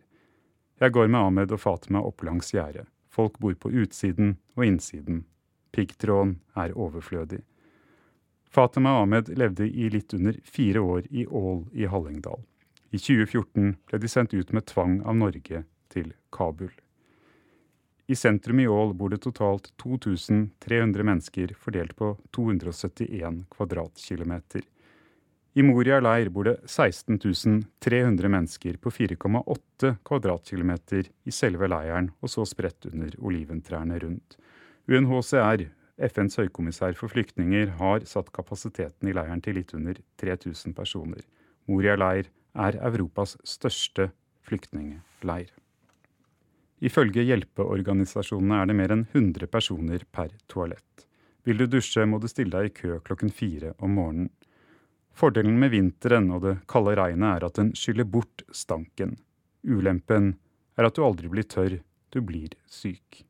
Jeg 0.81 0.93
går 0.93 1.09
med 1.09 1.21
Ahmed 1.21 1.53
og 1.53 1.61
Fatima 1.61 2.01
opp 2.01 2.25
langs 2.25 2.53
gjerdet. 2.55 2.89
Folk 3.13 3.39
bor 3.41 3.55
på 3.61 3.73
utsiden 3.73 4.37
og 4.57 4.65
innsiden. 4.65 5.25
Piggtråden 5.73 6.39
er 6.57 6.73
overflødig. 6.77 7.43
Fatima 8.49 8.95
Ahmed 9.03 9.29
levde 9.37 9.69
i 9.69 9.91
litt 9.93 10.15
under 10.17 10.37
fire 10.45 10.81
år 10.81 11.09
i 11.11 11.27
Ål 11.27 11.67
i 11.73 11.89
Hallingdal. 11.93 12.41
I 12.91 12.99
2014 12.99 13.75
ble 13.89 14.01
de 14.01 14.09
sendt 14.09 14.33
ut 14.33 14.53
med 14.57 14.65
tvang 14.71 15.03
av 15.05 15.17
Norge 15.21 15.65
til 15.93 16.15
Kabul. 16.33 16.73
I 18.07 18.17
sentrum 18.17 18.61
i 18.63 18.69
Ål 18.71 18.95
bor 18.95 19.13
det 19.13 19.21
totalt 19.25 19.73
2300 19.83 21.05
mennesker 21.05 21.53
fordelt 21.59 21.97
på 21.99 22.15
271 22.33 23.45
kvadratkilometer. 23.53 24.65
I 25.57 25.63
Moria 25.65 26.03
leir 26.05 26.29
bor 26.29 26.45
det 26.45 26.59
16 26.69 27.17
300 27.81 28.29
mennesker 28.29 28.77
på 28.77 28.91
4,8 28.93 29.95
kvadratkilometer 30.05 31.09
i 31.25 31.33
selve 31.33 31.71
leiren, 31.73 32.11
og 32.21 32.29
så 32.29 32.45
spredt 32.45 32.85
under 32.91 33.15
oliventrærne 33.25 33.97
rundt. 34.03 34.37
UNHCR, 34.85 35.65
FNs 36.13 36.37
høykommissær 36.43 36.93
for 37.01 37.09
flyktninger, 37.09 37.73
har 37.81 38.05
satt 38.05 38.29
kapasiteten 38.37 39.09
i 39.09 39.17
leiren 39.17 39.41
til 39.41 39.57
litt 39.57 39.73
under 39.73 39.97
3000 40.21 40.77
personer. 40.77 41.25
Moria 41.65 41.97
leir 41.97 42.29
er 42.53 42.77
Europas 42.93 43.39
største 43.41 44.11
flyktningleir. 44.45 45.49
Ifølge 46.85 47.25
hjelpeorganisasjonene 47.25 48.61
er 48.61 48.69
det 48.69 48.77
mer 48.77 48.93
enn 48.93 49.09
100 49.09 49.49
personer 49.49 50.05
per 50.13 50.37
toalett. 50.53 51.09
Vil 51.49 51.65
du 51.65 51.71
dusje, 51.71 52.05
må 52.05 52.21
du 52.21 52.29
stille 52.29 52.53
deg 52.53 52.69
i 52.69 52.77
kø 52.77 52.99
klokken 53.07 53.33
fire 53.33 53.73
om 53.81 53.97
morgenen. 53.97 54.29
Fordelen 55.17 55.57
med 55.61 55.73
vinteren 55.73 56.29
og 56.37 56.43
det 56.45 56.57
kalde 56.69 56.93
regnet 56.99 57.39
er 57.39 57.47
at 57.47 57.57
den 57.57 57.71
skyller 57.79 58.05
bort 58.05 58.45
stanken. 58.53 59.15
Ulempen 59.65 60.35
er 60.77 60.89
at 60.89 60.99
du 60.99 61.07
aldri 61.07 61.31
blir 61.33 61.47
tørr, 61.49 61.79
du 62.13 62.21
blir 62.21 62.53
syk. 62.69 63.23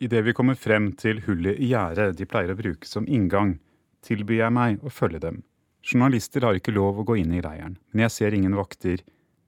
Idet 0.00 0.24
vi 0.24 0.34
kommer 0.36 0.56
frem 0.56 0.90
til 0.96 1.20
hullet 1.26 1.60
i 1.60 1.70
gjerdet 1.72 2.16
de 2.16 2.28
pleier 2.28 2.52
å 2.52 2.58
bruke 2.58 2.88
som 2.88 3.06
inngang, 3.08 3.58
tilbyr 4.04 4.42
jeg 4.46 4.56
meg 4.56 4.82
å 4.84 4.92
følge 4.92 5.20
dem. 5.20 5.42
Journalister 5.86 6.44
har 6.44 6.56
ikke 6.58 6.74
lov 6.74 6.98
å 7.00 7.06
gå 7.06 7.20
inn 7.20 7.32
i 7.36 7.44
leiren, 7.44 7.76
men 7.92 8.06
jeg 8.06 8.14
ser 8.16 8.36
ingen 8.36 8.56
vakter. 8.58 9.04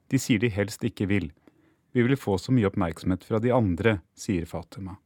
De 0.09 0.21
sier 0.21 0.41
de 0.41 0.53
helst 0.53 0.85
ikke 0.85 1.09
vil. 1.11 1.31
Vi 1.97 2.05
vil 2.05 2.17
få 2.21 2.37
så 2.39 2.53
mye 2.55 2.69
oppmerksomhet 2.69 3.25
fra 3.25 3.41
de 3.43 3.53
andre, 3.53 3.99
sier 4.17 4.45
Fatima. 4.47 4.99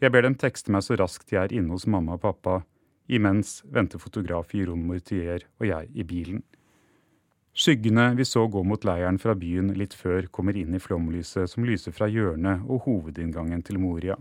Jeg 0.00 0.14
ber 0.14 0.24
dem 0.24 0.38
tekste 0.38 0.72
meg 0.72 0.86
så 0.86 0.96
raskt 0.96 1.34
jeg 1.34 1.42
er 1.42 1.54
inne 1.58 1.74
hos 1.74 1.86
mamma 1.90 2.16
og 2.16 2.22
pappa. 2.22 2.62
Imens 3.10 3.64
venter 3.66 3.98
fotograf 3.98 4.54
Jeroen 4.54 4.84
Mortier 4.86 5.42
og 5.58 5.66
jeg 5.66 5.88
i 5.98 6.04
bilen. 6.06 6.44
Skyggene 7.50 8.12
vi 8.14 8.24
så 8.24 8.44
gå 8.46 8.62
mot 8.62 8.84
leiren 8.86 9.18
fra 9.18 9.34
byen 9.34 9.72
litt 9.74 9.96
før, 9.98 10.28
kommer 10.30 10.54
inn 10.56 10.76
i 10.76 10.80
flomlyset 10.80 11.50
som 11.50 11.66
lyser 11.66 11.90
fra 11.96 12.06
hjørnet 12.06 12.62
og 12.70 12.84
hovedinngangen 12.86 13.64
til 13.66 13.80
Moria. 13.82 14.14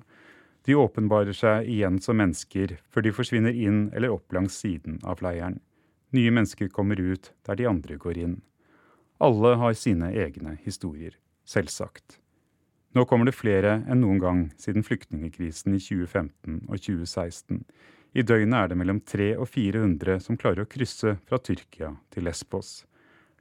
De 0.66 0.74
åpenbarer 0.76 1.38
seg 1.38 1.70
igjen 1.70 2.00
som 2.02 2.18
mennesker, 2.18 2.80
før 2.90 3.06
de 3.06 3.14
forsvinner 3.14 3.54
inn 3.54 3.92
eller 3.94 4.16
opp 4.16 4.34
langs 4.34 4.58
siden 4.58 4.98
av 5.06 5.22
leiren. 5.22 5.60
Nye 6.18 6.34
mennesker 6.34 6.72
kommer 6.74 6.98
ut 6.98 7.30
der 7.46 7.60
de 7.60 7.70
andre 7.70 8.00
går 8.02 8.18
inn. 8.18 8.40
Alle 9.22 9.54
har 9.62 9.78
sine 9.78 10.10
egne 10.18 10.56
historier, 10.66 11.14
selvsagt. 11.46 12.18
Nå 12.98 13.06
kommer 13.06 13.30
det 13.30 13.38
flere 13.38 13.84
enn 13.86 14.02
noen 14.02 14.20
gang 14.24 14.44
siden 14.58 14.82
flyktningkrisen 14.82 15.78
i 15.78 15.82
2015 15.84 16.64
og 16.66 16.80
2016. 16.82 17.62
I 18.14 18.24
døgnet 18.26 18.58
er 18.58 18.70
det 18.72 18.78
mellom 18.80 19.00
300 19.06 19.38
og 19.38 19.50
400 19.54 20.22
som 20.26 20.38
klarer 20.38 20.66
å 20.66 20.70
krysse 20.70 21.18
fra 21.30 21.38
Tyrkia 21.38 21.92
til 22.10 22.26
Lesbos. 22.26 22.84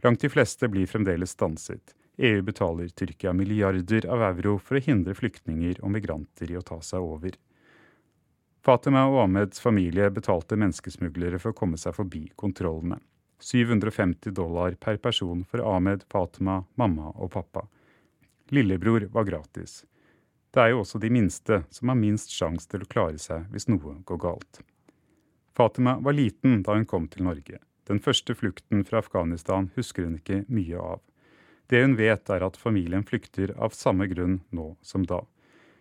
Langt 0.05 0.21
de 0.21 0.29
fleste 0.31 0.69
blir 0.69 0.87
fremdeles 0.87 1.33
stanset. 1.33 1.95
EU 2.19 2.43
betaler 2.43 2.91
Tyrkia 2.93 3.33
milliarder 3.33 4.07
av 4.11 4.23
euro 4.29 4.59
for 4.59 4.77
å 4.77 4.83
hindre 4.83 5.15
flyktninger 5.17 5.81
og 5.81 5.95
migranter 5.95 6.51
i 6.53 6.59
å 6.59 6.65
ta 6.67 6.81
seg 6.85 7.01
over. 7.01 7.37
Fatima 8.61 9.07
og 9.09 9.23
Ahmeds 9.23 9.63
familie 9.63 10.11
betalte 10.13 10.59
menneskesmuglere 10.59 11.39
for 11.41 11.55
å 11.55 11.59
komme 11.59 11.79
seg 11.81 11.97
forbi 11.97 12.27
kontrollene. 12.37 12.99
750 13.41 14.35
dollar 14.35 14.75
per 14.83 14.99
person 14.99 15.45
for 15.47 15.63
Ahmed, 15.63 16.03
Fatima, 16.11 16.65
mamma 16.75 17.13
og 17.15 17.31
pappa. 17.37 17.69
Lillebror 18.51 19.07
var 19.15 19.25
gratis. 19.25 19.85
Det 20.55 20.63
er 20.63 20.73
jo 20.73 20.83
også 20.83 21.01
de 21.03 21.11
minste 21.13 21.63
som 21.71 21.93
har 21.93 21.99
minst 22.01 22.33
sjanse 22.33 22.69
til 22.71 22.85
å 22.85 22.91
klare 22.91 23.21
seg 23.21 23.49
hvis 23.53 23.69
noe 23.69 23.99
går 24.09 24.21
galt. 24.23 24.61
Fatima 25.59 25.99
var 26.01 26.17
liten 26.17 26.63
da 26.63 26.77
hun 26.79 26.87
kom 26.89 27.09
til 27.11 27.27
Norge. 27.27 27.59
Den 27.89 28.01
første 28.05 28.35
flukten 28.37 28.85
fra 28.85 29.01
Afghanistan 29.03 29.71
husker 29.77 30.07
hun 30.07 30.19
ikke 30.21 30.45
mye 30.49 30.79
av. 30.81 31.01
Det 31.69 31.83
hun 31.83 31.97
vet, 31.99 32.31
er 32.31 32.45
at 32.45 32.57
familien 32.57 33.05
flykter 33.05 33.53
av 33.57 33.77
samme 33.77 34.07
grunn 34.09 34.41
nå 34.55 34.71
som 34.83 35.05
da. 35.09 35.21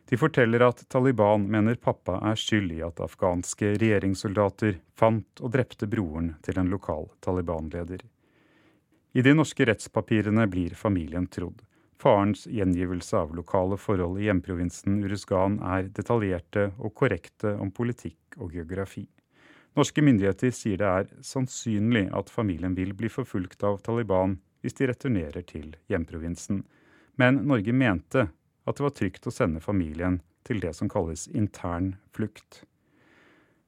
De 0.08 0.20
forteller 0.20 0.64
at 0.64 0.86
Taliban 0.92 1.46
mener 1.52 1.76
pappa 1.76 2.22
er 2.30 2.40
skyld 2.40 2.72
i 2.78 2.82
at 2.84 3.00
afghanske 3.04 3.74
regjeringssoldater 3.76 4.80
fant 4.96 5.44
og 5.44 5.52
drepte 5.52 5.88
broren 5.92 6.34
til 6.48 6.60
en 6.60 6.72
lokal 6.72 7.10
Taliban-leder. 7.24 8.06
I 9.14 9.24
de 9.24 9.34
norske 9.36 9.68
rettspapirene 9.68 10.48
blir 10.48 10.76
familien 10.80 11.28
trodd. 11.28 11.60
Farens 11.98 12.46
gjengivelse 12.48 13.18
av 13.18 13.36
lokale 13.36 13.78
forhold 13.82 14.20
i 14.22 14.28
hjemprovinsen 14.28 15.00
Uruzgan 15.04 15.58
er 15.66 15.90
detaljerte 15.90 16.70
og 16.78 16.94
korrekte 16.98 17.56
om 17.58 17.72
politikk 17.74 18.38
og 18.38 18.54
geografi. 18.54 19.08
Norske 19.78 20.02
myndigheter 20.02 20.54
sier 20.54 20.78
det 20.82 20.90
er 20.90 21.10
sannsynlig 21.26 22.08
at 22.18 22.30
familien 22.34 22.78
vil 22.78 22.94
bli 22.98 23.10
forfulgt 23.14 23.66
av 23.66 23.80
Taliban 23.86 24.38
hvis 24.62 24.78
de 24.78 24.88
returnerer 24.90 25.46
til 25.46 25.76
hjemprovinsen. 25.90 26.64
Men 27.18 27.44
Norge 27.50 27.74
mente 27.74 28.28
at 28.68 28.78
det 28.78 28.86
var 28.86 28.96
trygt 28.98 29.30
å 29.30 29.34
sende 29.34 29.62
familien 29.62 30.22
til 30.48 30.62
det 30.62 30.74
som 30.78 30.90
kalles 30.90 31.28
intern 31.34 31.96
flukt. 32.16 32.64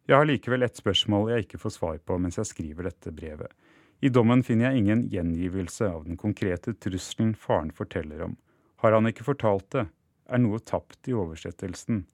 Jeg 0.09 0.17
har 0.17 0.25
likevel 0.25 0.65
ett 0.65 0.77
spørsmål 0.77 1.29
jeg 1.33 1.45
ikke 1.45 1.61
får 1.61 1.75
svar 1.75 1.97
på 2.01 2.17
mens 2.17 2.39
jeg 2.39 2.49
skriver 2.49 2.89
dette 2.89 3.13
brevet. 3.13 3.53
I 3.99 4.09
dommen 4.09 4.43
finner 4.47 4.69
jeg 4.69 4.79
ingen 4.79 5.01
gjengivelse 5.11 5.89
av 5.91 6.05
den 6.07 6.17
konkrete 6.17 6.71
trusselen 6.73 7.33
faren 7.35 7.71
forteller 7.75 8.21
om. 8.29 8.37
Har 8.79 8.95
han 8.95 9.09
ikke 9.09 9.27
fortalt 9.27 9.67
det, 9.75 9.89
er 10.29 10.39
noe 10.39 10.61
tapt 10.63 11.09
i 11.09 11.15
oversettelsen. 11.17 12.05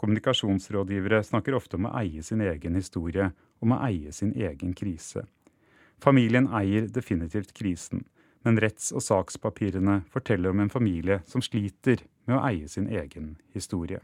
Kommunikasjonsrådgivere 0.00 1.20
snakker 1.22 1.54
ofte 1.54 1.78
om 1.78 1.86
å 1.86 1.94
eie 2.00 2.24
sin 2.26 2.40
egen 2.42 2.74
historie, 2.74 3.30
om 3.60 3.76
å 3.76 3.78
eie 3.86 4.10
sin 4.16 4.32
egen 4.34 4.72
krise. 4.74 5.26
Familien 6.00 6.48
eier 6.56 6.88
definitivt 6.88 7.52
krisen, 7.54 8.06
men 8.42 8.58
retts- 8.58 8.90
og 8.96 9.04
sakspapirene 9.04 10.00
forteller 10.10 10.50
om 10.50 10.64
en 10.64 10.72
familie 10.72 11.20
som 11.28 11.44
sliter 11.44 12.00
med 12.24 12.38
å 12.38 12.44
eie 12.48 12.68
sin 12.72 12.88
egen 12.88 13.36
historie. 13.54 14.00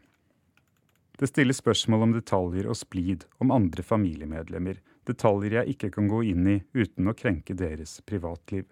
Det 1.17 1.31
stilles 1.31 1.59
spørsmål 1.63 2.05
om 2.05 2.13
detaljer 2.13 2.69
og 2.69 2.77
splid 2.77 3.25
om 3.41 3.51
andre 3.51 3.83
familiemedlemmer, 3.83 4.79
detaljer 5.07 5.61
jeg 5.61 5.75
ikke 5.75 5.93
kan 5.97 6.09
gå 6.11 6.23
inn 6.33 6.49
i 6.51 6.57
uten 6.75 7.11
å 7.11 7.15
krenke 7.17 7.55
deres 7.59 8.01
privatliv. 8.07 8.67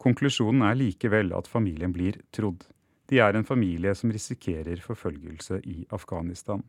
Konklusjonen 0.00 0.64
er 0.64 0.78
likevel 0.80 1.34
at 1.36 1.48
familien 1.50 1.92
blir 1.92 2.20
trodd. 2.32 2.64
De 3.10 3.18
er 3.20 3.36
en 3.36 3.44
familie 3.44 3.92
som 3.98 4.12
risikerer 4.12 4.80
forfølgelse 4.84 5.60
i 5.66 5.82
Afghanistan. 5.92 6.62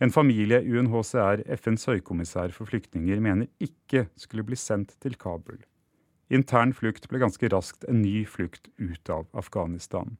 En 0.00 0.12
familie 0.12 0.58
UNHCR, 0.60 1.44
FNs 1.56 1.86
høykommissær 1.88 2.52
for 2.52 2.68
flyktninger, 2.68 3.20
mener 3.20 3.48
ikke 3.62 4.06
skulle 4.18 4.44
bli 4.44 4.58
sendt 4.60 4.96
til 5.00 5.16
Kabul. 5.20 5.62
Intern 6.28 6.74
flukt 6.74 7.06
ble 7.08 7.22
ganske 7.22 7.48
raskt 7.52 7.86
en 7.88 8.02
ny 8.02 8.24
flukt 8.28 8.68
ut 8.76 9.12
av 9.12 9.28
Afghanistan. 9.36 10.16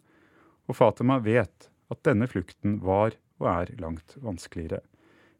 Og 0.70 0.78
Fatima 0.78 1.18
vet 1.22 1.68
at 1.92 2.02
denne 2.06 2.28
flukten 2.30 2.78
var 2.84 3.18
og 3.40 3.48
er 3.52 3.74
langt 3.82 4.16
vanskeligere. 4.22 4.80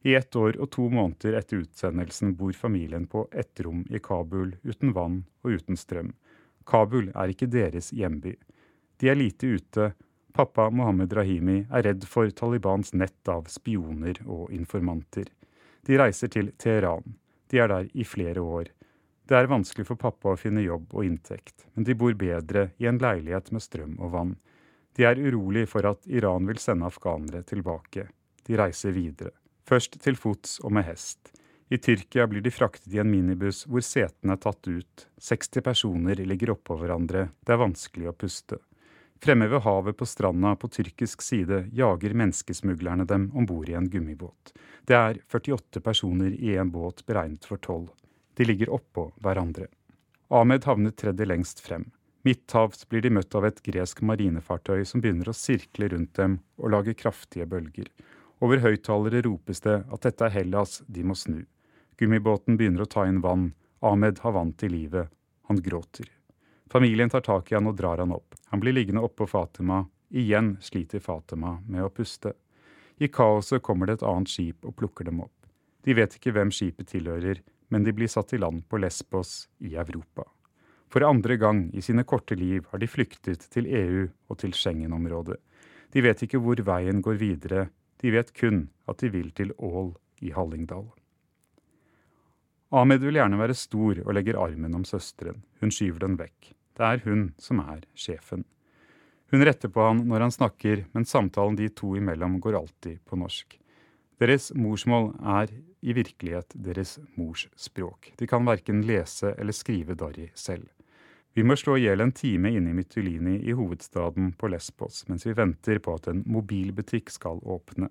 I 0.07 0.15
ett 0.15 0.37
år 0.37 0.55
og 0.63 0.69
to 0.71 0.85
måneder 0.87 1.35
etter 1.35 1.65
utsendelsen 1.65 2.37
bor 2.39 2.55
familien 2.55 3.09
på 3.11 3.25
ett 3.33 3.61
rom 3.61 3.81
i 3.91 3.99
Kabul 3.99 4.53
uten 4.63 4.93
vann 4.95 5.25
og 5.43 5.57
uten 5.59 5.77
strøm. 5.77 6.13
Kabul 6.67 7.09
er 7.11 7.33
ikke 7.33 7.49
deres 7.51 7.89
hjemby. 7.91 8.37
De 9.03 9.09
er 9.11 9.19
lite 9.19 9.49
ute. 9.59 9.89
Pappa 10.31 10.69
Mohammed 10.71 11.17
Rahimi 11.19 11.57
er 11.65 11.83
redd 11.89 12.07
for 12.07 12.31
Talibans 12.31 12.93
nett 12.95 13.31
av 13.33 13.49
spioner 13.51 14.21
og 14.23 14.53
informanter. 14.55 15.27
De 15.83 15.99
reiser 15.99 16.31
til 16.31 16.53
Teheran. 16.55 17.17
De 17.51 17.59
er 17.59 17.73
der 17.73 17.89
i 17.91 18.07
flere 18.07 18.45
år. 18.45 18.71
Det 19.27 19.35
er 19.35 19.51
vanskelig 19.51 19.89
for 19.89 19.99
pappa 19.99 20.37
å 20.37 20.39
finne 20.39 20.63
jobb 20.63 20.95
og 20.95 21.09
inntekt, 21.09 21.65
men 21.75 21.89
de 21.89 21.97
bor 21.99 22.15
bedre 22.15 22.69
i 22.79 22.87
en 22.87 23.03
leilighet 23.03 23.51
med 23.51 23.65
strøm 23.65 23.99
og 23.99 24.15
vann. 24.15 24.37
De 24.95 25.03
er 25.11 25.19
urolig 25.19 25.67
for 25.67 25.91
at 25.91 26.07
Iran 26.07 26.47
vil 26.47 26.63
sende 26.63 26.87
afghanere 26.87 27.43
tilbake. 27.43 28.07
De 28.47 28.61
reiser 28.63 28.95
videre 28.95 29.35
først 29.67 29.99
til 30.03 30.19
fots 30.19 30.61
og 30.65 30.73
med 30.77 30.87
hest. 30.87 31.33
I 31.69 31.79
Tyrkia 31.83 32.29
blir 32.31 32.45
de 32.45 32.53
fraktet 32.55 32.93
i 32.95 33.01
en 33.03 33.11
minibuss 33.11 33.65
hvor 33.67 33.83
setene 33.83 34.37
er 34.37 34.43
tatt 34.43 34.69
ut. 34.71 35.07
60 35.19 35.65
personer 35.67 36.23
ligger 36.23 36.55
oppå 36.55 36.77
hverandre. 36.79 37.29
Det 37.43 37.55
er 37.55 37.63
vanskelig 37.65 38.11
å 38.13 38.15
puste. 38.15 38.61
Fremme 39.23 39.49
ved 39.51 39.65
havet 39.65 39.97
på 39.97 40.07
stranda 40.07 40.53
på 40.61 40.69
tyrkisk 40.71 41.25
side 41.25 41.65
jager 41.75 42.15
menneskesmuglerne 42.15 43.07
dem 43.09 43.31
om 43.35 43.47
bord 43.49 43.69
i 43.69 43.75
en 43.75 43.89
gummibåt. 43.91 44.53
Det 44.87 44.95
er 44.95 45.19
48 45.33 45.83
personer 45.83 46.37
i 46.37 46.55
en 46.61 46.71
båt 46.71 47.03
beregnet 47.07 47.49
for 47.49 47.59
tolv. 47.59 47.89
De 48.37 48.45
ligger 48.45 48.71
oppå 48.77 49.09
hverandre. 49.25 49.67
Ahmed 50.29 50.67
havnet 50.69 50.99
tredje 51.01 51.27
lengst 51.27 51.63
frem. 51.65 51.89
Midthavs 52.27 52.85
blir 52.91 53.03
de 53.03 53.11
møtt 53.15 53.35
av 53.39 53.47
et 53.47 53.63
gresk 53.63 54.03
marinefartøy 54.03 54.85
som 54.85 55.03
begynner 55.03 55.31
å 55.31 55.37
sirkle 55.37 55.89
rundt 55.93 56.17
dem 56.19 56.41
og 56.59 56.73
lage 56.75 56.97
kraftige 56.99 57.47
bølger. 57.49 57.89
Over 58.45 58.61
høyttalere 58.61 59.23
ropes 59.25 59.63
det 59.65 59.79
at 59.89 60.03
dette 60.05 60.27
er 60.27 60.35
Hellas, 60.35 60.83
de 60.87 61.05
må 61.07 61.17
snu. 61.17 61.45
Gummibåten 61.97 62.59
begynner 62.61 62.85
å 62.85 62.91
ta 62.91 63.07
inn 63.09 63.23
vann. 63.25 63.55
Ahmed 63.81 64.21
har 64.21 64.35
vann 64.37 64.53
til 64.61 64.75
livet. 64.77 65.09
Han 65.49 65.63
gråter. 65.65 66.11
Familien 66.73 67.11
tar 67.11 67.25
tak 67.25 67.53
i 67.53 67.57
han 67.57 67.71
og 67.71 67.77
drar 67.79 68.03
han 68.03 68.13
opp. 68.13 68.35
Han 68.51 68.61
blir 68.61 68.77
liggende 68.77 69.05
oppå 69.07 69.29
Fatima. 69.31 69.85
Igjen 70.11 70.57
sliter 70.61 71.01
Fatima 71.01 71.57
med 71.67 71.87
å 71.87 71.93
puste. 71.93 72.35
I 72.99 73.09
kaoset 73.09 73.63
kommer 73.63 73.89
det 73.89 73.99
et 73.99 74.07
annet 74.09 74.33
skip 74.33 74.65
og 74.65 74.77
plukker 74.77 75.09
dem 75.09 75.23
opp. 75.25 75.33
De 75.85 75.95
vet 75.95 76.17
ikke 76.19 76.33
hvem 76.35 76.51
skipet 76.53 76.91
tilhører, 76.91 77.41
men 77.71 77.85
de 77.85 77.93
blir 77.95 78.11
satt 78.11 78.35
i 78.35 78.41
land 78.41 78.65
på 78.69 78.81
Lesbos 78.83 79.47
i 79.65 79.77
Europa. 79.77 80.27
For 80.93 81.05
andre 81.07 81.37
gang 81.41 81.67
i 81.75 81.83
sine 81.83 82.05
korte 82.07 82.37
liv 82.39 82.67
har 82.71 82.83
de 82.83 82.89
flyktet 82.91 83.49
til 83.53 83.67
EU 83.67 84.07
og 84.29 84.39
til 84.43 84.55
Schengen-området. 84.55 85.39
De 85.93 86.03
vet 86.03 86.23
ikke 86.27 86.41
hvor 86.43 86.61
veien 86.67 87.03
går 87.03 87.19
videre, 87.21 87.69
de 88.03 88.13
vet 88.13 88.33
kun 88.37 88.69
at 88.91 89.01
de 89.03 89.11
vil 89.13 89.31
til 89.37 89.53
Ål 89.59 89.95
i 90.23 90.33
Hallingdal. 90.35 90.89
Ahmed 92.77 93.05
vil 93.05 93.19
gjerne 93.21 93.39
være 93.39 93.55
stor 93.57 94.01
og 94.03 94.15
legger 94.17 94.39
armen 94.43 94.75
om 94.75 94.85
søsteren. 94.85 95.45
Hun 95.63 95.73
skyver 95.73 96.03
den 96.03 96.17
vekk. 96.19 96.53
Det 96.77 96.85
er 96.85 97.03
hun 97.07 97.29
som 97.41 97.63
er 97.63 97.85
sjefen. 97.97 98.45
Hun 99.33 99.43
retter 99.47 99.71
på 99.73 99.83
han 99.83 100.05
når 100.07 100.27
han 100.27 100.35
snakker, 100.35 100.85
men 100.95 101.07
samtalen 101.09 101.57
de 101.59 101.71
to 101.75 101.95
imellom 101.99 102.39
går 102.43 102.59
alltid 102.59 103.01
på 103.07 103.19
norsk. 103.19 103.57
Deres 104.21 104.53
morsmål 104.55 105.11
er 105.21 105.51
i 105.83 105.95
virkelighet 105.97 106.55
deres 106.55 106.97
mors 107.19 107.47
språk. 107.59 108.13
De 108.19 108.27
kan 108.27 108.47
verken 108.47 108.85
lese 108.87 109.35
eller 109.37 109.55
skrive 109.57 109.97
Dari 109.99 110.31
selv. 110.35 110.69
Vi 111.37 111.45
må 111.45 111.53
slå 111.57 111.75
i 111.77 111.83
hjel 111.85 112.01
en 112.01 112.15
time 112.17 112.49
inne 112.49 112.71
i 112.73 112.75
Mytilini 112.75 113.35
i 113.45 113.53
hovedstaden 113.53 114.31
på 114.41 114.49
Lesbos 114.49 115.03
mens 115.05 115.27
vi 115.27 115.35
venter 115.37 115.77
på 115.85 115.93
at 115.99 116.07
en 116.09 116.23
mobilbutikk 116.33 117.11
skal 117.13 117.43
åpne. 117.45 117.91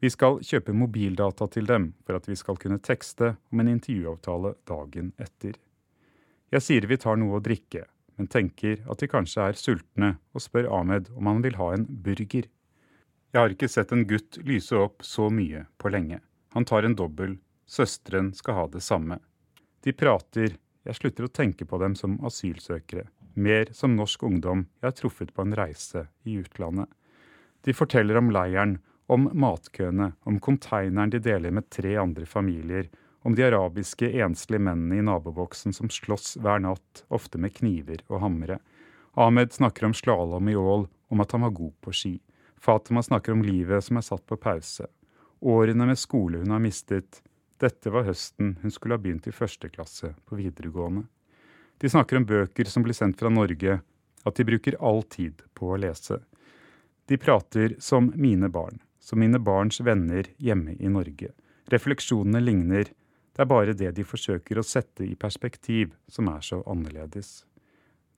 Vi 0.00 0.08
skal 0.08 0.38
kjøpe 0.40 0.72
mobildata 0.72 1.44
til 1.52 1.68
dem 1.68 1.90
for 2.06 2.16
at 2.16 2.28
vi 2.30 2.38
skal 2.40 2.56
kunne 2.62 2.80
tekste 2.80 3.34
om 3.52 3.60
en 3.60 3.68
intervjuavtale 3.74 4.54
dagen 4.70 5.10
etter. 5.20 5.58
Jeg 6.48 6.64
sier 6.64 6.88
vi 6.88 6.96
tar 7.02 7.20
noe 7.20 7.36
å 7.36 7.42
drikke, 7.44 7.84
men 8.16 8.32
tenker 8.32 8.80
at 8.88 9.04
de 9.04 9.10
kanskje 9.12 9.50
er 9.50 9.60
sultne, 9.60 10.14
og 10.32 10.40
spør 10.40 10.70
Ahmed 10.78 11.12
om 11.12 11.28
han 11.28 11.44
vil 11.44 11.60
ha 11.60 11.74
en 11.76 11.84
burger. 11.84 12.48
Jeg 12.48 13.42
har 13.42 13.52
ikke 13.52 13.68
sett 13.68 13.92
en 13.92 14.06
gutt 14.08 14.40
lyse 14.40 14.80
opp 14.80 15.04
så 15.04 15.28
mye 15.28 15.66
på 15.76 15.92
lenge. 15.92 16.22
Han 16.56 16.64
tar 16.64 16.88
en 16.88 16.96
dobbel. 16.96 17.36
Søsteren 17.68 18.32
skal 18.32 18.56
ha 18.56 18.66
det 18.72 18.80
samme. 18.88 19.20
De 19.84 19.92
prater, 19.92 20.56
jeg 20.90 20.98
slutter 20.98 21.28
å 21.28 21.30
tenke 21.30 21.66
på 21.70 21.78
dem 21.78 21.94
som 21.94 22.16
asylsøkere, 22.26 23.06
mer 23.38 23.68
som 23.76 23.94
norsk 23.94 24.24
ungdom 24.26 24.64
jeg 24.80 24.88
har 24.88 24.96
truffet 24.98 25.30
på 25.34 25.44
en 25.46 25.54
reise 25.54 26.08
i 26.26 26.40
utlandet. 26.42 26.90
De 27.62 27.74
forteller 27.76 28.18
om 28.18 28.32
leiren, 28.34 28.78
om 29.06 29.28
matkøene, 29.38 30.12
om 30.26 30.40
konteineren 30.42 31.12
de 31.12 31.20
deler 31.22 31.54
med 31.54 31.68
tre 31.70 31.94
andre 32.00 32.26
familier, 32.26 32.88
om 33.22 33.36
de 33.36 33.44
arabiske 33.46 34.08
enslige 34.24 34.62
mennene 34.64 34.98
i 34.98 35.04
naboboksen 35.06 35.76
som 35.76 35.90
slåss 35.92 36.38
hver 36.42 36.62
natt, 36.64 37.04
ofte 37.12 37.38
med 37.38 37.54
kniver 37.54 38.02
og 38.08 38.24
hamre. 38.24 38.58
Ahmed 39.14 39.52
snakker 39.54 39.86
om 39.86 39.94
slalåm 39.94 40.48
i 40.50 40.56
Ål, 40.56 40.88
om 41.10 41.22
at 41.22 41.34
han 41.36 41.44
var 41.46 41.54
god 41.54 41.74
på 41.84 41.94
ski. 41.94 42.14
Fatima 42.58 43.02
snakker 43.02 43.36
om 43.36 43.44
livet 43.44 43.84
som 43.84 43.98
er 44.00 44.06
satt 44.06 44.24
på 44.26 44.38
pause. 44.40 44.88
Årene 45.40 45.86
med 45.86 45.98
skole 46.00 46.42
hun 46.42 46.54
har 46.54 46.62
mistet, 46.62 47.22
dette 47.60 47.92
var 47.92 48.06
høsten 48.08 48.56
hun 48.62 48.72
skulle 48.72 48.96
ha 48.96 49.02
begynt 49.02 49.28
i 49.28 49.34
første 49.36 49.68
klasse 49.68 50.14
på 50.24 50.38
videregående. 50.38 51.04
De 51.80 51.88
snakker 51.88 52.16
om 52.16 52.26
bøker 52.28 52.68
som 52.68 52.84
blir 52.84 52.96
sendt 52.96 53.20
fra 53.20 53.32
Norge, 53.32 53.80
at 54.24 54.36
de 54.36 54.44
bruker 54.44 54.76
all 54.80 55.02
tid 55.08 55.42
på 55.56 55.72
å 55.72 55.78
lese. 55.80 56.20
De 57.08 57.18
prater 57.20 57.76
som 57.80 58.10
mine 58.14 58.48
barn, 58.52 58.80
som 59.00 59.20
mine 59.20 59.40
barns 59.40 59.80
venner 59.80 60.28
hjemme 60.36 60.76
i 60.78 60.88
Norge. 60.92 61.32
Refleksjonene 61.72 62.42
ligner, 62.42 62.90
det 63.36 63.44
er 63.44 63.48
bare 63.48 63.76
det 63.76 63.94
de 63.96 64.04
forsøker 64.04 64.60
å 64.60 64.66
sette 64.66 65.06
i 65.06 65.16
perspektiv 65.16 65.94
som 66.08 66.28
er 66.32 66.44
så 66.44 66.60
annerledes. 66.68 67.44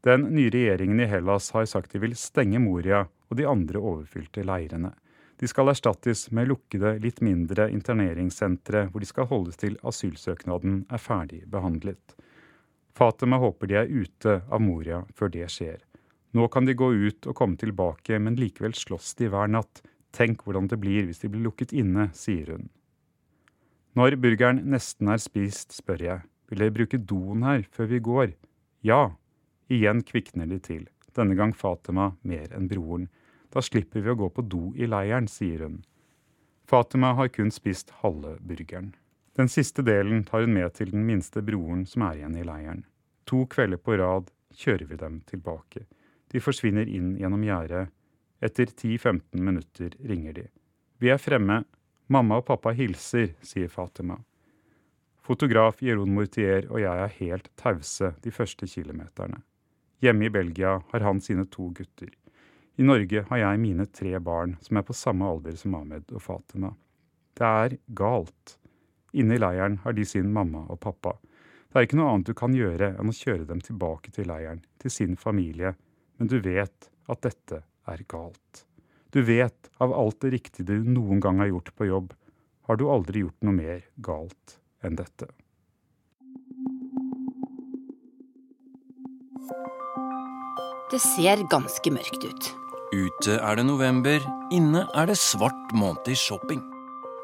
Den 0.02 0.26
nye 0.34 0.50
regjeringen 0.50 0.98
i 1.00 1.06
Hellas 1.06 1.52
har 1.54 1.68
sagt 1.70 1.92
de 1.94 2.00
vil 2.02 2.16
stenge 2.18 2.58
Moria 2.58 3.04
og 3.30 3.38
de 3.38 3.46
andre 3.46 3.78
overfylte 3.78 4.42
leirene. 4.42 4.90
De 5.42 5.48
skal 5.50 5.72
erstattes 5.72 6.28
med 6.30 6.46
lukkede, 6.52 6.92
litt 7.02 7.18
mindre 7.18 7.64
interneringssentre 7.74 8.84
hvor 8.92 9.02
de 9.02 9.08
skal 9.08 9.26
holdes 9.26 9.58
til 9.58 9.74
asylsøknaden 9.82 10.84
er 10.86 11.00
ferdig 11.02 11.40
behandlet. 11.50 12.14
Fatima 12.94 13.40
håper 13.42 13.66
de 13.66 13.78
er 13.80 13.90
ute 13.90 14.36
av 14.46 14.62
Moria 14.62 15.00
før 15.18 15.32
det 15.34 15.48
skjer. 15.50 15.80
Nå 16.38 16.46
kan 16.46 16.68
de 16.68 16.76
gå 16.78 16.92
ut 16.94 17.26
og 17.26 17.34
komme 17.34 17.58
tilbake, 17.58 18.20
men 18.22 18.38
likevel 18.38 18.76
slåss 18.78 19.16
de 19.18 19.32
hver 19.32 19.50
natt. 19.50 19.82
Tenk 20.14 20.44
hvordan 20.46 20.68
det 20.70 20.78
blir 20.78 21.08
hvis 21.08 21.24
de 21.24 21.32
blir 21.32 21.42
lukket 21.48 21.74
inne, 21.74 22.12
sier 22.14 22.54
hun. 22.54 22.70
Når 23.98 24.14
burgeren 24.22 24.62
nesten 24.70 25.10
er 25.10 25.18
spist, 25.18 25.74
spør 25.74 26.06
jeg, 26.06 26.22
vil 26.52 26.62
dere 26.62 26.76
bruke 26.76 27.02
doen 27.02 27.42
her 27.42 27.66
før 27.74 27.90
vi 27.90 27.98
går? 27.98 28.36
Ja. 28.86 29.16
Igjen 29.66 30.04
kvikner 30.06 30.46
de 30.46 30.60
til, 30.62 30.86
denne 31.18 31.34
gang 31.34 31.50
Fatima 31.50 32.12
mer 32.22 32.54
enn 32.54 32.70
broren. 32.70 33.10
Da 33.52 33.62
slipper 33.62 34.00
vi 34.00 34.10
å 34.12 34.16
gå 34.16 34.28
på 34.32 34.42
do 34.42 34.72
i 34.76 34.88
leiren, 34.88 35.28
sier 35.28 35.66
hun. 35.66 35.82
Fatima 36.68 37.12
har 37.18 37.28
kun 37.28 37.50
spist 37.52 37.92
halve 38.00 38.38
burgeren. 38.40 38.94
Den 39.36 39.48
siste 39.48 39.84
delen 39.84 40.24
tar 40.24 40.44
hun 40.44 40.54
med 40.56 40.72
til 40.76 40.92
den 40.92 41.04
minste 41.08 41.42
broren 41.44 41.84
som 41.88 42.04
er 42.06 42.20
igjen 42.20 42.36
i 42.36 42.46
leiren. 42.48 42.84
To 43.28 43.44
kvelder 43.48 43.80
på 43.80 43.96
rad 44.00 44.30
kjører 44.56 44.88
vi 44.88 44.98
dem 45.00 45.20
tilbake. 45.28 45.84
De 46.32 46.40
forsvinner 46.40 46.88
inn 46.88 47.14
gjennom 47.20 47.44
gjerdet. 47.44 47.92
Etter 48.42 48.72
10-15 48.72 49.40
minutter 49.40 49.92
ringer 50.08 50.36
de. 50.40 50.46
Vi 50.98 51.12
er 51.12 51.20
fremme. 51.20 51.62
Mamma 52.12 52.40
og 52.40 52.48
pappa 52.48 52.72
hilser, 52.76 53.34
sier 53.40 53.68
Fatima. 53.72 54.18
Fotograf 55.22 55.80
Jeroen 55.84 56.12
Mortier 56.16 56.66
og 56.68 56.80
jeg 56.82 57.04
er 57.04 57.16
helt 57.20 57.52
tause 57.56 58.12
de 58.24 58.32
første 58.34 58.66
kilometerne. 58.66 59.38
Hjemme 60.02 60.26
i 60.26 60.34
Belgia 60.34 60.80
har 60.90 61.06
han 61.06 61.20
sine 61.22 61.46
to 61.46 61.68
gutter. 61.76 62.10
I 62.76 62.84
Norge 62.86 63.24
har 63.28 63.38
jeg 63.38 63.60
mine 63.60 63.84
tre 63.92 64.14
barn, 64.24 64.56
som 64.64 64.78
er 64.80 64.84
på 64.88 64.96
samme 64.96 65.28
alder 65.28 65.56
som 65.60 65.74
Ahmed 65.76 66.08
og 66.12 66.22
Fatima. 66.24 66.72
Det 67.36 67.44
er 67.44 67.76
galt. 67.98 68.56
Inne 69.12 69.36
i 69.36 69.42
leiren 69.42 69.76
har 69.84 69.92
de 69.92 70.06
sin 70.08 70.32
mamma 70.32 70.64
og 70.72 70.80
pappa. 70.80 71.12
Det 71.68 71.80
er 71.80 71.86
ikke 71.86 71.98
noe 72.00 72.14
annet 72.14 72.30
du 72.30 72.36
kan 72.36 72.56
gjøre 72.56 72.94
enn 72.96 73.12
å 73.12 73.16
kjøre 73.16 73.44
dem 73.48 73.60
tilbake 73.64 74.12
til 74.16 74.28
leiren, 74.28 74.64
til 74.80 74.92
sin 74.92 75.16
familie, 75.20 75.74
men 76.16 76.32
du 76.32 76.38
vet 76.44 76.88
at 77.12 77.22
dette 77.28 77.60
er 77.88 78.04
galt. 78.08 78.64
Du 79.12 79.20
vet, 79.20 79.68
av 79.76 79.92
alt 79.92 80.22
det 80.24 80.32
riktige 80.32 80.72
du 80.72 80.88
noen 80.88 81.20
gang 81.20 81.40
har 81.44 81.52
gjort 81.52 81.74
på 81.76 81.90
jobb, 81.90 82.12
har 82.68 82.80
du 82.80 82.88
aldri 82.88 83.26
gjort 83.26 83.44
noe 83.44 83.56
mer 83.56 83.84
galt 84.00 84.58
enn 84.80 84.96
dette. 84.96 85.28
Det 90.92 91.00
ser 91.00 91.40
ganske 91.48 91.88
mørkt 91.88 92.24
ut. 92.28 92.46
Ute 92.92 93.38
er 93.38 93.56
det 93.56 93.62
november, 93.64 94.20
inne 94.52 94.82
er 94.92 95.06
det 95.08 95.14
svart 95.16 95.70
måned 95.72 96.10
i 96.12 96.16
shopping. 96.20 96.60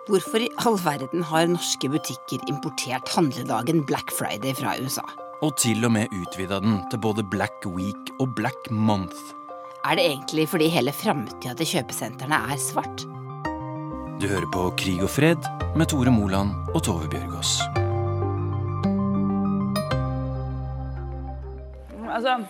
Hvorfor 0.08 0.40
i 0.40 0.48
all 0.64 0.78
verden 0.80 1.20
har 1.28 1.50
norske 1.50 1.90
butikker 1.92 2.46
importert 2.48 3.10
handledagen 3.12 3.82
Black 3.84 4.08
Friday 4.16 4.54
fra 4.56 4.72
USA? 4.80 5.04
Og 5.44 5.52
til 5.60 5.84
og 5.84 5.92
med 5.92 6.14
utvida 6.16 6.62
den 6.64 6.78
til 6.88 7.02
både 7.04 7.26
Black 7.28 7.68
Week 7.68 8.08
og 8.16 8.32
Black 8.38 8.70
Month. 8.72 9.34
Er 9.84 10.00
det 10.00 10.06
egentlig 10.06 10.48
fordi 10.48 10.70
hele 10.72 10.94
framtida 10.96 11.52
til 11.60 11.68
kjøpesentrene 11.74 12.40
er 12.48 12.62
svart? 12.62 13.04
Du 14.16 14.24
hører 14.30 14.48
på 14.48 14.64
Krig 14.80 15.04
og 15.04 15.12
fred 15.12 15.44
med 15.76 15.92
Tore 15.92 16.10
Moland 16.10 16.56
og 16.72 16.80
Tove 16.88 17.04
Bjørgaas. 17.12 17.58
Altså, 22.08 22.40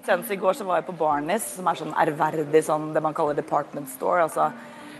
Senest 0.00 0.30
i 0.32 0.36
går 0.40 0.56
så 0.56 0.64
var 0.64 0.78
jeg 0.80 0.86
på 0.86 0.96
Barnis, 0.96 1.44
som 1.58 1.66
er 1.68 1.76
sånn 1.76 1.96
ærverdig 2.00 2.62
sånn, 2.64 2.88
det 2.94 3.02
man 3.04 3.16
kaller 3.16 3.36
department 3.36 3.90
store. 3.92 4.24
altså 4.24 4.46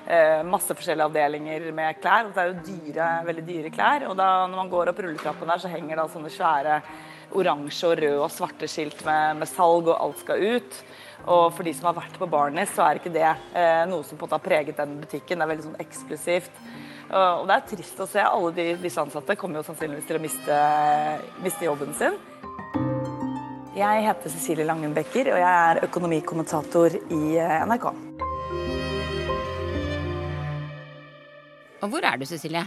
eh, 0.04 0.42
Masse 0.44 0.76
forskjellige 0.76 1.06
avdelinger 1.08 1.70
med 1.72 2.00
klær. 2.02 2.28
og 2.28 2.34
Det 2.36 2.42
er 2.42 2.50
jo 2.50 2.64
dyre, 2.66 3.06
veldig 3.30 3.44
dyre 3.46 3.70
klær. 3.72 4.04
og 4.10 4.18
da 4.18 4.46
Når 4.46 4.56
man 4.58 4.72
går 4.72 4.90
opp 4.92 5.00
rulletrappen 5.00 5.48
der, 5.48 5.62
så 5.62 5.72
henger 5.72 5.96
det 5.96 6.06
sånne 6.12 6.32
svære 6.34 6.80
oransje 7.30 7.88
og 7.88 7.96
røde 7.96 8.18
og 8.20 8.34
svarte 8.34 8.68
skilt 8.68 9.00
med, 9.06 9.40
med, 9.40 9.48
salg, 9.48 9.88
og 9.88 9.96
alt 9.96 10.20
skal 10.20 10.44
ut. 10.44 10.80
Og 11.26 11.46
for 11.54 11.64
de 11.64 11.72
som 11.78 11.88
har 11.88 11.96
vært 11.96 12.18
på 12.20 12.28
Barnis 12.28 12.74
så 12.76 12.84
er 12.84 13.00
ikke 13.00 13.14
det 13.14 13.24
eh, 13.30 13.86
noe 13.88 14.04
som 14.04 14.18
på 14.18 14.26
en 14.26 14.28
måte 14.28 14.36
har 14.36 14.48
preget 14.50 14.82
den 14.82 14.98
butikken. 15.00 15.38
Det 15.38 15.46
er 15.46 15.52
veldig 15.54 15.68
sånn 15.70 15.84
eksklusivt. 15.86 16.60
Og, 17.10 17.46
det 17.48 17.56
er 17.56 17.70
trist 17.72 18.04
å 18.04 18.08
se. 18.10 18.20
Alle 18.20 18.52
de, 18.52 18.68
disse 18.84 19.00
ansatte 19.00 19.38
kommer 19.40 19.62
jo 19.62 19.68
sannsynligvis 19.70 20.10
til 20.10 20.20
å 20.20 20.22
miste, 20.26 20.60
miste 21.40 21.66
jobben 21.70 21.96
sin. 21.96 22.20
Jeg 23.70 24.02
heter 24.02 24.32
Cecilie 24.32 24.64
Langenbecker, 24.66 25.28
og 25.30 25.38
jeg 25.38 25.46
er 25.46 25.84
økonomikommentator 25.86 26.96
i 27.14 27.18
eh, 27.38 27.60
NRK. 27.70 27.84
Og 31.78 31.92
hvor 31.92 32.02
er 32.02 32.18
du, 32.18 32.24
Cecilie? 32.26 32.64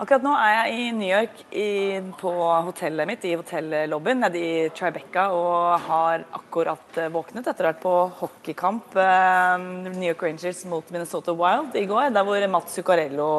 Akkurat 0.00 0.24
nå 0.24 0.32
er 0.40 0.54
jeg 0.54 0.72
i 0.72 0.86
New 0.96 1.10
York 1.10 1.42
i, 1.52 1.68
på 2.16 2.32
hotellet 2.64 3.10
mitt, 3.10 3.26
i 3.28 3.34
hotellobbyen 3.36 4.24
nede 4.24 4.40
i 4.40 4.54
Tribeca, 4.72 5.26
og 5.36 5.84
har 5.84 6.24
akkurat 6.40 6.96
eh, 6.96 7.12
våknet 7.12 7.52
etter 7.52 7.68
å 7.68 7.68
ha 7.68 7.74
vært 7.74 7.84
på 7.84 7.94
hockeykamp. 8.22 8.96
Eh, 8.96 9.68
New 9.90 10.08
York 10.08 10.24
Rangers 10.24 10.64
mot 10.72 10.96
Minnesota 10.96 11.36
Wild 11.36 11.76
i 11.76 11.84
går, 11.92 12.08
der 12.16 12.24
hvor 12.24 12.48
Mats 12.56 12.80
Zuccarello 12.80 13.30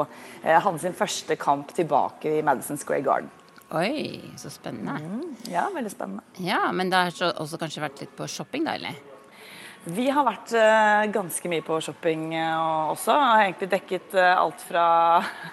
eh, 0.44 0.62
hadde 0.62 0.86
sin 0.86 0.98
første 1.02 1.42
kamp 1.42 1.74
tilbake 1.74 2.38
i 2.38 2.46
Madison 2.46 2.78
Square 2.78 3.06
Garden. 3.10 3.34
Oi, 3.76 4.22
så 4.40 4.50
spennende. 4.50 4.96
Mm, 5.04 5.36
ja, 5.52 5.66
veldig 5.74 5.92
spennende. 5.92 6.24
Ja, 6.40 6.72
Men 6.72 6.90
det 6.90 6.98
har 6.98 7.40
også 7.42 7.60
kanskje 7.60 7.84
vært 7.84 8.02
litt 8.06 8.16
på 8.16 8.28
shopping, 8.32 8.64
da, 8.64 8.78
eller? 8.80 8.96
Vi 9.88 10.10
har 10.12 10.26
vært 10.28 10.52
uh, 10.52 11.04
ganske 11.16 11.50
mye 11.52 11.64
på 11.64 11.78
shopping 11.84 12.34
uh, 12.36 12.92
også. 12.92 13.14
Har 13.16 13.44
egentlig 13.46 13.70
dekket 13.72 14.16
uh, 14.20 14.34
alt, 14.36 14.64
fra, 14.68 14.86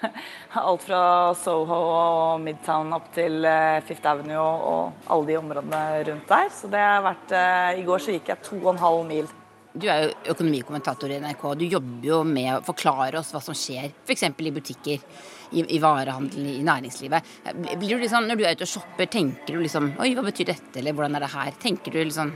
alt 0.71 0.83
fra 0.87 1.03
Soho 1.39 1.79
og 1.85 2.43
Midtown 2.43 2.91
opp 2.97 3.13
til 3.15 3.47
Fifth 3.87 4.11
Avenue 4.11 4.41
og, 4.43 4.65
og, 4.71 5.07
alle 5.15 5.31
de 5.31 5.39
områdene 5.39 5.85
rundt 6.11 6.31
der. 6.31 6.51
Så 6.55 6.71
det 6.71 6.83
har 6.83 7.07
vært 7.07 7.35
I 7.79 7.87
går 7.87 8.03
så 8.03 8.15
gikk 8.15 8.31
jeg 8.33 8.47
to 8.47 8.59
og 8.63 8.73
en 8.75 8.83
halv 8.83 9.07
mil. 9.11 9.31
Du 9.75 9.89
er 9.91 10.05
jo 10.05 10.35
økonomikommentator 10.37 11.11
i 11.11 11.17
NRK. 11.19 11.45
Du 11.59 11.65
jobber 11.67 12.07
jo 12.07 12.21
med 12.29 12.51
å 12.55 12.63
forklare 12.63 13.19
oss 13.19 13.33
hva 13.35 13.41
som 13.43 13.57
skjer 13.59 13.89
f.eks. 14.05 14.23
i 14.31 14.53
butikker 14.55 15.01
i, 15.51 15.65
i 15.65 15.81
varehandelen, 15.83 16.51
i 16.53 16.67
næringslivet. 16.67 17.33
Du 17.83 17.97
liksom, 17.99 18.29
Når 18.29 18.39
du 18.39 18.45
er 18.45 18.55
ute 18.55 18.69
og 18.69 18.71
shopper, 18.71 19.11
tenker 19.11 19.57
du 19.57 19.65
liksom 19.65 19.91
Oi, 19.99 20.13
hva 20.15 20.23
betyr 20.27 20.53
dette, 20.53 20.79
eller 20.79 20.95
hvordan 20.95 21.19
er 21.19 21.27
det 21.27 21.33
her? 21.35 21.57
Tenker 21.67 21.91
du 21.91 21.99
liksom 22.05 22.31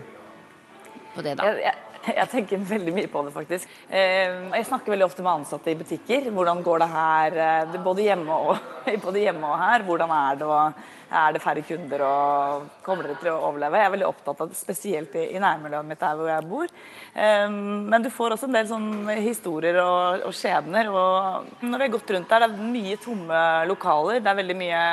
på 1.15 1.23
det, 1.23 1.37
da? 1.39 1.47
Jeg, 1.47 1.63
jeg, 1.69 2.17
jeg 2.17 2.31
tenker 2.35 2.69
veldig 2.75 2.97
mye 2.99 3.09
på 3.13 3.23
det, 3.27 3.33
faktisk. 3.35 3.73
Eh, 3.87 4.51
jeg 4.59 4.69
snakker 4.69 4.95
veldig 4.95 5.07
ofte 5.07 5.23
med 5.23 5.35
ansatte 5.39 5.73
i 5.73 5.79
butikker. 5.79 6.31
Hvordan 6.35 6.63
går 6.67 6.83
det 6.83 6.91
her, 6.93 7.41
eh, 7.47 7.81
både 7.87 8.07
hjemme 8.07 8.43
og, 8.51 8.71
både 9.07 9.27
hjemme 9.29 9.47
og 9.47 9.63
her? 9.63 9.87
Hvordan 9.87 10.15
er 10.19 10.43
det 10.43 10.51
å 10.51 10.63
er 11.09 11.33
det 11.33 11.41
færre 11.41 11.63
kunder 11.65 12.03
og 12.05 12.65
kommer 12.85 13.07
dere 13.07 13.17
til 13.21 13.31
å 13.33 13.39
overleve? 13.49 13.79
Jeg 13.81 13.89
er 13.89 13.93
veldig 13.95 14.09
opptatt 14.09 14.43
av 14.45 14.51
det, 14.51 14.59
spesielt 14.59 15.15
i, 15.17 15.25
i 15.33 15.41
nærmiljøet 15.41 15.89
mitt 15.89 16.03
der 16.03 16.19
hvor 16.19 16.29
jeg 16.29 16.47
bor. 16.51 16.75
Um, 17.15 17.89
men 17.89 18.05
du 18.05 18.11
får 18.13 18.35
også 18.35 18.49
en 18.49 18.59
del 18.59 18.69
sånn 18.69 18.91
historier 19.25 19.81
og, 19.81 20.27
og 20.29 20.37
skjebner. 20.37 20.91
Og 20.93 21.65
når 21.65 21.75
vi 21.75 21.87
har 21.87 21.95
gått 21.97 22.15
rundt 22.15 22.35
der, 22.35 22.45
det 22.45 22.51
er 22.51 22.71
mye 22.77 23.01
tomme 23.01 23.43
lokaler, 23.71 24.21
det 24.21 24.33
er 24.33 24.41
veldig 24.43 24.59
mye 24.61 24.85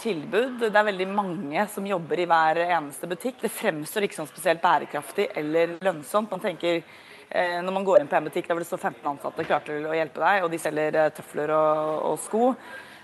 tilbud. 0.00 0.58
Det 0.64 0.72
er 0.72 0.90
veldig 0.90 1.08
mange 1.12 1.68
som 1.76 1.92
jobber 1.92 2.24
i 2.24 2.28
hver 2.32 2.64
eneste 2.70 3.10
butikk. 3.10 3.40
Det 3.44 3.54
fremstår 3.60 4.08
ikke 4.08 4.22
som 4.22 4.32
spesielt 4.32 4.64
bærekraftig 4.64 5.30
eller 5.36 5.76
lønnsomt. 5.84 6.32
Man 6.32 6.44
tenker 6.44 6.80
eh, 6.80 7.58
når 7.60 7.74
man 7.76 7.88
går 7.88 8.00
inn 8.00 8.10
på 8.12 8.16
en 8.16 8.30
butikk 8.30 8.48
der 8.48 8.56
hvor 8.56 8.64
det 8.64 8.72
står 8.72 8.86
15 8.94 9.10
ansatte 9.14 9.48
klar 9.48 9.66
til 9.66 9.84
å 9.84 9.96
hjelpe 9.96 10.24
deg, 10.24 10.44
og 10.46 10.54
de 10.54 10.62
selger 10.62 11.02
eh, 11.04 11.16
tøfler 11.20 11.52
og, 11.52 11.98
og 12.14 12.22
sko. 12.24 12.54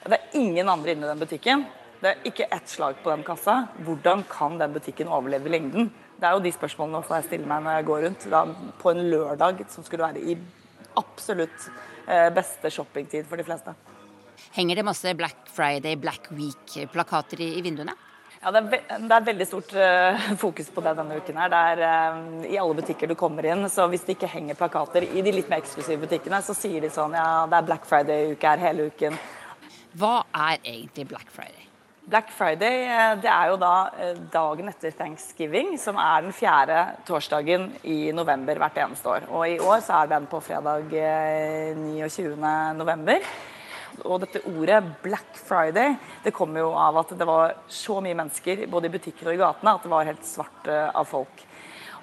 Det 0.06 0.16
er 0.16 0.38
ingen 0.38 0.70
andre 0.70 0.94
inne 0.94 1.04
i 1.04 1.12
den 1.12 1.20
butikken. 1.20 1.66
Det 1.96 2.10
er 2.10 2.28
ikke 2.28 2.48
ett 2.52 2.68
slag 2.68 2.98
på 3.02 3.10
den 3.12 3.24
kassa. 3.24 3.66
Hvordan 3.84 4.24
kan 4.28 4.58
den 4.60 4.74
butikken 4.74 5.08
overleve 5.08 5.52
lengden? 5.52 5.88
Det 6.16 6.28
er 6.28 6.36
jo 6.36 6.44
de 6.44 6.52
spørsmålene 6.52 7.02
jeg 7.08 7.28
stiller 7.28 7.48
meg 7.48 7.64
når 7.64 7.78
jeg 7.78 7.86
går 7.88 8.02
rundt. 8.06 8.26
Da, 8.32 8.42
på 8.80 8.92
en 8.92 9.04
lørdag 9.10 9.64
som 9.72 9.84
skulle 9.84 10.04
være 10.04 10.20
i 10.20 10.36
absolutt 10.96 11.68
eh, 12.08 12.28
beste 12.36 12.72
shoppingtid 12.72 13.28
for 13.28 13.40
de 13.40 13.46
fleste. 13.48 13.74
Henger 14.56 14.76
det 14.76 14.84
masse 14.84 15.14
Black 15.16 15.48
Friday, 15.52 15.96
Black 15.96 16.30
Week-plakater 16.32 17.40
i, 17.40 17.50
i, 17.58 17.64
vinduene? 17.64 17.96
Ja, 18.42 18.52
det 18.52 18.60
er, 18.60 18.68
ve 18.70 18.80
det 19.08 19.16
er 19.16 19.26
veldig 19.26 19.46
stort 19.48 19.72
uh, 19.76 20.26
fokus 20.44 20.68
på 20.72 20.84
det 20.84 20.94
denne 20.98 21.16
uken. 21.16 21.40
her. 21.40 21.52
Det 21.52 21.62
er 21.72 21.84
uh, 21.84 22.48
I 22.52 22.58
alle 22.60 22.76
butikker 22.78 23.10
du 23.10 23.16
kommer 23.18 23.48
inn, 23.48 23.64
så 23.72 23.88
hvis 23.90 24.04
det 24.06 24.16
ikke 24.18 24.30
henger 24.36 24.58
plakater 24.60 25.08
i 25.08 25.24
de 25.24 25.34
litt 25.34 25.48
mer 25.52 25.64
eksklusive 25.64 26.04
butikkene, 26.04 26.40
så 26.44 26.56
sier 26.56 26.84
de 26.84 26.92
sånn 26.92 27.16
ja, 27.16 27.28
det 27.50 27.60
er 27.60 27.70
Black 27.72 27.88
Friday-uke 27.88 28.52
her 28.54 28.64
hele 28.68 28.90
uken. 28.92 29.16
Hva 29.96 30.18
er 30.50 30.60
egentlig 30.60 31.08
Black 31.08 31.32
Friday? 31.32 31.65
Black 32.06 32.28
Friday 32.30 32.84
eh, 32.86 33.16
det 33.18 33.26
er 33.26 33.48
jo 33.50 33.56
da 33.58 33.72
eh, 33.98 34.18
dagen 34.30 34.70
etter 34.70 34.92
thanksgiving, 34.94 35.72
som 35.82 35.96
er 35.98 36.22
den 36.22 36.34
fjerde 36.36 36.78
torsdagen 37.08 37.64
i 37.82 38.12
november 38.14 38.60
hvert 38.62 38.78
eneste 38.84 39.10
år. 39.10 39.26
Og 39.34 39.42
i 39.50 39.56
år 39.58 39.82
så 39.82 39.96
er 39.98 40.12
den 40.12 40.28
på 40.30 40.38
fredag 40.38 40.86
29. 41.74 42.28
Eh, 42.30 42.70
november. 42.78 43.26
Og 44.04 44.20
dette 44.22 44.44
ordet 44.46 44.78
Black 45.02 45.34
Friday 45.40 45.96
det 46.22 46.34
kommer 46.36 46.62
jo 46.62 46.70
av 46.78 47.00
at 47.02 47.16
det 47.18 47.26
var 47.26 47.56
så 47.66 47.98
mye 48.04 48.18
mennesker 48.22 48.66
både 48.70 48.86
i 48.86 48.94
butikker 48.94 49.32
og 49.32 49.34
i 49.34 49.42
gatene 49.42 49.74
at 49.74 49.82
det 49.82 49.94
var 49.96 50.06
helt 50.06 50.26
svart 50.28 50.70
av 50.70 51.10
folk. 51.10 51.45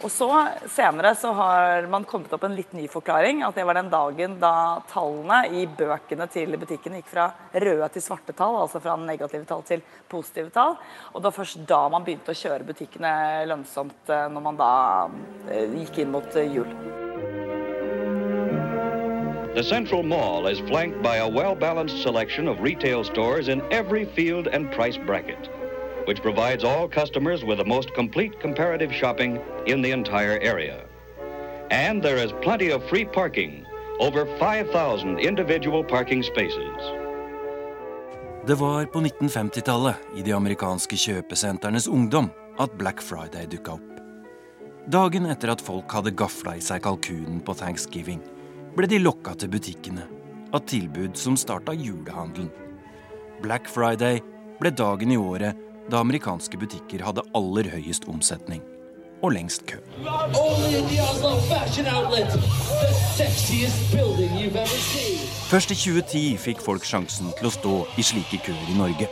Og 0.04 0.12
så 0.12 0.28
Senere 0.68 1.14
så 1.16 1.32
har 1.32 1.88
man 1.88 2.04
kommet 2.04 2.34
opp 2.36 2.44
en 2.44 2.56
litt 2.58 2.74
ny 2.76 2.90
forklaring. 2.92 3.40
At 3.48 3.56
det 3.56 3.64
var 3.64 3.78
den 3.78 3.92
dagen 3.92 4.36
da 4.42 4.82
tallene 4.92 5.46
i 5.56 5.64
bøkene 5.68 6.28
til 6.32 6.58
butikken 6.60 6.98
gikk 7.00 7.08
fra 7.14 7.30
røde 7.54 7.88
til 7.94 8.04
svarte 8.04 8.36
tall. 8.36 8.60
Altså 8.66 8.84
fra 8.84 8.98
negative 9.00 9.48
tall 9.48 9.64
til 9.68 9.84
positive 10.12 10.52
tall. 10.52 10.76
Og 11.14 11.22
det 11.22 11.30
var 11.30 11.38
først 11.38 11.64
da 11.70 11.80
man 11.94 12.04
begynte 12.04 12.36
å 12.36 12.42
kjøre 12.42 12.68
butikkene 12.68 13.14
lønnsomt, 13.48 14.04
eh, 14.12 14.28
når 14.34 14.46
man 14.50 14.60
da 14.60 14.74
eh, 15.48 15.72
gikk 15.80 16.04
inn 16.04 16.12
mot 16.12 16.36
eh, 16.36 16.52
jul. 16.52 16.68
The 19.56 19.64
Central 19.64 20.04
Mall 20.04 20.48
is 20.48 20.60
flanked 20.68 21.04
by 21.04 21.18
a 21.18 21.28
well-balanced 21.30 22.02
selection 22.02 22.48
of 22.48 22.60
retail 22.60 23.04
stores 23.04 23.48
in 23.48 23.62
every 23.72 24.04
field 24.04 24.48
and 24.48 24.72
price 24.72 24.98
bracket. 24.98 25.63
Which 26.08 26.22
provides 26.22 26.64
all 26.64 26.88
customers 26.88 27.44
with 27.44 27.58
the 27.58 27.66
most 27.66 27.94
complete 27.94 28.40
comparative 28.40 28.94
shopping 28.94 29.40
in 29.66 29.82
the 29.82 29.92
entire 29.92 30.40
area. 30.42 30.86
And 31.72 32.04
there 32.04 32.18
is 32.18 32.34
plenty 32.42 32.72
of 32.72 32.84
free 32.90 33.06
parking, 33.06 33.66
over 34.00 34.26
5,000 34.40 35.20
individual 35.20 35.84
parking 35.84 36.24
spaces. 36.24 37.04
Det 38.48 38.56
var 38.56 38.86
på 38.86 39.00
1950-tallet, 39.00 39.96
i 40.16 40.22
de 40.22 40.32
amerikanske 40.32 40.98
kjøpesentrenes 41.00 41.88
ungdom, 41.88 42.30
at 42.60 42.74
Black 42.78 43.02
Friday 43.02 43.48
dukka 43.48 43.78
opp. 43.78 44.02
Dagen 44.92 45.30
etter 45.32 45.54
at 45.54 45.64
folk 45.64 45.94
hadde 45.96 46.12
gafla 46.12 46.58
i 46.60 46.62
seg 46.62 46.84
kalkunen 46.84 47.40
på 47.40 47.56
thanksgiving, 47.56 48.20
ble 48.76 48.90
de 48.92 49.00
lokka 49.00 49.38
til 49.40 49.54
butikkene 49.54 50.04
av 50.54 50.66
tilbud 50.68 51.16
som 51.18 51.38
starta 51.40 51.72
julehandelen. 51.72 52.52
Black 53.42 53.72
Friday 53.72 54.20
ble 54.60 54.74
dagen 54.76 55.16
i 55.16 55.18
året 55.18 55.56
da 55.92 56.00
amerikanske 56.00 56.58
butikker 56.58 57.04
hadde 57.06 57.26
aller 57.36 57.68
høyest 57.74 58.08
omsetning 58.12 58.62
og 59.24 59.32
lengst 59.36 59.66
kø. 59.68 59.80
Først 65.52 65.72
i 65.72 65.76
2010 65.76 66.24
fikk 66.44 66.64
folk 66.64 66.88
sjansen 66.88 67.32
til 67.40 67.48
å 67.48 67.54
stå 67.54 67.76
i 67.98 68.04
slike 68.04 68.42
køer 68.46 68.72
i 68.72 68.80
Norge. 68.80 69.08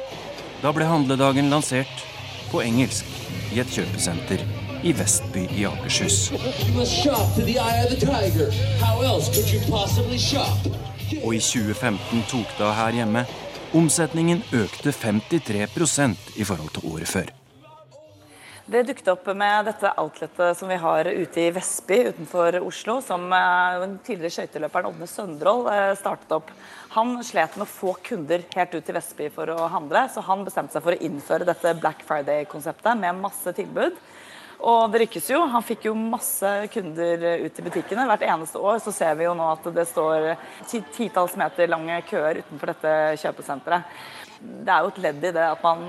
Da 0.61 0.73
ble 0.75 0.87
handledagen 0.87 1.49
lansert 1.53 2.03
på 2.51 2.63
engelsk 2.65 3.07
i 3.55 3.61
et 3.63 3.71
kjøpesenter 3.71 4.43
i 4.83 4.91
Vestby 4.97 5.45
i 5.55 5.65
Akershus. 5.69 6.31
Og 11.21 11.33
i 11.35 11.39
2015 11.39 12.27
tok 12.31 12.57
det 12.57 12.65
av 12.65 12.75
her 12.79 12.99
hjemme 13.01 13.25
Omsetningen 13.71 14.41
økte 14.51 14.91
53% 14.91 16.33
i 16.35 16.43
forhold 16.43 16.73
til 16.75 16.89
året 16.91 17.07
før. 17.07 17.29
Det 18.71 18.81
dukket 18.87 19.07
opp 19.13 19.29
med 19.35 19.65
dette 19.67 19.89
outletet 19.99 20.57
som 20.59 20.67
vi 20.67 20.77
har 20.79 21.07
ute 21.07 21.39
i 21.41 21.53
Vestby 21.55 21.97
utenfor 22.11 22.55
Oslo, 22.59 22.97
som 23.03 23.25
eh, 23.35 23.79
den 23.81 23.95
tidligere 24.03 24.35
skøyteløperen 24.35 24.89
Ådne 24.91 25.07
Søndrål 25.07 25.65
eh, 25.71 25.91
startet 25.99 26.35
opp. 26.35 26.51
Han 26.97 27.15
slet 27.23 27.55
med 27.55 27.65
å 27.65 27.71
få 27.71 27.95
kunder 28.03 28.43
helt 28.53 28.75
ut 28.75 28.85
til 28.87 28.95
Vestby 28.95 29.31
for 29.31 29.51
å 29.55 29.69
handle, 29.71 30.03
så 30.11 30.23
han 30.27 30.43
bestemte 30.47 30.75
seg 30.75 30.85
for 30.85 30.95
å 30.95 31.03
innføre 31.07 31.47
dette 31.47 31.73
Black 31.79 32.03
Friday-konseptet 32.07 32.99
med 32.99 33.23
masse 33.23 33.55
tilbud. 33.55 33.95
Og 34.61 34.91
det 34.93 35.03
rykkes 35.03 35.29
jo. 35.33 35.39
Han 35.49 35.65
fikk 35.65 35.87
jo 35.89 35.95
masse 35.97 36.49
kunder 36.73 37.23
ut 37.41 37.59
i 37.59 37.65
butikkene. 37.65 38.05
Hvert 38.11 38.25
eneste 38.27 38.61
år 38.61 38.81
så 38.83 38.93
ser 38.93 39.15
vi 39.17 39.25
jo 39.25 39.33
nå 39.37 39.47
at 39.55 39.69
det 39.73 39.87
står 39.89 40.33
titalls 40.93 41.37
meter 41.39 41.71
lange 41.71 41.97
køer 42.09 42.43
utenfor 42.43 42.73
dette 42.73 42.97
kjøpesenteret 43.23 44.19
det 44.41 44.73
er 44.73 44.81
jo 44.81 44.89
et 44.89 45.01
ledd 45.03 45.25
i 45.27 45.33
det 45.35 45.43
at 45.45 45.61
man 45.63 45.83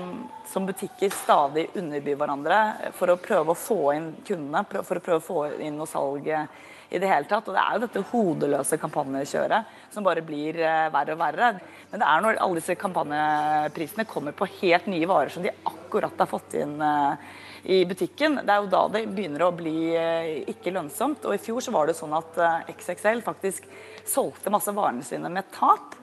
som 0.49 0.67
butikker 0.67 1.13
stadig 1.13 1.65
underbyr 1.79 2.17
hverandre 2.19 2.59
for 2.97 3.09
å 3.09 3.17
prøve 3.21 3.53
å 3.53 3.57
få 3.57 3.79
inn 3.95 4.11
kundene, 4.25 4.61
for 4.69 4.99
å 4.99 5.03
prøve 5.03 5.21
å 5.21 5.25
få 5.25 5.45
inn 5.65 5.79
noe 5.79 5.89
salg 5.89 6.27
i 6.29 6.99
det 7.01 7.09
hele 7.09 7.25
tatt. 7.29 7.47
Og 7.49 7.55
det 7.55 7.63
er 7.63 7.73
jo 7.73 7.83
dette 7.85 8.03
hodeløse 8.11 8.77
kampanjekjøret 8.81 9.93
som 9.93 10.05
bare 10.05 10.25
blir 10.25 10.59
eh, 10.61 10.91
verre 10.93 11.15
og 11.15 11.23
verre. 11.23 11.49
Men 11.89 12.03
det 12.03 12.09
er 12.09 12.25
når 12.25 12.41
alle 12.45 12.61
disse 12.61 12.77
kampanjeprisene 12.77 14.05
kommer 14.09 14.37
på 14.37 14.49
helt 14.59 14.91
nye 14.91 15.09
varer 15.09 15.33
som 15.33 15.45
de 15.45 15.53
akkurat 15.69 16.21
har 16.21 16.29
fått 16.29 16.59
inn 16.61 16.77
eh, 16.77 17.33
i 17.63 17.81
butikken. 17.87 18.41
Det 18.43 18.51
er 18.51 18.61
jo 18.63 18.71
da 18.71 18.83
det 18.91 19.05
begynner 19.15 19.45
å 19.47 19.55
bli 19.55 19.93
eh, 19.95 20.43
ikke 20.51 20.73
lønnsomt. 20.75 21.25
Og 21.27 21.35
i 21.35 21.41
fjor 21.41 21.63
så 21.63 21.73
var 21.75 21.87
det 21.87 21.97
sånn 21.97 22.15
at 22.17 22.39
XXL 22.73 23.23
faktisk 23.25 23.67
solgte 24.07 24.51
masse 24.53 24.73
varene 24.75 25.05
sine 25.07 25.31
med 25.31 25.51
tap. 25.55 25.95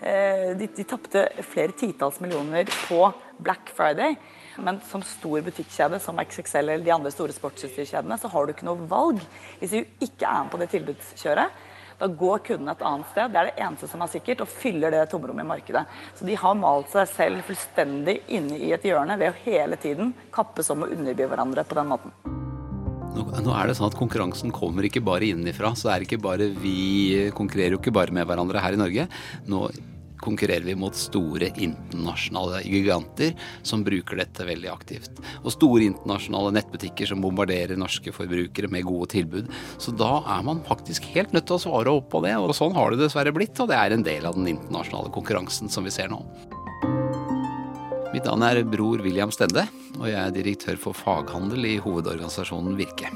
Eh, 0.00 0.54
de, 0.58 0.68
de 0.76 0.84
tapte 0.86 1.24
flere 1.42 1.74
titalls 1.74 2.20
millioner 2.22 2.68
på 2.86 3.00
Black 3.42 3.72
Friday. 3.74 4.14
Men 4.62 4.80
som 4.90 5.02
stor 5.06 5.42
butikkjede 5.46 5.98
som 6.02 6.18
XXL 6.22 6.64
eller 6.64 6.84
de 6.86 6.94
andre 6.94 7.10
store 7.14 7.34
sportsutstyrkjedene, 7.34 8.18
så 8.18 8.30
har 8.30 8.46
du 8.46 8.54
ikke 8.54 8.66
noe 8.66 8.86
valg. 8.90 9.22
Hvis 9.60 9.74
du 9.74 10.06
ikke 10.06 10.26
er 10.26 10.46
med 10.46 10.52
på 10.54 10.62
det 10.62 10.70
tilbudskjøret, 10.74 11.66
da 11.98 12.06
går 12.06 12.42
kundene 12.46 12.74
et 12.76 12.84
annet 12.86 13.10
sted. 13.12 13.32
Det 13.32 13.40
er 13.40 13.50
det 13.50 13.64
eneste 13.64 13.90
som 13.90 14.02
er 14.04 14.12
sikkert, 14.12 14.44
og 14.44 14.52
fyller 14.52 14.94
det 14.94 15.04
tomrommet 15.10 15.46
i 15.46 15.50
markedet. 15.52 15.84
Så 16.14 16.26
de 16.28 16.38
har 16.38 16.58
malt 16.58 16.92
seg 16.94 17.10
selv 17.10 17.46
fullstendig 17.48 18.20
inne 18.38 18.58
i 18.58 18.72
et 18.76 18.86
hjørne 18.86 19.18
ved 19.18 19.32
å 19.32 19.38
hele 19.44 19.78
tiden 19.82 20.14
kappes 20.34 20.70
om 20.74 20.86
å 20.86 20.92
underby 20.94 21.26
hverandre 21.26 21.66
på 21.66 21.78
den 21.78 21.90
måten. 21.90 22.14
Nå 23.18 23.50
er 23.56 23.66
det 23.66 23.74
sånn 23.74 23.88
at 23.88 23.96
Konkurransen 23.98 24.52
kommer 24.54 24.86
ikke 24.86 25.02
bare 25.02 25.26
innenfra. 25.32 25.72
så 25.74 25.90
er 25.90 25.98
det 25.98 26.06
ikke 26.06 26.22
bare 26.22 26.50
Vi 26.54 27.30
konkurrerer 27.34 27.74
jo 27.74 27.80
ikke 27.80 27.94
bare 27.94 28.14
med 28.14 28.26
hverandre 28.28 28.62
her 28.62 28.76
i 28.76 28.80
Norge. 28.80 29.08
Nå 29.48 29.68
konkurrerer 30.22 30.66
vi 30.66 30.74
mot 30.78 30.96
store 30.96 31.50
internasjonale 31.54 32.62
giganter 32.66 33.34
som 33.62 33.84
bruker 33.86 34.20
dette 34.20 34.46
veldig 34.48 34.70
aktivt. 34.72 35.22
Og 35.42 35.52
store 35.54 35.86
internasjonale 35.88 36.52
nettbutikker 36.58 37.10
som 37.10 37.22
bombarderer 37.24 37.78
norske 37.78 38.12
forbrukere 38.14 38.70
med 38.72 38.86
gode 38.88 39.10
tilbud. 39.14 39.50
Så 39.78 39.94
da 39.96 40.18
er 40.36 40.44
man 40.46 40.62
faktisk 40.66 41.08
helt 41.14 41.34
nødt 41.36 41.48
til 41.50 41.58
å 41.58 41.64
svare 41.68 41.94
opp 42.00 42.10
på 42.12 42.22
det, 42.26 42.36
og 42.38 42.54
sånn 42.56 42.76
har 42.76 42.92
det 42.92 43.02
dessverre 43.04 43.34
blitt. 43.34 43.58
Og 43.62 43.70
det 43.70 43.78
er 43.78 43.94
en 43.94 44.06
del 44.06 44.28
av 44.28 44.38
den 44.38 44.50
internasjonale 44.56 45.12
konkurransen 45.14 45.72
som 45.72 45.86
vi 45.86 45.94
ser 45.94 46.12
nå. 46.12 46.22
Mitt 48.08 48.24
navn 48.24 48.44
er 48.46 48.62
Bror 48.64 49.02
William 49.04 49.32
Stende, 49.34 49.66
og 49.98 50.08
jeg 50.08 50.20
er 50.20 50.32
direktør 50.34 50.80
for 50.80 50.96
faghandel 50.96 51.74
i 51.74 51.76
hovedorganisasjonen 51.82 52.78
Virke 52.78 53.12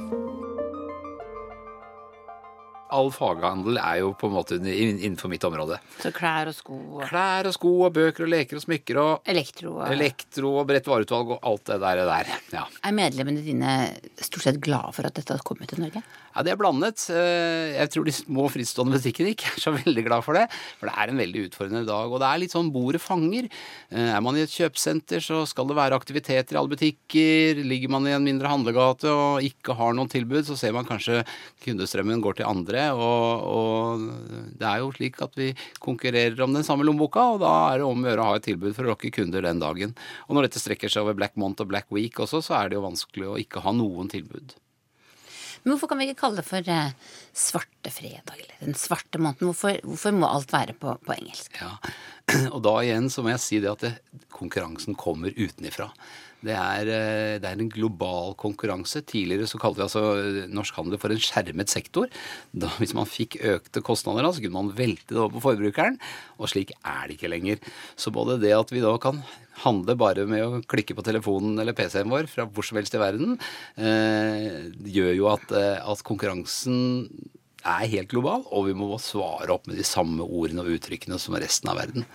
all 2.93 3.11
faghandel 3.14 3.78
er 3.80 4.01
jo 4.03 4.12
på 4.18 4.28
en 4.28 4.34
måte 4.36 4.59
innenfor 4.61 5.30
mitt 5.32 5.45
område. 5.49 5.78
Så 6.03 6.12
klær 6.14 6.51
og 6.51 6.57
sko 6.57 6.78
og 6.99 7.05
Klær 7.09 7.49
og 7.49 7.57
sko 7.57 7.72
og 7.88 7.95
bøker 7.97 8.26
og 8.26 8.32
leker 8.32 8.59
og 8.61 8.64
smykker 8.66 9.01
og 9.03 9.30
Elektro 9.32 9.76
og 9.78 9.93
Elektro 9.93 10.53
og 10.61 10.66
bredt 10.68 10.90
vareutvalg 10.90 11.34
og 11.36 11.47
alt 11.49 11.64
det 11.72 11.78
der. 11.82 12.03
der. 12.09 12.32
Ja. 12.55 12.66
Er 12.84 12.97
medlemmene 12.97 13.45
dine 13.45 13.76
stort 14.20 14.47
sett 14.47 14.61
glade 14.62 14.93
for 14.97 15.09
at 15.09 15.16
dette 15.18 15.34
har 15.36 15.45
kommet 15.47 15.72
til 15.72 15.82
Norge? 15.82 16.05
Ja, 16.32 16.45
det 16.47 16.55
er 16.55 16.61
blandet. 16.61 17.03
Eh, 17.12 17.74
jeg 17.76 17.90
tror 17.93 18.07
de 18.09 18.14
små 18.16 18.47
frittstående 18.53 18.97
butikkene 18.97 19.34
ikke 19.34 19.51
er 19.53 19.61
så 19.61 19.74
veldig 19.74 20.05
glad 20.07 20.24
for 20.24 20.38
det. 20.38 20.47
For 20.80 20.88
det 20.88 20.95
er 20.97 21.12
en 21.12 21.20
veldig 21.20 21.47
utfordrende 21.49 21.84
dag. 21.88 22.12
Og 22.12 22.22
det 22.22 22.28
er 22.28 22.40
litt 22.40 22.55
sånn 22.55 22.70
bordet 22.72 23.03
fanger. 23.05 23.49
Eh, 23.93 24.11
er 24.16 24.22
man 24.24 24.38
i 24.38 24.45
et 24.47 24.53
kjøpesenter, 24.55 25.20
så 25.24 25.43
skal 25.49 25.68
det 25.68 25.76
være 25.76 25.99
aktiviteter 25.99 26.57
i 26.57 26.61
alle 26.61 26.72
butikker. 26.72 27.61
Ligger 27.68 27.93
man 27.93 28.09
i 28.09 28.14
en 28.16 28.24
mindre 28.24 28.53
handlegate 28.53 29.12
og 29.12 29.45
ikke 29.45 29.76
har 29.76 29.93
noen 29.97 30.11
tilbud, 30.12 30.47
så 30.49 30.57
ser 30.59 30.72
man 30.76 30.88
kanskje 30.88 31.20
kundestrømmen 31.66 32.24
går 32.24 32.40
til 32.40 32.49
andre. 32.49 32.82
Og, 32.91 33.45
og 33.47 34.03
det 34.59 34.66
er 34.68 34.83
jo 34.83 34.91
slik 34.97 35.20
at 35.24 35.39
vi 35.39 35.53
konkurrerer 35.83 36.43
om 36.45 36.57
den 36.57 36.66
samme 36.66 36.87
lommeboka, 36.89 37.28
og 37.37 37.43
da 37.45 37.53
er 37.70 37.83
det 37.83 37.89
om 37.89 38.03
å 38.03 38.11
gjøre 38.11 38.24
å 38.24 38.33
ha 38.33 38.41
et 38.41 38.49
tilbud 38.51 38.74
for 38.76 38.87
å 38.87 38.95
lokke 38.95 39.12
kunder 39.14 39.47
den 39.47 39.62
dagen. 39.62 39.95
Og 40.28 40.37
når 40.37 40.49
dette 40.49 40.62
strekker 40.62 40.93
seg 40.93 41.07
over 41.07 41.16
Black 41.18 41.39
Month 41.41 41.64
og 41.64 41.70
Black 41.70 41.89
Week 41.95 42.18
også, 42.22 42.43
så 42.45 42.59
er 42.59 42.72
det 42.72 42.80
jo 42.80 42.87
vanskelig 42.89 43.30
å 43.30 43.39
ikke 43.41 43.64
ha 43.64 43.74
noen 43.76 44.11
tilbud. 44.12 44.57
Men 45.62 45.76
hvorfor 45.76 45.93
kan 45.93 46.01
vi 46.01 46.09
ikke 46.11 46.24
kalle 46.24 46.41
det 46.41 46.47
for 46.49 46.70
eh, 46.74 46.95
svarte 47.39 47.93
fredag, 47.95 48.35
eller 48.35 48.64
den 48.64 48.78
svarte 48.78 49.20
måneden? 49.22 49.53
Hvorfor, 49.53 49.78
hvorfor 49.87 50.16
må 50.16 50.26
alt 50.26 50.51
være 50.55 50.74
på, 50.74 50.97
på, 51.07 51.14
engelsk? 51.14 51.55
Ja, 51.61 51.76
Og 52.55 52.59
da 52.66 52.74
igjen 52.83 53.07
så 53.12 53.22
må 53.22 53.30
jeg 53.37 53.45
si 53.45 53.61
det 53.62 53.70
at 53.70 53.85
det, 53.87 53.93
konkurransen 54.35 54.99
kommer 54.99 55.35
utenifra. 55.39 55.93
Det 56.43 56.55
er, 56.55 56.88
eh, 56.90 57.36
det 57.43 57.47
er, 57.49 57.61
en 57.61 57.70
global 57.70 58.34
konkurranse. 58.40 59.05
Tidligere 59.07 59.47
så 59.51 59.61
kalte 59.62 59.80
vi 59.80 59.86
altså 59.86 60.03
eh, 60.18 60.51
norsk 60.51 60.80
handel 60.80 60.99
for 60.99 61.14
en 61.14 61.22
skjermet 61.22 61.70
sektor. 61.70 62.11
Da, 62.51 62.70
hvis 62.82 62.97
man 62.99 63.09
fikk 63.09 63.38
økte 63.38 63.84
kostnader, 63.84 64.26
så 64.30 64.43
kunne 64.43 64.59
man 64.59 64.74
velte 64.78 65.14
det 65.14 65.22
over 65.22 65.36
på 65.36 65.47
forbrukeren. 65.47 66.01
Og 66.43 66.51
slik 66.51 66.74
er 66.80 67.07
det 67.07 67.18
ikke 67.18 67.30
lenger. 67.30 67.62
Så 67.95 68.14
både 68.14 68.40
det 68.43 68.55
at 68.57 68.74
vi 68.74 68.82
da 68.82 68.97
kan 69.03 69.22
handle 69.62 69.97
bare 69.99 70.24
med 70.28 70.43
å 70.43 70.62
klikke 70.68 70.97
på 70.97 71.05
telefonen 71.07 71.61
eller 71.61 71.76
PC-en 71.76 72.11
vår 72.11 72.28
fra 72.30 72.47
hvor 72.49 72.66
som 72.66 72.78
helst 72.80 72.97
i 72.97 73.03
verden, 73.03 73.36
eh, 73.76 74.72
gjør 74.97 75.14
jo 75.18 75.30
at, 75.32 75.47
eh, 75.53 75.78
at 75.78 76.05
konkurransen 76.07 77.07
er 77.62 77.86
helt 77.86 78.11
global, 78.11 78.43
og 78.51 78.66
vi 78.66 78.74
må 78.74 78.90
svare 78.99 79.53
opp 79.55 79.68
med 79.70 79.78
de 79.78 79.86
samme 79.86 80.24
ordene 80.24 80.64
og 80.64 80.74
uttrykkene 80.74 81.18
som 81.22 81.36
resten 81.38 81.70
av 81.70 81.78
verden. 81.78 82.07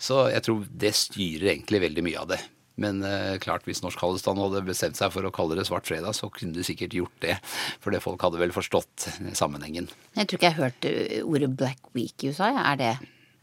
Så 0.00 0.30
jeg 0.32 0.46
tror 0.46 0.64
det 0.70 0.94
styrer 0.96 1.52
egentlig 1.52 1.82
veldig 1.84 2.04
mye 2.06 2.22
av 2.22 2.30
det. 2.32 2.40
Men 2.80 3.04
eh, 3.06 3.36
klart, 3.42 3.66
hvis 3.68 3.84
Norsk 3.84 4.00
Hallestand 4.02 4.40
hadde 4.42 4.64
bestemt 4.66 4.98
seg 4.98 5.12
for 5.14 5.26
å 5.26 5.32
kalle 5.34 5.58
det 5.58 5.66
Svart 5.68 5.86
fredag, 5.86 6.16
så 6.18 6.30
kunne 6.34 6.56
de 6.56 6.66
sikkert 6.66 6.96
gjort 6.96 7.16
det. 7.22 7.36
For 7.84 7.94
det 7.94 8.02
folk 8.02 8.22
hadde 8.24 8.40
vel 8.40 8.54
forstått 8.54 9.08
sammenhengen. 9.38 9.90
Jeg 10.18 10.28
tror 10.28 10.40
ikke 10.40 10.50
jeg 10.50 10.56
har 10.58 10.68
hørt 10.68 10.88
eh, 10.90 11.20
ordet 11.22 11.52
Black 11.54 11.92
Week 11.94 12.26
i 12.26 12.32
USA. 12.34 12.50
Er 12.72 12.80
det, 12.80 12.94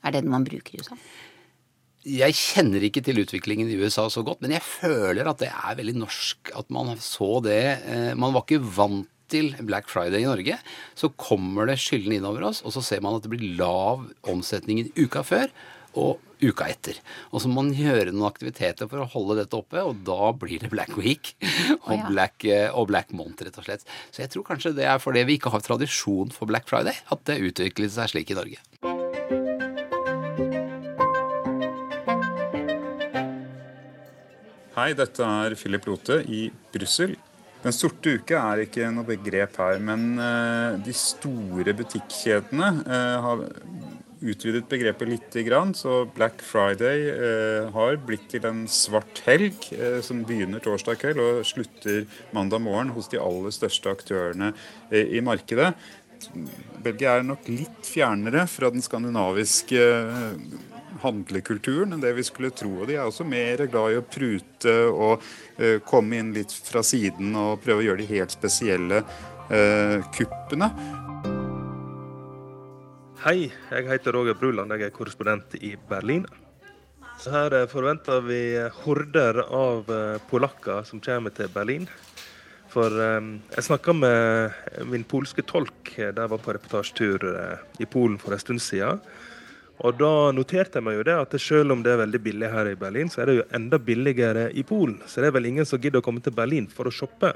er 0.03 0.17
det 0.17 0.25
man 0.27 0.47
bruker 0.47 0.75
i 0.75 0.83
USA? 0.83 0.99
Jeg 2.01 2.33
kjenner 2.33 2.81
ikke 2.81 3.03
til 3.05 3.21
utviklingen 3.21 3.69
i 3.69 3.77
USA 3.77 4.07
så 4.09 4.23
godt, 4.25 4.41
men 4.41 4.55
jeg 4.55 4.65
føler 4.65 5.27
at 5.29 5.41
det 5.43 5.51
er 5.53 5.75
veldig 5.77 5.99
norsk 6.01 6.49
at 6.57 6.71
man 6.73 6.95
så 6.97 7.35
det. 7.45 7.63
Eh, 7.85 8.11
man 8.17 8.33
var 8.35 8.43
ikke 8.47 8.63
vant 8.75 9.07
til 9.31 9.53
Black 9.63 9.87
Friday 9.87 10.25
i 10.25 10.27
Norge. 10.27 10.57
Så 10.97 11.11
kommer 11.15 11.69
det 11.69 11.77
skyldende 11.79 12.17
innover 12.19 12.49
oss, 12.49 12.59
og 12.65 12.75
så 12.75 12.83
ser 12.83 12.99
man 13.05 13.15
at 13.15 13.23
det 13.23 13.31
blir 13.31 13.55
lav 13.59 14.03
omsetning 14.27 14.89
uka 14.97 15.23
før 15.23 15.53
og 15.99 16.19
uka 16.41 16.67
etter. 16.71 16.97
Og 17.31 17.43
så 17.43 17.49
må 17.49 17.61
man 17.61 17.73
gjøre 17.75 18.11
noen 18.11 18.29
aktiviteter 18.29 18.89
for 18.91 19.03
å 19.03 19.09
holde 19.13 19.39
dette 19.41 19.57
oppe, 19.57 19.81
og 19.85 20.01
da 20.07 20.31
blir 20.37 20.63
det 20.63 20.71
Black 20.73 20.95
Week 20.99 21.33
og, 21.41 21.87
oh, 21.91 21.95
ja. 21.95 22.09
Black, 22.09 22.45
eh, 22.45 22.67
og 22.69 22.89
Black 22.91 23.13
Month, 23.15 23.45
rett 23.45 23.57
og 23.61 23.67
slett. 23.67 23.85
Så 24.09 24.23
jeg 24.23 24.33
tror 24.33 24.47
kanskje 24.51 24.75
det 24.77 24.87
er 24.89 25.01
fordi 25.01 25.25
vi 25.29 25.39
ikke 25.39 25.53
har 25.53 25.63
tradisjon 25.65 26.33
for 26.35 26.49
Black 26.49 26.69
Friday, 26.69 26.97
at 27.13 27.25
det 27.29 27.41
utviklet 27.51 27.93
seg 27.93 28.13
slik 28.15 28.33
i 28.33 28.39
Norge. 28.41 28.61
Hei, 34.71 34.93
dette 34.97 35.25
er 35.27 35.53
Philip 35.59 35.83
Lote 35.89 36.21
i 36.31 36.45
Brussel. 36.73 37.17
Den 37.61 37.75
sorte 37.75 38.15
uke 38.17 38.37
er 38.39 38.63
ikke 38.63 38.87
noe 38.89 39.05
begrep 39.05 39.59
her, 39.61 39.77
men 39.83 40.15
uh, 40.17 40.79
de 40.81 40.93
store 40.97 41.75
butikkjedene 41.77 42.69
uh, 42.87 43.17
har 43.21 43.43
utvidet 44.21 44.69
begrepet 44.69 45.09
litt. 45.09 45.37
Så 45.77 46.05
Black 46.15 46.41
Friday 46.45 47.09
eh, 47.09 47.69
har 47.73 47.97
blitt 48.05 48.27
til 48.31 48.45
en 48.47 48.65
svart 48.69 49.23
helg 49.25 49.57
eh, 49.73 49.99
som 50.05 50.23
begynner 50.27 50.61
torsdag 50.63 50.99
kveld 51.01 51.21
og 51.21 51.45
slutter 51.47 52.05
mandag 52.35 52.61
morgen 52.61 52.93
hos 52.95 53.09
de 53.11 53.21
aller 53.21 53.53
største 53.55 53.91
aktørene 53.91 54.51
eh, 54.91 55.17
i 55.17 55.23
markedet. 55.25 55.73
Belgia 56.83 57.17
er 57.17 57.25
nok 57.25 57.47
litt 57.49 57.87
fjernere 57.87 58.45
fra 58.45 58.69
den 58.69 58.83
skandinaviske 58.85 59.81
handlekulturen 61.01 61.95
enn 61.95 62.03
det 62.03 62.13
vi 62.13 62.25
skulle 62.27 62.53
tro. 62.53 62.75
Og 62.83 62.91
de 62.91 62.99
er 62.99 63.07
også 63.07 63.25
mer 63.25 63.65
glad 63.65 63.95
i 63.95 63.97
å 63.97 64.05
prute 64.05 64.75
og 64.93 65.25
komme 65.89 66.21
inn 66.21 66.29
litt 66.35 66.53
fra 66.53 66.85
siden 66.85 67.33
og 67.33 67.63
prøve 67.65 67.81
å 67.81 67.87
gjøre 67.89 68.03
de 68.03 68.11
helt 68.13 68.37
spesielle 68.37 69.01
kuppene. 70.13 70.69
Hei, 73.21 73.51
jeg 73.69 73.85
heter 73.85 74.15
Roger 74.15 74.33
Bruland, 74.33 74.71
jeg 74.73 74.87
er 74.87 74.93
korrespondent 74.95 75.51
i 75.61 75.75
Berlin. 75.89 76.23
Her 77.21 77.53
eh, 77.53 77.67
forventer 77.69 78.23
vi 78.25 78.39
horder 78.81 79.43
av 79.45 79.91
eh, 79.93 80.15
polakker 80.25 80.81
som 80.89 81.03
kommer 81.05 81.29
til 81.37 81.51
Berlin. 81.53 81.85
For 82.73 82.89
um, 82.89 83.35
jeg 83.53 83.67
snakka 83.67 83.93
med 83.93 84.57
min 84.89 85.05
polske 85.05 85.45
tolk 85.45 85.93
jeg 85.99 86.17
var 86.17 86.33
på 86.41 86.55
reportasjetur 86.57 87.27
i 87.77 87.85
Polen 87.85 88.17
for 88.17 88.33
en 88.33 88.41
stund 88.41 88.65
siden. 88.65 89.05
Og 89.85 90.01
da 90.01 90.31
noterte 90.33 90.81
jeg 90.81 90.89
meg 90.89 90.97
jo 90.97 91.05
det 91.05 91.21
at 91.21 91.37
selv 91.45 91.77
om 91.77 91.85
det 91.85 91.93
er 91.93 92.01
veldig 92.01 92.25
billig 92.25 92.49
her 92.49 92.73
i 92.73 92.77
Berlin, 92.87 93.13
så 93.13 93.21
er 93.21 93.29
det 93.29 93.37
jo 93.43 93.49
enda 93.53 93.77
billigere 93.77 94.49
i 94.49 94.65
Polen. 94.65 94.97
Så 95.05 95.21
det 95.21 95.29
er 95.29 95.37
vel 95.37 95.51
ingen 95.51 95.69
som 95.69 95.77
gidder 95.77 96.01
å 96.01 96.07
komme 96.09 96.25
til 96.25 96.33
Berlin 96.33 96.65
for 96.73 96.89
å 96.89 96.95
shoppe. 96.95 97.35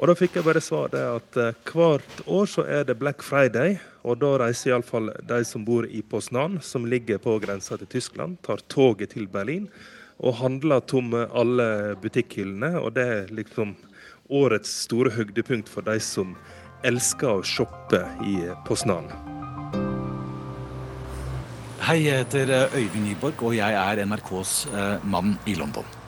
Og 0.00 0.08
da 0.08 0.14
fikk 0.16 0.38
jeg 0.38 0.46
bare 0.46 0.62
svar 0.64 0.92
det 0.92 1.02
at 1.04 1.38
eh, 1.40 1.56
hvert 1.68 2.22
år 2.24 2.48
så 2.48 2.64
er 2.64 2.86
det 2.88 2.98
Black 3.00 3.22
Friday. 3.26 3.76
Og 4.08 4.18
da 4.22 4.34
reiser 4.40 4.72
iallfall 4.72 5.12
de 5.28 5.42
som 5.46 5.66
bor 5.66 5.86
i 5.86 6.00
Poznan, 6.02 6.58
som 6.64 6.88
ligger 6.88 7.20
på 7.22 7.36
grensa 7.42 7.76
til 7.78 7.90
Tyskland, 7.92 8.40
tar 8.42 8.64
toget 8.72 9.12
til 9.14 9.28
Berlin 9.30 9.68
og 10.22 10.38
handler 10.38 10.82
tomme 10.86 11.26
alle 11.34 11.96
butikkhyllene. 12.02 12.76
Og 12.80 12.94
det 12.96 13.06
er 13.06 13.32
liksom 13.34 13.76
årets 14.32 14.72
store 14.86 15.12
høydepunkt 15.12 15.68
for 15.70 15.84
de 15.86 15.98
som 16.02 16.36
elsker 16.86 17.38
å 17.38 17.46
shoppe 17.46 18.00
i 18.26 18.38
Poznan. 18.66 19.10
Hei, 21.82 21.98
jeg 22.06 22.22
heter 22.24 22.50
eh, 22.54 22.78
Øyvind 22.78 23.10
Nyborg, 23.10 23.42
og 23.42 23.58
jeg 23.58 23.74
er 23.74 24.06
NRKs 24.06 24.54
eh, 24.70 25.02
mann 25.02 25.34
i 25.50 25.58
London. 25.58 26.01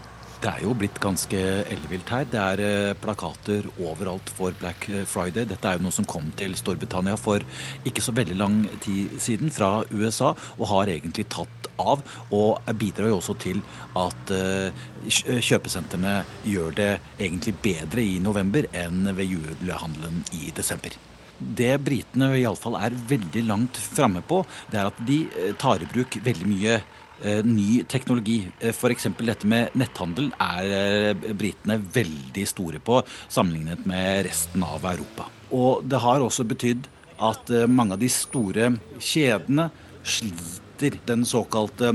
Det 0.45 0.51
er 0.53 0.65
jo 0.67 0.75
blitt 0.77 0.99
ganske 1.01 1.39
ellevilt 1.73 2.11
her. 2.13 2.27
Det 2.29 2.41
er 2.41 2.61
eh, 2.61 2.97
plakater 3.01 3.65
overalt 3.81 4.29
for 4.37 4.53
Black 4.61 4.91
Friday. 5.09 5.47
Dette 5.49 5.71
er 5.71 5.79
jo 5.79 5.87
noe 5.87 5.97
som 5.97 6.05
kom 6.05 6.27
til 6.37 6.53
Storbritannia 6.59 7.17
for 7.17 7.41
ikke 7.89 8.05
så 8.05 8.13
veldig 8.13 8.37
lang 8.37 8.59
tid 8.85 9.15
siden 9.25 9.49
fra 9.55 9.79
USA, 9.89 10.35
og 10.59 10.69
har 10.69 10.93
egentlig 10.93 11.25
tatt 11.33 11.71
av. 11.81 12.03
Og 12.37 12.61
bidrar 12.77 13.09
jo 13.09 13.23
også 13.23 13.39
til 13.41 13.63
at 13.97 14.35
eh, 14.37 14.85
kjøpesentrene 15.09 16.19
gjør 16.45 16.77
det 16.77 16.91
egentlig 17.17 17.57
bedre 17.65 18.05
i 18.05 18.21
november 18.21 18.69
enn 18.77 19.15
ved 19.17 19.33
julehandelen 19.33 20.27
i 20.37 20.51
desember. 20.53 20.93
Det 21.41 21.73
britene 21.83 22.29
iallfall 22.37 22.77
er 22.85 23.01
veldig 23.09 23.47
langt 23.49 23.81
framme 23.81 24.21
på, 24.29 24.43
det 24.69 24.83
er 24.83 24.93
at 24.93 25.01
de 25.09 25.23
eh, 25.25 25.57
tar 25.57 25.81
i 25.81 25.89
bruk 25.89 26.21
veldig 26.29 26.53
mye 26.53 26.77
Eh, 26.79 27.04
ny 27.47 27.83
teknologi. 27.89 28.41
Eh, 28.61 28.73
F.eks. 28.73 29.09
dette 29.19 29.49
med 29.51 29.75
netthandel 29.79 30.31
er 30.43 30.75
eh, 30.79 31.33
britene 31.37 31.79
veldig 31.95 32.47
store 32.49 32.83
på 32.85 33.01
sammenlignet 33.29 33.87
med 33.89 34.25
resten 34.29 34.65
av 34.67 34.85
Europa. 34.93 35.29
Og 35.55 35.87
det 35.89 36.03
har 36.05 36.25
også 36.25 36.47
betydd 36.49 36.91
at 37.25 37.51
mange 37.71 37.95
av 37.95 38.03
de 38.03 38.11
store 38.11 38.73
kjedene 38.99 39.69
sliter. 40.03 40.99
Den 41.07 41.23
såkalte 41.25 41.93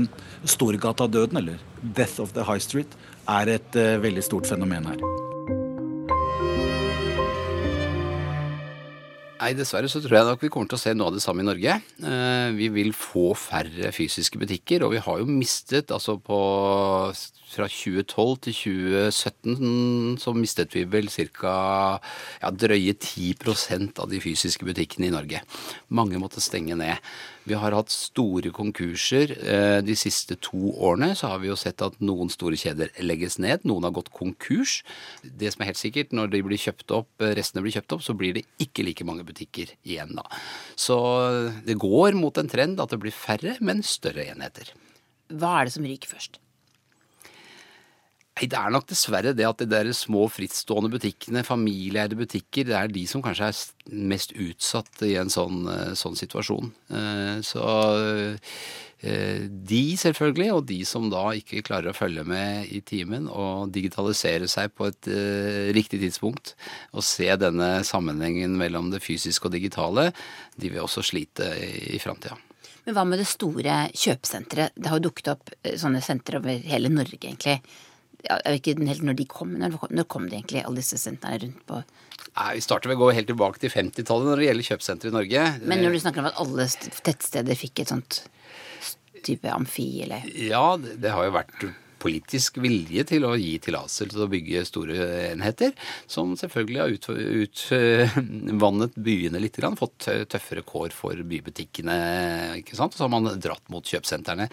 Storgata-døden, 0.48 1.42
eller 1.42 1.60
Death 1.82 2.22
of 2.24 2.32
the 2.32 2.48
High 2.48 2.64
Street, 2.64 2.96
er 3.28 3.52
et 3.58 3.76
veldig 3.76 4.24
stort 4.24 4.48
fenomen 4.48 4.88
her. 4.88 5.19
Nei, 9.40 9.54
dessverre 9.56 9.88
så 9.88 10.02
tror 10.04 10.18
jeg 10.18 10.26
nok 10.28 10.42
vi 10.44 10.50
kommer 10.52 10.68
til 10.68 10.76
å 10.76 10.82
se 10.82 10.92
noe 10.92 11.08
av 11.08 11.14
det 11.16 11.22
samme 11.24 11.40
i 11.40 11.46
Norge. 11.48 11.78
Eh, 11.80 12.48
vi 12.58 12.66
vil 12.74 12.90
få 12.92 13.30
færre 13.38 13.88
fysiske 13.96 14.36
butikker, 14.40 14.84
og 14.84 14.92
vi 14.92 15.00
har 15.00 15.22
jo 15.22 15.28
mistet 15.28 15.94
altså 15.96 16.18
på 16.20 16.40
fra 17.50 17.66
2012 17.70 18.36
til 18.46 18.56
2017 18.56 20.18
så 20.22 20.34
mistet 20.36 20.74
vi 20.76 20.84
vel 20.90 21.10
ca. 21.10 21.54
Ja, 22.42 22.50
drøye 22.54 22.94
10 22.94 23.90
av 23.98 24.08
de 24.10 24.20
fysiske 24.22 24.66
butikkene 24.66 25.08
i 25.08 25.14
Norge. 25.14 25.42
Mange 25.88 26.20
måtte 26.22 26.42
stenge 26.42 26.76
ned. 26.78 27.00
Vi 27.48 27.56
har 27.58 27.74
hatt 27.74 27.90
store 27.90 28.52
konkurser. 28.54 29.32
Eh, 29.32 29.78
de 29.82 29.96
siste 29.98 30.36
to 30.44 30.74
årene 30.76 31.14
så 31.18 31.32
har 31.32 31.40
vi 31.42 31.48
jo 31.48 31.56
sett 31.58 31.82
at 31.82 31.96
noen 32.04 32.30
store 32.30 32.58
kjeder 32.60 32.92
legges 33.02 33.38
ned. 33.42 33.64
Noen 33.66 33.88
har 33.88 33.94
gått 33.96 34.12
konkurs. 34.14 34.80
Det 35.24 35.50
som 35.50 35.64
er 35.64 35.72
helt 35.72 35.80
sikkert, 35.80 36.14
når 36.14 36.30
de 36.34 36.42
blir 36.46 36.60
kjøpt 36.60 36.94
opp, 36.94 37.10
eh, 37.24 37.34
restene 37.38 37.64
blir 37.64 37.74
kjøpt 37.78 37.96
opp, 37.96 38.04
så 38.06 38.14
blir 38.14 38.36
det 38.36 38.44
ikke 38.62 38.84
like 38.86 39.06
mange 39.08 39.24
butikker 39.26 39.72
igjen 39.82 40.14
da. 40.18 40.26
Så 40.76 41.00
det 41.66 41.80
går 41.80 42.14
mot 42.18 42.36
en 42.38 42.48
trend 42.50 42.78
at 42.80 42.92
det 42.92 43.00
blir 43.00 43.14
færre, 43.14 43.56
men 43.60 43.82
større 43.82 44.28
enheter. 44.30 44.70
Hva 45.30 45.60
er 45.60 45.66
det 45.66 45.74
som 45.74 45.86
ryker 45.86 46.10
først? 46.10 46.40
Nei, 48.40 48.48
Det 48.48 48.56
er 48.56 48.72
nok 48.72 48.86
dessverre 48.88 49.34
det 49.36 49.44
at 49.44 49.60
de 49.60 49.66
der 49.68 49.90
små 49.92 50.24
frittstående 50.32 50.88
butikkene, 50.88 51.44
familieeide 51.44 52.16
butikker, 52.16 52.64
det 52.64 52.76
er 52.76 52.88
de 52.88 53.06
som 53.06 53.20
kanskje 53.20 53.50
er 53.50 53.58
mest 53.92 54.32
utsatt 54.32 55.02
i 55.04 55.16
en 55.20 55.28
sånn, 55.28 55.66
eh, 55.68 55.92
sånn 55.92 56.16
situasjon. 56.16 56.70
Eh, 56.88 57.40
så 57.44 57.66
eh, 59.02 59.44
de 59.44 59.96
selvfølgelig, 59.96 60.52
og 60.54 60.64
de 60.66 60.84
som 60.84 61.10
da 61.10 61.34
ikke 61.36 61.60
klarer 61.62 61.90
å 61.90 61.96
følge 61.96 62.24
med 62.24 62.72
i 62.72 62.80
timen 62.80 63.28
og 63.28 63.72
digitalisere 63.72 64.48
seg 64.48 64.72
på 64.72 64.88
et 64.88 65.08
riktig 65.72 66.00
tidspunkt 66.00 66.54
og 66.92 67.04
se 67.04 67.28
denne 67.40 67.82
sammenhengen 67.84 68.56
mellom 68.60 68.90
det 68.92 69.02
fysiske 69.04 69.48
og 69.48 69.56
digitale, 69.56 70.10
de 70.56 70.72
vil 70.72 70.84
også 70.84 71.04
slite 71.04 71.48
i, 71.60 71.96
i 71.96 72.00
framtida. 72.00 72.36
Men 72.84 72.96
hva 72.96 73.04
med 73.04 73.20
det 73.20 73.28
store 73.28 73.86
kjøpesenteret? 73.92 74.76
Det 74.76 74.88
har 74.88 75.00
jo 75.00 75.08
dukket 75.08 75.32
opp 75.32 75.52
sånne 75.80 76.00
sentre 76.04 76.40
over 76.40 76.60
hele 76.68 76.92
Norge, 76.92 77.20
egentlig 77.20 77.60
jeg 78.24 78.40
vet 78.44 78.60
ikke 78.60 78.88
helt 78.90 79.06
når 79.06 79.18
de 79.18 79.26
kom. 79.30 79.52
Når, 79.60 79.76
når 79.90 80.08
kom 80.10 80.28
de 80.28 80.38
egentlig, 80.38 80.64
alle 80.64 80.82
disse 80.82 81.00
sentrene 81.00 81.40
rundt 81.44 81.66
på 81.68 81.82
Nei, 82.30 82.50
Vi 82.58 82.62
starter 82.62 82.90
ved 82.90 82.98
å 82.98 83.06
gå 83.06 83.14
helt 83.16 83.30
tilbake 83.30 83.60
til 83.62 83.72
50-tallet 83.72 84.28
når 84.28 84.40
det 84.40 84.48
gjelder 84.48 84.66
kjøpesentre 84.68 85.10
i 85.10 85.14
Norge. 85.14 85.44
Men 85.66 85.80
når 85.82 85.96
du 85.96 86.02
snakker 86.04 86.22
om 86.22 86.28
at 86.28 86.40
alle 86.42 86.66
tettsteder 87.06 87.58
fikk 87.58 87.82
et 87.82 87.90
sånt 87.90 88.20
type 89.26 89.50
amfi, 89.52 89.88
eller 90.04 90.26
Ja, 90.30 90.76
det, 90.78 91.10
har 91.10 91.26
jo 91.26 91.34
vært 91.34 91.64
politisk 92.00 92.60
vilje 92.62 93.04
til 93.10 93.26
å 93.28 93.34
gi 93.36 93.58
tillatelse 93.60 94.08
til 94.12 94.24
å 94.24 94.28
bygge 94.30 94.62
store 94.68 95.08
enheter, 95.32 95.74
som 96.08 96.32
selvfølgelig 96.38 96.80
har 96.80 96.94
utvannet 97.44 98.96
byene 98.96 99.42
litt, 99.42 99.60
fått 99.80 100.08
tøffere 100.32 100.64
kår 100.64 100.96
for 100.96 101.20
bybutikkene. 101.32 101.98
ikke 102.62 102.78
sant? 102.78 102.94
Og 102.94 103.00
så 103.00 103.08
har 103.08 103.12
man 103.12 103.28
dratt 103.40 103.66
mot 103.72 103.84
kjøpesentrene. 103.84 104.48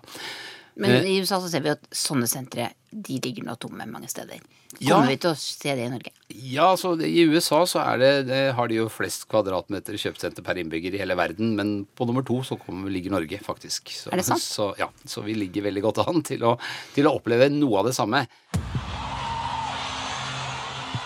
Men 0.77 1.07
i 1.09 1.17
USA 1.21 1.39
så 1.41 1.49
ser 1.49 1.63
vi 1.65 1.73
at 1.73 1.87
sånne 1.95 2.27
sentre 2.29 2.71
de 2.91 3.17
ligger 3.21 3.45
nå 3.45 3.55
tomme 3.59 3.85
mange 3.89 4.09
steder. 4.09 4.39
Kommer 4.77 5.07
ja. 5.07 5.11
vi 5.11 5.17
til 5.21 5.31
å 5.31 5.37
se 5.39 5.73
det 5.75 5.85
i 5.87 5.91
Norge? 5.91 6.13
Ja, 6.27 6.67
så 6.79 6.93
I 7.03 7.25
USA 7.29 7.63
så 7.69 7.83
det, 7.99 8.11
det 8.29 8.41
har 8.57 8.69
de 8.69 8.79
jo 8.79 8.87
flest 8.91 9.27
kvadratmeter 9.31 9.97
kjøpesenter 9.99 10.45
per 10.45 10.59
innbygger 10.61 10.95
i 10.95 11.01
hele 11.01 11.17
verden. 11.19 11.55
Men 11.57 11.73
på 11.97 12.07
nummer 12.07 12.25
to 12.27 12.39
så 12.47 12.59
kommer, 12.61 12.91
ligger 12.93 13.15
Norge, 13.15 13.41
faktisk. 13.43 13.91
Så, 13.93 14.11
er 14.11 14.21
det 14.21 14.27
sant? 14.27 14.43
Så, 14.57 14.71
ja, 14.79 14.89
så 15.05 15.23
vi 15.25 15.35
ligger 15.37 15.67
veldig 15.67 15.83
godt 15.89 16.03
an 16.05 16.23
til 16.25 16.45
å, 16.47 16.55
til 16.95 17.09
å 17.09 17.17
oppleve 17.19 17.49
noe 17.53 17.81
av 17.81 17.89
det 17.89 17.97
samme. 17.97 18.23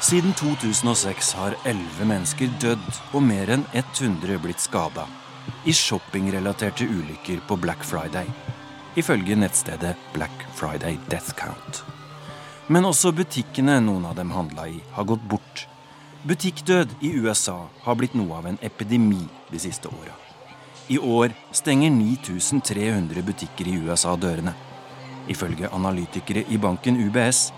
Siden 0.01 0.33
2006 0.37 1.35
har 1.37 1.55
11 1.61 2.07
mennesker 2.09 2.49
dødd 2.61 2.87
og 3.13 3.21
mer 3.23 3.51
enn 3.53 3.67
100 3.71 4.41
blitt 4.41 4.63
skada 4.63 5.05
i 5.69 5.73
shoppingrelaterte 5.75 6.87
ulykker 6.89 7.43
på 7.47 7.57
Black 7.61 7.85
Friday 7.85 8.29
ifølge 8.99 9.35
nettstedet 9.35 9.95
Black 10.13 10.45
Friday 10.55 10.97
Death 11.09 11.35
Count. 11.39 11.83
Men 12.71 12.85
også 12.87 13.11
butikkene 13.15 13.79
noen 13.83 14.05
av 14.07 14.15
dem 14.19 14.31
handla 14.31 14.67
i, 14.69 14.79
har 14.95 15.07
gått 15.07 15.23
bort. 15.27 15.65
Butikkdød 16.27 16.97
i 17.01 17.13
USA 17.17 17.57
har 17.83 17.97
blitt 17.97 18.15
noe 18.15 18.37
av 18.37 18.47
en 18.47 18.59
epidemi 18.61 19.23
de 19.49 19.59
siste 19.59 19.89
åra. 19.89 20.13
I 20.91 20.99
år 20.99 21.33
stenger 21.55 21.91
9300 21.95 23.23
butikker 23.25 23.67
i 23.67 23.77
USA 23.81 24.15
dørene. 24.19 24.53
Ifølge 25.31 25.71
analytikere 25.71 26.45
i 26.49 26.59
banken 26.61 26.99
UBS 27.07 27.49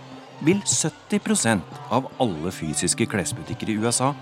vil 0.44 0.62
70% 0.68 1.62
av 1.94 2.10
alle 2.22 2.52
fysiske 2.52 3.08
klesbutikker 3.10 3.72
i 3.74 3.78
USA 3.82 4.14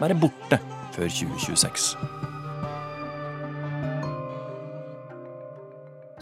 være 0.00 0.18
borte 0.18 0.60
før 0.94 1.10
2026. 1.10 2.23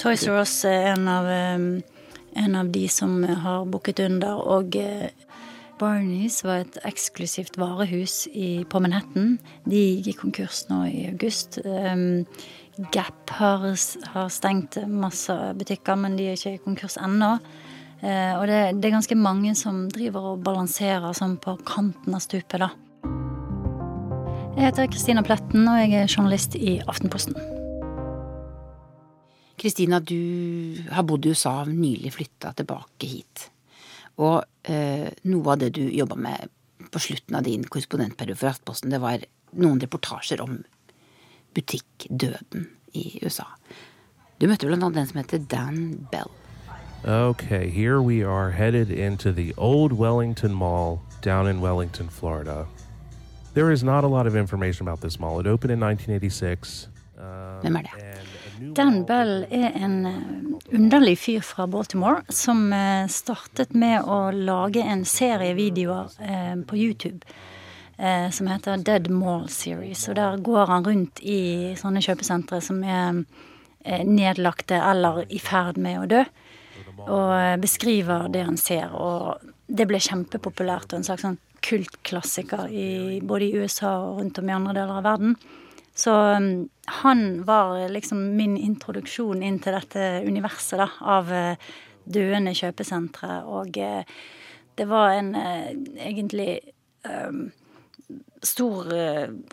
Toys 0.03 0.25
R 0.27 0.41
Us 0.41 0.65
er 0.67 0.89
en 0.97 1.05
av, 1.07 1.29
en 1.31 2.57
av 2.59 2.71
de 2.75 2.89
som 2.91 3.21
har 3.23 3.69
bukket 3.71 4.01
under. 4.03 4.41
Og 4.51 4.75
eh, 4.75 5.13
Barneys 5.79 6.41
var 6.43 6.65
et 6.65 6.79
eksklusivt 6.89 7.55
varehus 7.61 8.25
i, 8.35 8.65
på 8.67 8.81
Manhattan. 8.83 9.37
De 9.63 9.85
gikk 10.03 10.25
konkurs 10.25 10.65
nå 10.73 10.81
i 10.91 11.05
august. 11.13 11.61
Gap 12.91 13.31
har, 13.39 13.69
har, 14.17 14.29
stengt 14.35 14.81
masse 14.91 15.39
butikker, 15.63 15.95
men 15.95 16.19
de 16.19 16.33
er 16.33 16.39
ikke 16.41 16.57
i 16.57 16.63
konkurs 16.67 16.99
ennå. 16.99 17.37
Eh, 18.03 18.35
og 18.41 18.49
det, 18.51 18.61
det, 18.81 18.91
er 18.91 18.99
ganske 18.99 19.23
mange 19.23 19.55
som 19.55 19.85
driver 19.87 20.33
og 20.33 20.43
balanserer 20.43 21.15
sånn 21.15 21.39
på 21.39 21.61
kanten 21.63 22.19
av 22.19 22.27
stupet, 22.27 22.59
da. 22.59 22.73
Jeg 24.59 24.67
heter 24.67 24.91
Kristina 24.91 25.23
Pletten, 25.23 25.63
og 25.63 25.79
jeg 25.79 25.95
er 26.03 26.11
journalist 26.11 26.59
i 26.59 26.81
Aftenposten. 26.91 27.62
Kristina, 29.63 30.01
du 30.01 30.83
har 30.91 31.05
bodd 31.07 31.27
i 31.27 31.31
USA, 31.31 31.65
nylig 31.65 32.11
flytta 32.17 32.51
tilbake 32.59 33.07
hit. 33.07 33.45
Og 34.19 34.43
eh, 34.67 35.07
noe 35.31 35.53
av 35.53 35.61
det 35.61 35.69
du 35.77 35.85
jobba 35.87 36.17
med 36.19 36.51
på 36.91 36.99
slutten 36.99 37.39
av 37.39 37.47
din 37.47 37.63
korrespondentperiode 37.71 38.41
for 38.41 38.51
Aftenposten, 38.51 38.91
det 38.91 38.99
var 38.99 39.23
noen 39.55 39.79
reportasjer 39.79 40.43
om 40.43 40.59
butikkdøden 41.55 42.67
i 42.99 43.21
USA. 43.23 43.47
Du 44.43 44.49
møtte 44.51 44.67
blant 44.67 44.83
annet 44.83 44.99
den 44.99 45.11
som 45.13 45.23
heter 45.23 45.47
Dan 45.47 46.09
Bell. 46.11 46.35
Okay, 47.07 47.71
here 47.71 48.03
we 48.03 48.23
are 48.27 48.51
headed 48.51 48.91
into 48.91 49.31
the 49.31 49.55
old 49.57 49.93
Wellington 49.93 50.53
Mall 50.53 51.01
down 51.21 51.47
in 51.47 51.61
Wellington, 51.61 52.09
Florida. 52.09 52.67
There 53.55 53.71
is 53.71 53.85
not 53.85 54.03
a 54.03 54.09
lot 54.09 54.27
of 54.27 54.35
information 54.35 54.89
about 54.89 55.03
this 55.03 55.21
mall. 55.21 55.39
It 55.39 55.47
opened 55.47 55.71
in 55.71 55.79
1986. 55.79 56.89
Hvem 57.63 57.77
er 57.77 57.83
det? 57.83 57.91
Dan 58.71 59.05
Bell 59.05 59.47
er 59.51 59.73
en 59.75 60.07
eh, 60.07 60.19
underlig 60.75 61.17
fyr 61.19 61.41
fra 61.45 61.67
Baltimore 61.67 62.23
som 62.33 62.69
eh, 62.73 63.09
startet 63.11 63.75
med 63.75 64.07
å 64.07 64.31
lage 64.31 64.85
en 64.87 65.03
serie 65.09 65.57
videoer 65.59 66.13
eh, 66.23 66.55
på 66.67 66.79
YouTube 66.79 67.27
som 68.03 68.49
heter 68.49 68.81
Dead 68.83 69.05
Mall 69.15 69.45
Series. 69.53 70.09
Og 70.11 70.17
der 70.19 70.41
går 70.43 70.65
han 70.67 70.83
rundt 70.83 71.21
i 71.23 71.75
sånne 71.79 72.01
kjøpesentre 72.03 72.59
som 72.65 72.81
er 72.83 73.21
nedlagte 74.09 74.81
eller 74.81 75.21
i 75.31 75.39
ferd 75.39 75.79
med 75.79 76.01
å 76.01 76.09
dø. 76.11 76.23
Og 77.05 77.61
beskriver 77.63 78.27
det 78.33 78.43
han 78.49 78.59
ser. 78.59 78.91
Og 78.97 79.45
det 79.71 79.87
ble 79.87 80.01
kjempepopulært 80.03 80.91
og 80.91 80.99
en 80.99 81.07
slags 81.07 81.23
sånn 81.29 81.39
kultklassiker 81.63 82.73
i, 82.75 83.21
både 83.23 83.47
i 83.47 83.61
USA 83.61 83.93
og 84.09 84.19
rundt 84.19 84.41
om 84.43 84.51
i 84.51 84.57
andre 84.57 84.75
deler 84.81 84.99
av 84.99 85.07
verden. 85.07 85.37
Så 85.95 86.13
um, 86.13 86.69
han 86.85 87.45
var 87.45 87.89
liksom 87.89 88.37
min 88.37 88.57
introduksjon 88.57 89.43
inn 89.45 89.59
til 89.63 89.77
dette 89.77 90.23
universet 90.25 90.81
da, 90.81 90.89
av 91.17 91.33
uh, 91.33 91.73
døende 92.05 92.55
kjøpesentre. 92.57 93.43
Og 93.45 93.77
uh, 93.77 94.23
det 94.79 94.87
var 94.89 95.19
en 95.19 95.35
uh, 95.37 95.69
egentlig 96.01 96.57
um, 97.05 97.51
stor 98.43 98.89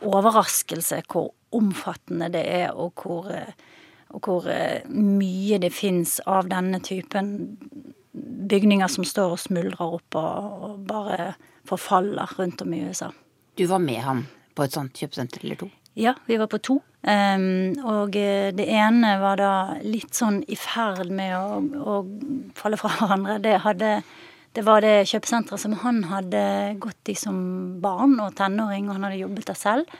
overraskelse 0.01 1.03
hvor 1.11 1.29
omfattende 1.53 2.31
det 2.33 2.41
er, 2.41 2.71
og 2.73 3.03
hvor, 3.03 3.29
og 4.09 4.25
hvor 4.25 4.47
mye 4.89 5.59
det 5.61 5.69
fins 5.73 6.15
av 6.25 6.49
denne 6.49 6.79
typen 6.81 7.29
bygninger 8.49 8.89
som 8.89 9.05
står 9.05 9.35
og 9.35 9.41
smuldrer 9.41 9.95
opp 9.99 10.17
og, 10.17 10.65
og 10.65 10.83
bare 10.89 11.33
forfaller 11.69 12.33
rundt 12.39 12.65
om 12.65 12.73
i 12.73 12.81
USA. 12.89 13.11
Du 13.57 13.65
var 13.69 13.81
med 13.83 14.01
han 14.01 14.25
på 14.57 14.65
et 14.65 14.75
sånt 14.75 14.97
kjøpesenter 14.97 15.45
eller 15.45 15.61
to? 15.61 15.69
Ja, 15.99 16.13
vi 16.25 16.37
var 16.37 16.47
på 16.47 16.57
to. 16.63 16.77
Um, 17.01 17.75
og 17.87 18.15
eh, 18.15 18.53
det 18.55 18.65
ene 18.71 19.17
var 19.19 19.39
da 19.39 19.53
litt 19.83 20.15
sånn 20.15 20.37
i 20.47 20.55
ferd 20.55 21.11
med 21.11 21.33
å, 21.35 21.59
å 21.59 22.53
falle 22.55 22.79
fra 22.79 22.91
hverandre. 22.95 23.35
Det, 23.43 23.57
hadde, 23.65 23.89
det 24.55 24.63
var 24.67 24.85
det 24.85 25.09
kjøpesenteret 25.11 25.59
som 25.59 25.75
han 25.81 26.05
hadde 26.07 26.43
gått 26.79 27.11
i 27.11 27.17
som 27.19 27.41
barn 27.83 28.15
og 28.23 28.31
tenåring, 28.39 28.87
og 28.87 28.95
han 28.95 29.09
hadde 29.09 29.19
jobbet 29.25 29.51
der 29.51 29.59
selv. 29.59 29.99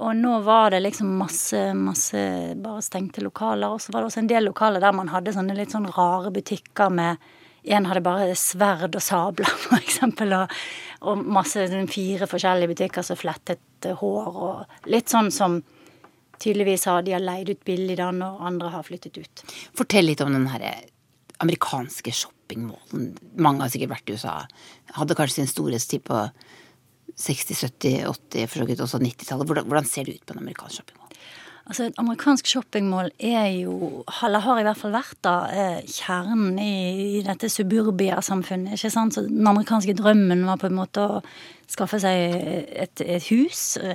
Og 0.00 0.16
nå 0.16 0.38
var 0.46 0.72
det 0.72 0.80
liksom 0.86 1.12
masse, 1.20 1.60
masse 1.76 2.24
bare 2.56 2.80
stengte 2.80 3.20
lokaler. 3.20 3.68
Og 3.68 3.84
så 3.84 3.92
var 3.92 4.00
det 4.00 4.08
også 4.08 4.22
en 4.22 4.32
del 4.32 4.48
lokaler 4.48 4.80
der 4.80 4.96
man 4.96 5.12
hadde 5.12 5.36
sånne 5.36 5.58
litt 5.58 5.76
sånn 5.76 5.90
rare 5.92 6.32
butikker 6.32 6.88
med 6.96 7.20
en 7.76 7.86
hadde 7.90 8.00
bare 8.04 8.32
sverd 8.38 8.96
og 8.96 9.04
sabler, 9.04 9.50
for 9.66 9.76
eksempel, 9.76 10.32
og, 10.32 10.60
og 11.00 11.24
masse 11.24 11.64
sånn 11.70 11.88
fire 11.90 12.28
forskjellige 12.28 12.74
butikker 12.74 13.04
som 13.06 13.18
flettet 13.18 13.88
hår, 14.00 14.30
og 14.30 14.90
litt 14.92 15.12
sånn 15.12 15.30
som 15.32 15.60
tydeligvis 16.40 16.86
har 16.88 17.04
de 17.04 17.14
har 17.16 17.24
leid 17.24 17.52
ut 17.52 17.64
billig 17.64 17.96
da 18.00 18.10
når 18.14 18.40
andre 18.50 18.72
har 18.74 18.86
flyttet 18.86 19.16
ut. 19.20 19.44
Fortell 19.76 20.08
litt 20.08 20.22
om 20.24 20.32
den 20.34 20.48
herre 20.52 20.74
amerikanske 21.40 22.12
shoppingmålen. 22.12 23.12
Mange 23.40 23.64
har 23.64 23.72
sikkert 23.72 23.94
vært 23.94 24.12
i 24.12 24.16
USA. 24.18 24.36
Hadde 24.96 25.16
kanskje 25.16 25.40
sin 25.40 25.50
storhetstid 25.50 26.04
på 26.04 26.22
60-, 27.16 27.56
70-, 27.64 28.04
80-, 28.08 28.48
for 28.48 28.60
så 28.60 28.68
vidt 28.68 28.82
også 28.84 29.00
90-tallet. 29.00 29.48
Hvordan, 29.48 29.88
ser 29.88 30.08
det 30.08 30.18
ut 30.18 30.26
på 30.26 30.36
en 30.36 30.42
amerikansk 30.44 30.80
shoppingmål? 30.82 30.99
Altså 31.70 31.84
Et 31.86 31.98
amerikansk 32.02 32.48
shoppingmål 32.50 33.12
er 33.22 33.44
jo, 33.60 34.02
eller 34.26 34.42
har 34.42 34.58
i 34.58 34.64
hvert 34.66 34.78
fall 34.80 34.90
vært 34.90 35.18
da, 35.22 35.34
eh, 35.54 35.84
kjernen 35.86 36.58
i, 36.58 37.22
dette 37.22 37.46
suburbia-samfunnet. 37.46 38.74
ikke 38.74 38.90
sant? 38.90 39.14
Så 39.14 39.22
Den 39.28 39.46
amerikanske 39.46 39.94
drømmen 39.94 40.42
var 40.46 40.58
på 40.58 40.66
en 40.66 40.74
måte 40.74 40.98
å 40.98 41.20
skaffe 41.70 42.00
seg 42.02 42.34
et, 42.74 43.00
et 43.00 43.22
hus, 43.30 43.76
eh, 43.76 43.94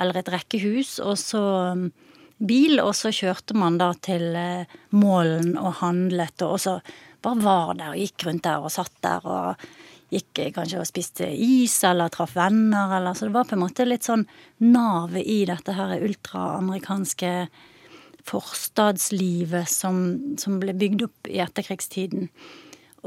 eller 0.00 0.16
et 0.16 0.32
rekkehus, 0.32 0.98
og 1.04 1.18
så 1.20 1.44
mm, 1.76 1.92
bil, 2.40 2.80
og 2.80 2.94
så 2.96 3.12
kjørte 3.12 3.52
man 3.52 3.76
da 3.76 3.92
til 4.00 4.34
eh, 4.34 4.64
målen 4.96 5.58
og 5.60 5.76
handlet, 5.84 6.40
og 6.40 6.56
så 6.56 6.78
bare 7.20 7.44
var 7.44 7.74
der 7.76 7.92
og 7.92 8.00
gikk 8.00 8.24
rundt 8.30 8.46
der 8.48 8.64
og 8.64 8.72
satt 8.72 8.96
der 9.04 9.28
og 9.28 9.68
gikk 10.10 10.40
kanskje 10.56 10.80
og 10.82 10.88
spiste 10.88 11.26
is 11.30 11.74
eller 11.86 12.10
traff 12.12 12.34
venner, 12.36 12.96
eller 12.96 13.14
Så 13.14 13.28
det 13.28 13.34
var 13.34 13.46
på 13.46 13.56
en 13.56 13.64
måte 13.64 13.86
litt 13.86 14.06
sånn 14.06 14.26
navet 14.58 15.26
i 15.26 15.44
dette 15.48 15.74
her 15.76 16.00
ultraamerikanske 16.02 17.34
forstadslivet 18.26 19.70
som, 19.70 20.02
som, 20.38 20.58
ble 20.62 20.74
bygd 20.76 21.06
opp 21.06 21.30
i 21.30 21.40
etterkrigstiden. 21.42 22.28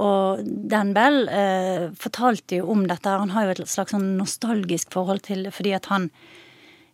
Og 0.01 0.41
Dan 0.43 0.93
Bell 0.95 1.27
eh, 1.29 1.91
fortalte 1.99 2.57
jo 2.61 2.71
om 2.73 2.87
dette. 2.89 3.11
Han 3.11 3.33
har 3.35 3.45
jo 3.45 3.53
et 3.53 3.69
slags 3.69 3.93
sånn 3.93 4.15
nostalgisk 4.17 4.93
forhold 4.95 5.21
til 5.27 5.45
det, 5.45 5.53
fordi 5.53 5.75
at 5.77 5.91
han 5.91 6.09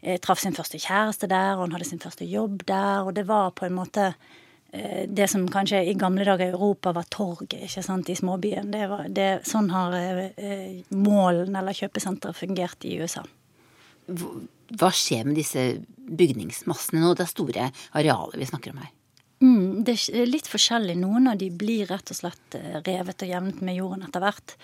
eh, 0.02 0.20
traff 0.20 0.42
sin 0.44 0.58
første 0.58 0.82
kjæreste 0.82 1.30
der, 1.32 1.56
og 1.56 1.68
han 1.68 1.78
hadde 1.78 1.88
sin 1.88 2.04
første 2.04 2.28
jobb 2.28 2.66
der, 2.68 3.06
og 3.06 3.16
det 3.16 3.26
var 3.30 3.56
på 3.56 3.70
en 3.70 3.78
måte 3.80 4.12
det 5.10 5.28
som 5.32 5.48
kanskje 5.50 5.82
i 5.90 5.96
gamle 5.98 6.26
dager 6.28 6.46
i 6.46 6.54
Europa 6.54 6.92
var 6.94 7.08
torget 7.10 7.64
ikke 7.66 7.84
sant, 7.86 8.10
i 8.10 8.18
småbyen. 8.18 8.70
Det 8.72 8.86
var, 8.92 9.08
det, 9.10 9.30
sånn 9.50 9.72
har 9.74 9.96
eh, 9.98 10.84
målen 10.94 11.58
eller 11.58 11.78
kjøpesenteret 11.78 12.38
fungert 12.38 12.86
i 12.86 13.00
USA. 13.02 13.24
Hva 14.10 14.92
skjer 14.94 15.26
med 15.26 15.40
disse 15.40 15.64
bygningsmassene 15.90 17.02
nå? 17.02 17.16
Det 17.18 17.26
er 17.26 17.32
store 17.34 17.68
arealer 17.98 18.38
vi 18.42 18.50
snakker 18.50 18.76
om 18.76 18.84
her. 18.84 18.94
Mm, 19.40 19.82
det 19.88 19.96
er 20.12 20.30
litt 20.30 20.50
forskjellig. 20.52 20.98
Noen 21.00 21.32
av 21.32 21.40
de 21.40 21.50
blir 21.50 21.90
rett 21.90 22.12
og 22.12 22.22
slett 22.22 22.60
eh, 22.60 22.80
revet 22.86 23.26
og 23.26 23.34
jevnet 23.34 23.66
med 23.66 23.80
jorden 23.80 24.06
etter 24.06 24.24
hvert. 24.24 24.58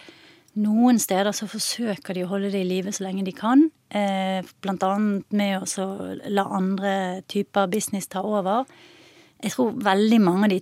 Noen 0.62 1.01
steder 1.01 1.34
så 1.36 1.49
forsøker 1.51 2.16
de 2.16 2.24
å 2.24 2.30
holde 2.32 2.53
det 2.53 2.62
i 2.64 2.68
live 2.68 2.93
så 2.95 3.08
lenge 3.08 3.26
de 3.28 3.34
kan. 3.36 3.66
Eh, 3.89 4.39
annet 4.39 5.34
med 5.36 5.66
å 5.66 5.88
la 6.32 6.45
andre 6.56 7.24
typer 7.32 7.72
business 7.72 8.08
ta 8.08 8.24
over. 8.24 8.64
Jeg 9.45 9.53
tror 9.53 9.75
veldig 9.85 10.21
mange 10.25 10.47
av 10.47 10.53
de 10.55 10.61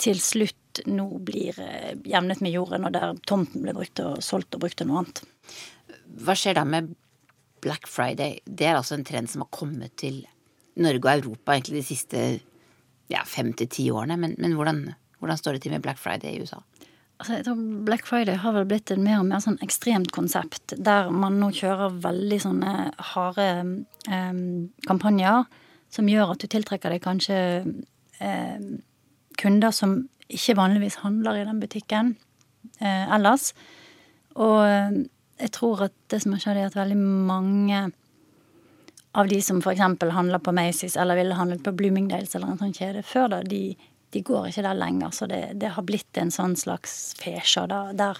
til 0.00 0.20
slutt 0.22 0.80
nå 0.90 1.06
blir 1.22 1.58
eh, 1.62 1.92
jevnet 2.08 2.40
med 2.42 2.54
jorden, 2.54 2.86
og 2.86 2.94
der 2.96 3.14
tomten 3.28 3.62
ble 3.62 3.74
brukt 3.76 4.00
og 4.02 4.22
solgt 4.24 4.56
og 4.56 4.64
brukt 4.64 4.80
til 4.80 4.88
noe 4.90 5.04
annet. 5.04 5.20
Hva 6.24 6.34
skjer 6.38 6.56
da 6.58 6.64
med 6.66 6.94
Black 7.64 7.86
Friday? 7.90 8.40
Det 8.44 8.66
er 8.68 8.78
altså 8.78 8.96
en 8.98 9.06
trend 9.06 9.30
som 9.30 9.44
har 9.44 9.52
kommet 9.54 9.94
til 10.00 10.24
Norge 10.80 11.04
og 11.04 11.12
Europa 11.20 11.54
egentlig 11.54 11.82
de 11.82 11.86
siste 11.86 12.24
ja, 13.12 13.22
fem 13.28 13.52
til 13.54 13.70
ti 13.70 13.86
årene. 13.92 14.18
Men, 14.20 14.34
men 14.40 14.56
hvordan, 14.58 14.82
hvordan, 15.20 15.40
står 15.40 15.56
det 15.56 15.64
til 15.66 15.76
med 15.76 15.84
Black 15.84 16.00
Friday 16.00 16.34
i 16.34 16.42
USA? 16.42 16.62
Altså, 17.20 17.36
jeg 17.36 17.46
tror 17.46 17.60
Black 17.86 18.08
Friday 18.08 18.40
har 18.42 18.56
vel 18.56 18.66
blitt 18.68 18.90
et 18.90 19.00
mer 19.00 19.20
og 19.20 19.28
mer 19.28 19.44
sånn 19.44 19.60
ekstremt 19.62 20.10
konsept, 20.16 20.74
der 20.74 21.12
man 21.14 21.38
nå 21.38 21.52
kjører 21.54 22.00
veldig 22.02 22.40
sånne 22.42 22.72
harde 23.14 23.50
eh, 24.10 24.40
kampanjer 24.88 25.44
som 25.94 26.10
gjør 26.10 26.34
at 26.34 26.42
du 26.42 26.50
tiltrekker 26.50 26.90
deg 26.90 27.04
kanskje 27.04 27.38
eh, 28.20 28.60
kunder 29.40 29.74
som 29.74 30.02
ikke 30.28 30.56
vanligvis 30.58 31.00
handler 31.02 31.40
i 31.40 31.46
den 31.48 31.60
butikken 31.62 32.14
eh, 32.80 33.10
ellers. 33.14 33.52
Og 34.34 34.60
eh, 34.66 35.02
jeg 35.40 35.52
tror 35.56 35.88
at 35.88 35.94
det 36.10 36.22
som 36.22 36.34
har 36.34 36.42
skjedd, 36.42 36.60
er 36.60 36.70
at 36.70 36.78
veldig 36.78 36.98
mange 37.00 37.84
av 39.14 39.28
de 39.30 39.40
som 39.42 39.60
f.eks. 39.62 39.82
handler 40.14 40.42
på 40.42 40.54
Macy's 40.54 40.96
eller 41.00 41.18
ville 41.18 41.36
handlet 41.38 41.62
på 41.64 41.74
Bloomingdales 41.76 42.34
eller 42.34 42.50
en 42.50 42.60
sånn 42.62 42.74
kjede 42.74 43.04
før, 43.06 43.28
da, 43.36 43.42
de, 43.46 43.76
de 44.14 44.22
går 44.26 44.50
ikke 44.50 44.64
der 44.66 44.78
lenger. 44.78 45.14
Så 45.14 45.28
det, 45.30 45.42
det 45.60 45.74
har 45.76 45.86
blitt 45.86 46.18
en 46.18 46.34
sånn 46.34 46.56
slags 46.58 47.14
fesja 47.20 47.66
der 47.70 48.18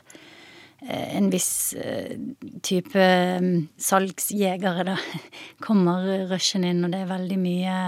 eh, 0.87 1.17
en 1.19 1.31
viss 1.35 1.75
eh, 1.79 2.15
type 2.63 3.09
mm, 3.43 3.67
salgsjegere 3.91 4.87
da 4.93 4.99
kommer 5.67 6.29
rushen 6.31 6.67
inn, 6.69 6.85
og 6.87 6.95
det 6.95 7.03
er 7.03 7.15
veldig 7.15 7.41
mye 7.43 7.79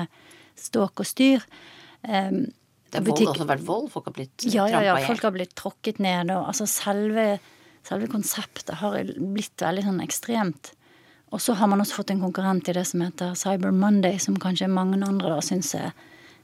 ståk 0.59 1.04
og 1.04 1.11
styr. 1.11 1.46
Um, 2.07 2.46
det 2.90 3.00
har 3.00 3.07
butikk... 3.07 3.32
også 3.34 3.46
vært 3.48 3.66
vold? 3.66 3.90
Folk 3.92 4.09
har 4.09 4.16
blitt 4.16 4.46
ja, 4.46 4.66
ja, 4.70 4.80
ja, 4.86 4.96
folk 5.04 5.24
har 5.26 5.34
blitt 5.34 5.54
tråkket 5.59 6.00
ned. 6.02 6.30
Og 6.34 6.50
altså 6.52 6.68
selve, 6.70 7.36
selve 7.86 8.09
konseptet 8.12 8.78
har 8.80 8.98
blitt 9.18 9.62
veldig 9.62 9.86
sånn 9.88 10.02
ekstremt. 10.04 10.72
Og 11.34 11.42
så 11.42 11.57
har 11.59 11.68
man 11.70 11.82
også 11.82 11.98
fått 12.00 12.12
en 12.14 12.22
konkurrent 12.22 12.68
i 12.70 12.74
det 12.76 12.84
som 12.86 13.02
heter 13.02 13.34
Cyber 13.38 13.74
Monday, 13.74 14.20
som 14.22 14.38
kanskje 14.40 14.70
mange 14.70 15.00
andre 15.02 15.34
da 15.34 15.40
syns 15.44 15.72
er, 15.74 15.90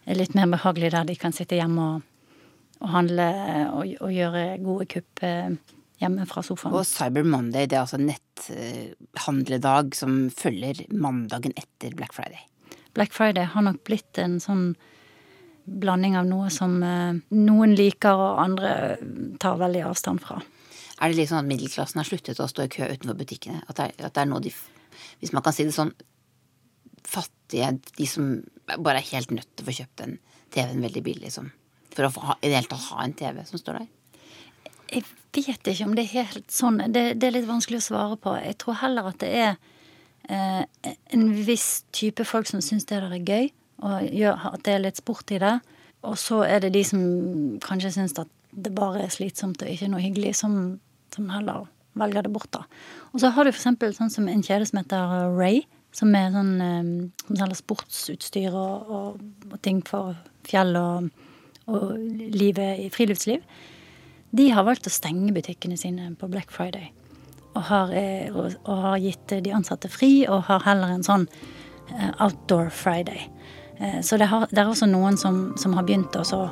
er 0.04 0.18
litt 0.18 0.34
mer 0.34 0.50
behagelig, 0.50 0.90
der 0.94 1.06
de 1.06 1.14
kan 1.18 1.34
sitte 1.34 1.56
hjemme 1.56 1.84
og, 1.94 2.40
og 2.82 2.90
handle 2.90 3.28
og, 3.70 3.94
og, 4.00 4.08
gjøre 4.10 4.42
gode 4.64 4.88
kupp 4.90 5.22
eh, 5.24 5.54
hjemme 6.02 6.26
fra 6.26 6.42
sofaen. 6.42 6.74
Og 6.74 6.88
Cyber 6.88 7.22
Monday, 7.22 7.68
det 7.70 7.78
er 7.78 7.84
altså 7.84 8.02
netthandledag 8.02 9.94
som 9.96 10.24
følger 10.34 10.82
mandagen 10.90 11.54
etter 11.54 11.94
Black 11.94 12.16
Friday. 12.16 12.42
Black 12.92 13.14
Friday 13.14 13.46
har 13.54 13.64
nok 13.64 13.84
blitt 13.86 14.18
en 14.20 14.40
sånn 14.42 14.72
blanding 15.64 16.16
av 16.18 16.26
noe 16.26 16.50
som 16.52 16.74
eh, 16.82 17.18
noen 17.36 17.74
liker 17.78 18.18
og 18.18 18.40
andre 18.42 18.72
tar 19.42 19.60
veldig 19.60 19.84
avstand 19.90 20.22
fra. 20.24 20.40
Er 21.02 21.10
det 21.10 21.18
litt 21.18 21.30
sånn 21.32 21.42
at 21.42 21.50
middelklassen 21.50 22.00
har 22.00 22.06
sluttet 22.06 22.40
å 22.42 22.48
stå 22.50 22.66
i 22.66 22.72
kø 22.72 22.86
utenfor 22.86 23.18
butikkene? 23.18 23.62
At 23.66 23.78
det, 23.78 23.88
er, 23.90 24.08
at 24.08 24.16
det 24.16 24.22
er 24.22 24.30
noe 24.30 24.42
de, 24.44 24.52
hvis 25.22 25.32
man 25.34 25.44
kan 25.44 25.54
si 25.56 25.66
det 25.66 25.74
sånn, 25.74 25.94
fattige, 27.08 27.72
de 27.98 28.06
som 28.06 28.36
bare 28.78 29.00
er 29.00 29.10
helt 29.10 29.32
nødt 29.34 29.48
til 29.50 29.64
å 29.64 29.68
få 29.68 29.78
kjøpt 29.80 30.04
den 30.04 30.14
TV-en 30.54 30.84
veldig 30.84 31.02
billig, 31.04 31.32
som, 31.34 31.50
For 31.92 32.06
å 32.06 32.12
få, 32.12 32.36
i 32.40 32.48
det 32.48 32.56
hele 32.60 32.70
tatt 32.70 32.88
ha 32.92 33.02
en 33.04 33.16
TV 33.18 33.42
som 33.48 33.60
står 33.60 33.80
der? 33.80 33.90
Jeg 34.92 35.04
vet 35.48 35.68
ikke 35.72 35.88
om 35.88 35.96
det 35.96 36.04
er 36.04 36.22
helt 36.22 36.52
sånn. 36.52 36.78
Det, 36.92 37.02
det 37.16 37.28
er 37.28 37.34
litt 37.38 37.48
vanskelig 37.48 37.80
å 37.80 37.86
svare 37.86 38.18
på. 38.20 38.34
Jeg 38.36 38.58
tror 38.60 38.76
heller 38.82 39.08
at 39.08 39.18
det 39.22 39.30
er 39.32 39.52
eh, 40.28 40.94
en 41.16 41.26
viss 41.48 41.86
type 41.96 42.26
folk 42.28 42.48
som 42.50 42.62
syns 42.64 42.86
det 42.88 43.00
der 43.00 43.16
er 43.16 43.24
gøy 43.24 43.50
og 43.83 44.09
gjør 44.09 44.49
at 44.53 44.62
det 44.66 44.74
er 44.76 44.85
litt 44.87 45.01
sport 45.01 45.35
i 45.35 45.41
det. 45.43 45.57
Og 46.07 46.16
så 46.18 46.43
er 46.47 46.62
det 46.64 46.72
de 46.74 46.83
som 46.87 47.03
kanskje 47.62 47.93
syns 47.97 48.16
at 48.18 48.30
det 48.53 48.74
bare 48.76 49.05
er 49.05 49.12
slitsomt 49.12 49.62
og 49.62 49.70
ikke 49.70 49.91
noe 49.91 50.03
hyggelig, 50.03 50.35
som, 50.43 50.80
som 51.14 51.30
heller 51.33 51.68
velger 51.99 52.26
det 52.26 52.33
bort, 52.33 52.51
da. 52.53 52.64
Og 53.12 53.22
så 53.22 53.33
har 53.33 53.45
du 53.45 53.53
eksempel 53.53 53.95
sånn 53.97 54.28
en 54.28 54.45
kjede 54.45 54.68
som 54.68 54.80
heter 54.80 55.33
Ray, 55.37 55.62
som 55.93 56.14
er 56.16 56.33
sånn 56.33 56.55
eh, 56.64 56.91
som 57.26 57.39
selger 57.39 57.59
sportsutstyr 57.59 58.57
og, 58.57 58.89
og, 58.89 59.20
og, 59.51 59.59
ting 59.64 59.83
for 59.85 60.16
fjell 60.49 60.76
og, 60.80 61.11
og 61.68 61.93
livet 62.33 62.80
i 62.80 62.89
friluftsliv. 62.93 63.45
De 64.33 64.49
har 64.49 64.64
valgt 64.64 64.89
å 64.89 64.93
stenge 64.93 65.35
butikkene 65.37 65.76
sine 65.76 66.14
på 66.16 66.30
Black 66.33 66.53
Friday. 66.53 66.89
Og 67.53 67.66
har, 67.68 67.93
eh, 67.93 68.33
og, 68.33 68.57
har 68.64 68.97
gitt 69.05 69.37
de 69.45 69.53
ansatte 69.53 69.91
fri, 69.93 70.24
og 70.24 70.47
har 70.49 70.64
heller 70.64 70.95
en 70.95 71.05
sånn 71.05 71.28
eh, 71.93 72.11
outdoor 72.16 72.72
Friday. 72.72 73.28
Så 74.02 74.18
det, 74.20 74.28
har, 74.30 74.46
det, 74.50 74.60
er 74.60 74.68
også 74.68 74.86
noen 74.86 75.16
som, 75.18 75.56
som 75.58 75.72
har 75.74 75.86
begynt 75.88 76.14
å 76.14 76.42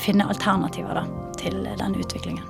finne 0.00 0.28
alternativer 0.30 0.96
da, 0.96 1.04
til 1.36 1.60
den 1.66 1.98
utviklingen. 1.98 2.46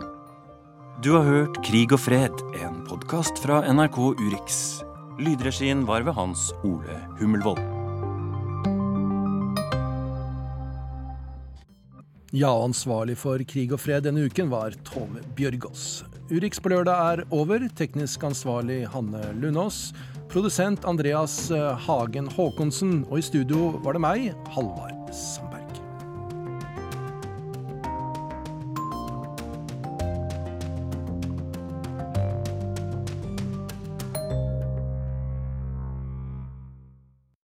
Du 1.01 1.15
har 1.17 1.25
hørt 1.25 1.57
Krig 1.65 1.95
og 1.97 2.03
fred, 2.05 2.45
en 2.61 2.83
podkast 2.85 3.41
fra 3.41 3.63
NRK 3.73 3.99
Urix. 4.21 4.57
Lydregien 5.21 5.87
var 5.89 6.05
ved 6.05 6.13
Hans 6.17 6.51
Ole 6.61 7.01
Hummelvold. 7.19 7.63
Ja, 12.37 12.53
ansvarlig 12.53 13.17
for 13.19 13.43
krig 13.43 13.73
og 13.75 13.81
fred 13.83 14.05
denne 14.07 14.23
uken 14.29 14.53
var 14.53 14.77
Tom 14.87 15.17
Bjørgaas. 15.35 16.05
Urix 16.31 16.61
på 16.63 16.71
lørdag 16.71 17.01
er 17.15 17.23
over. 17.35 17.65
Teknisk 17.75 18.23
ansvarlig 18.29 18.85
Hanne 18.93 19.33
Lundås. 19.41 19.89
Produsent 20.31 20.85
Andreas 20.85 21.51
eh, 21.51 21.89
Hagen 21.89 22.29
Haakonsen. 22.31 23.05
Og 23.11 23.19
i 23.19 23.23
studio 23.23 23.73
var 23.83 23.99
det 23.99 24.05
meg, 24.07 24.29
Halvard 24.55 25.11
Sand. 25.11 25.50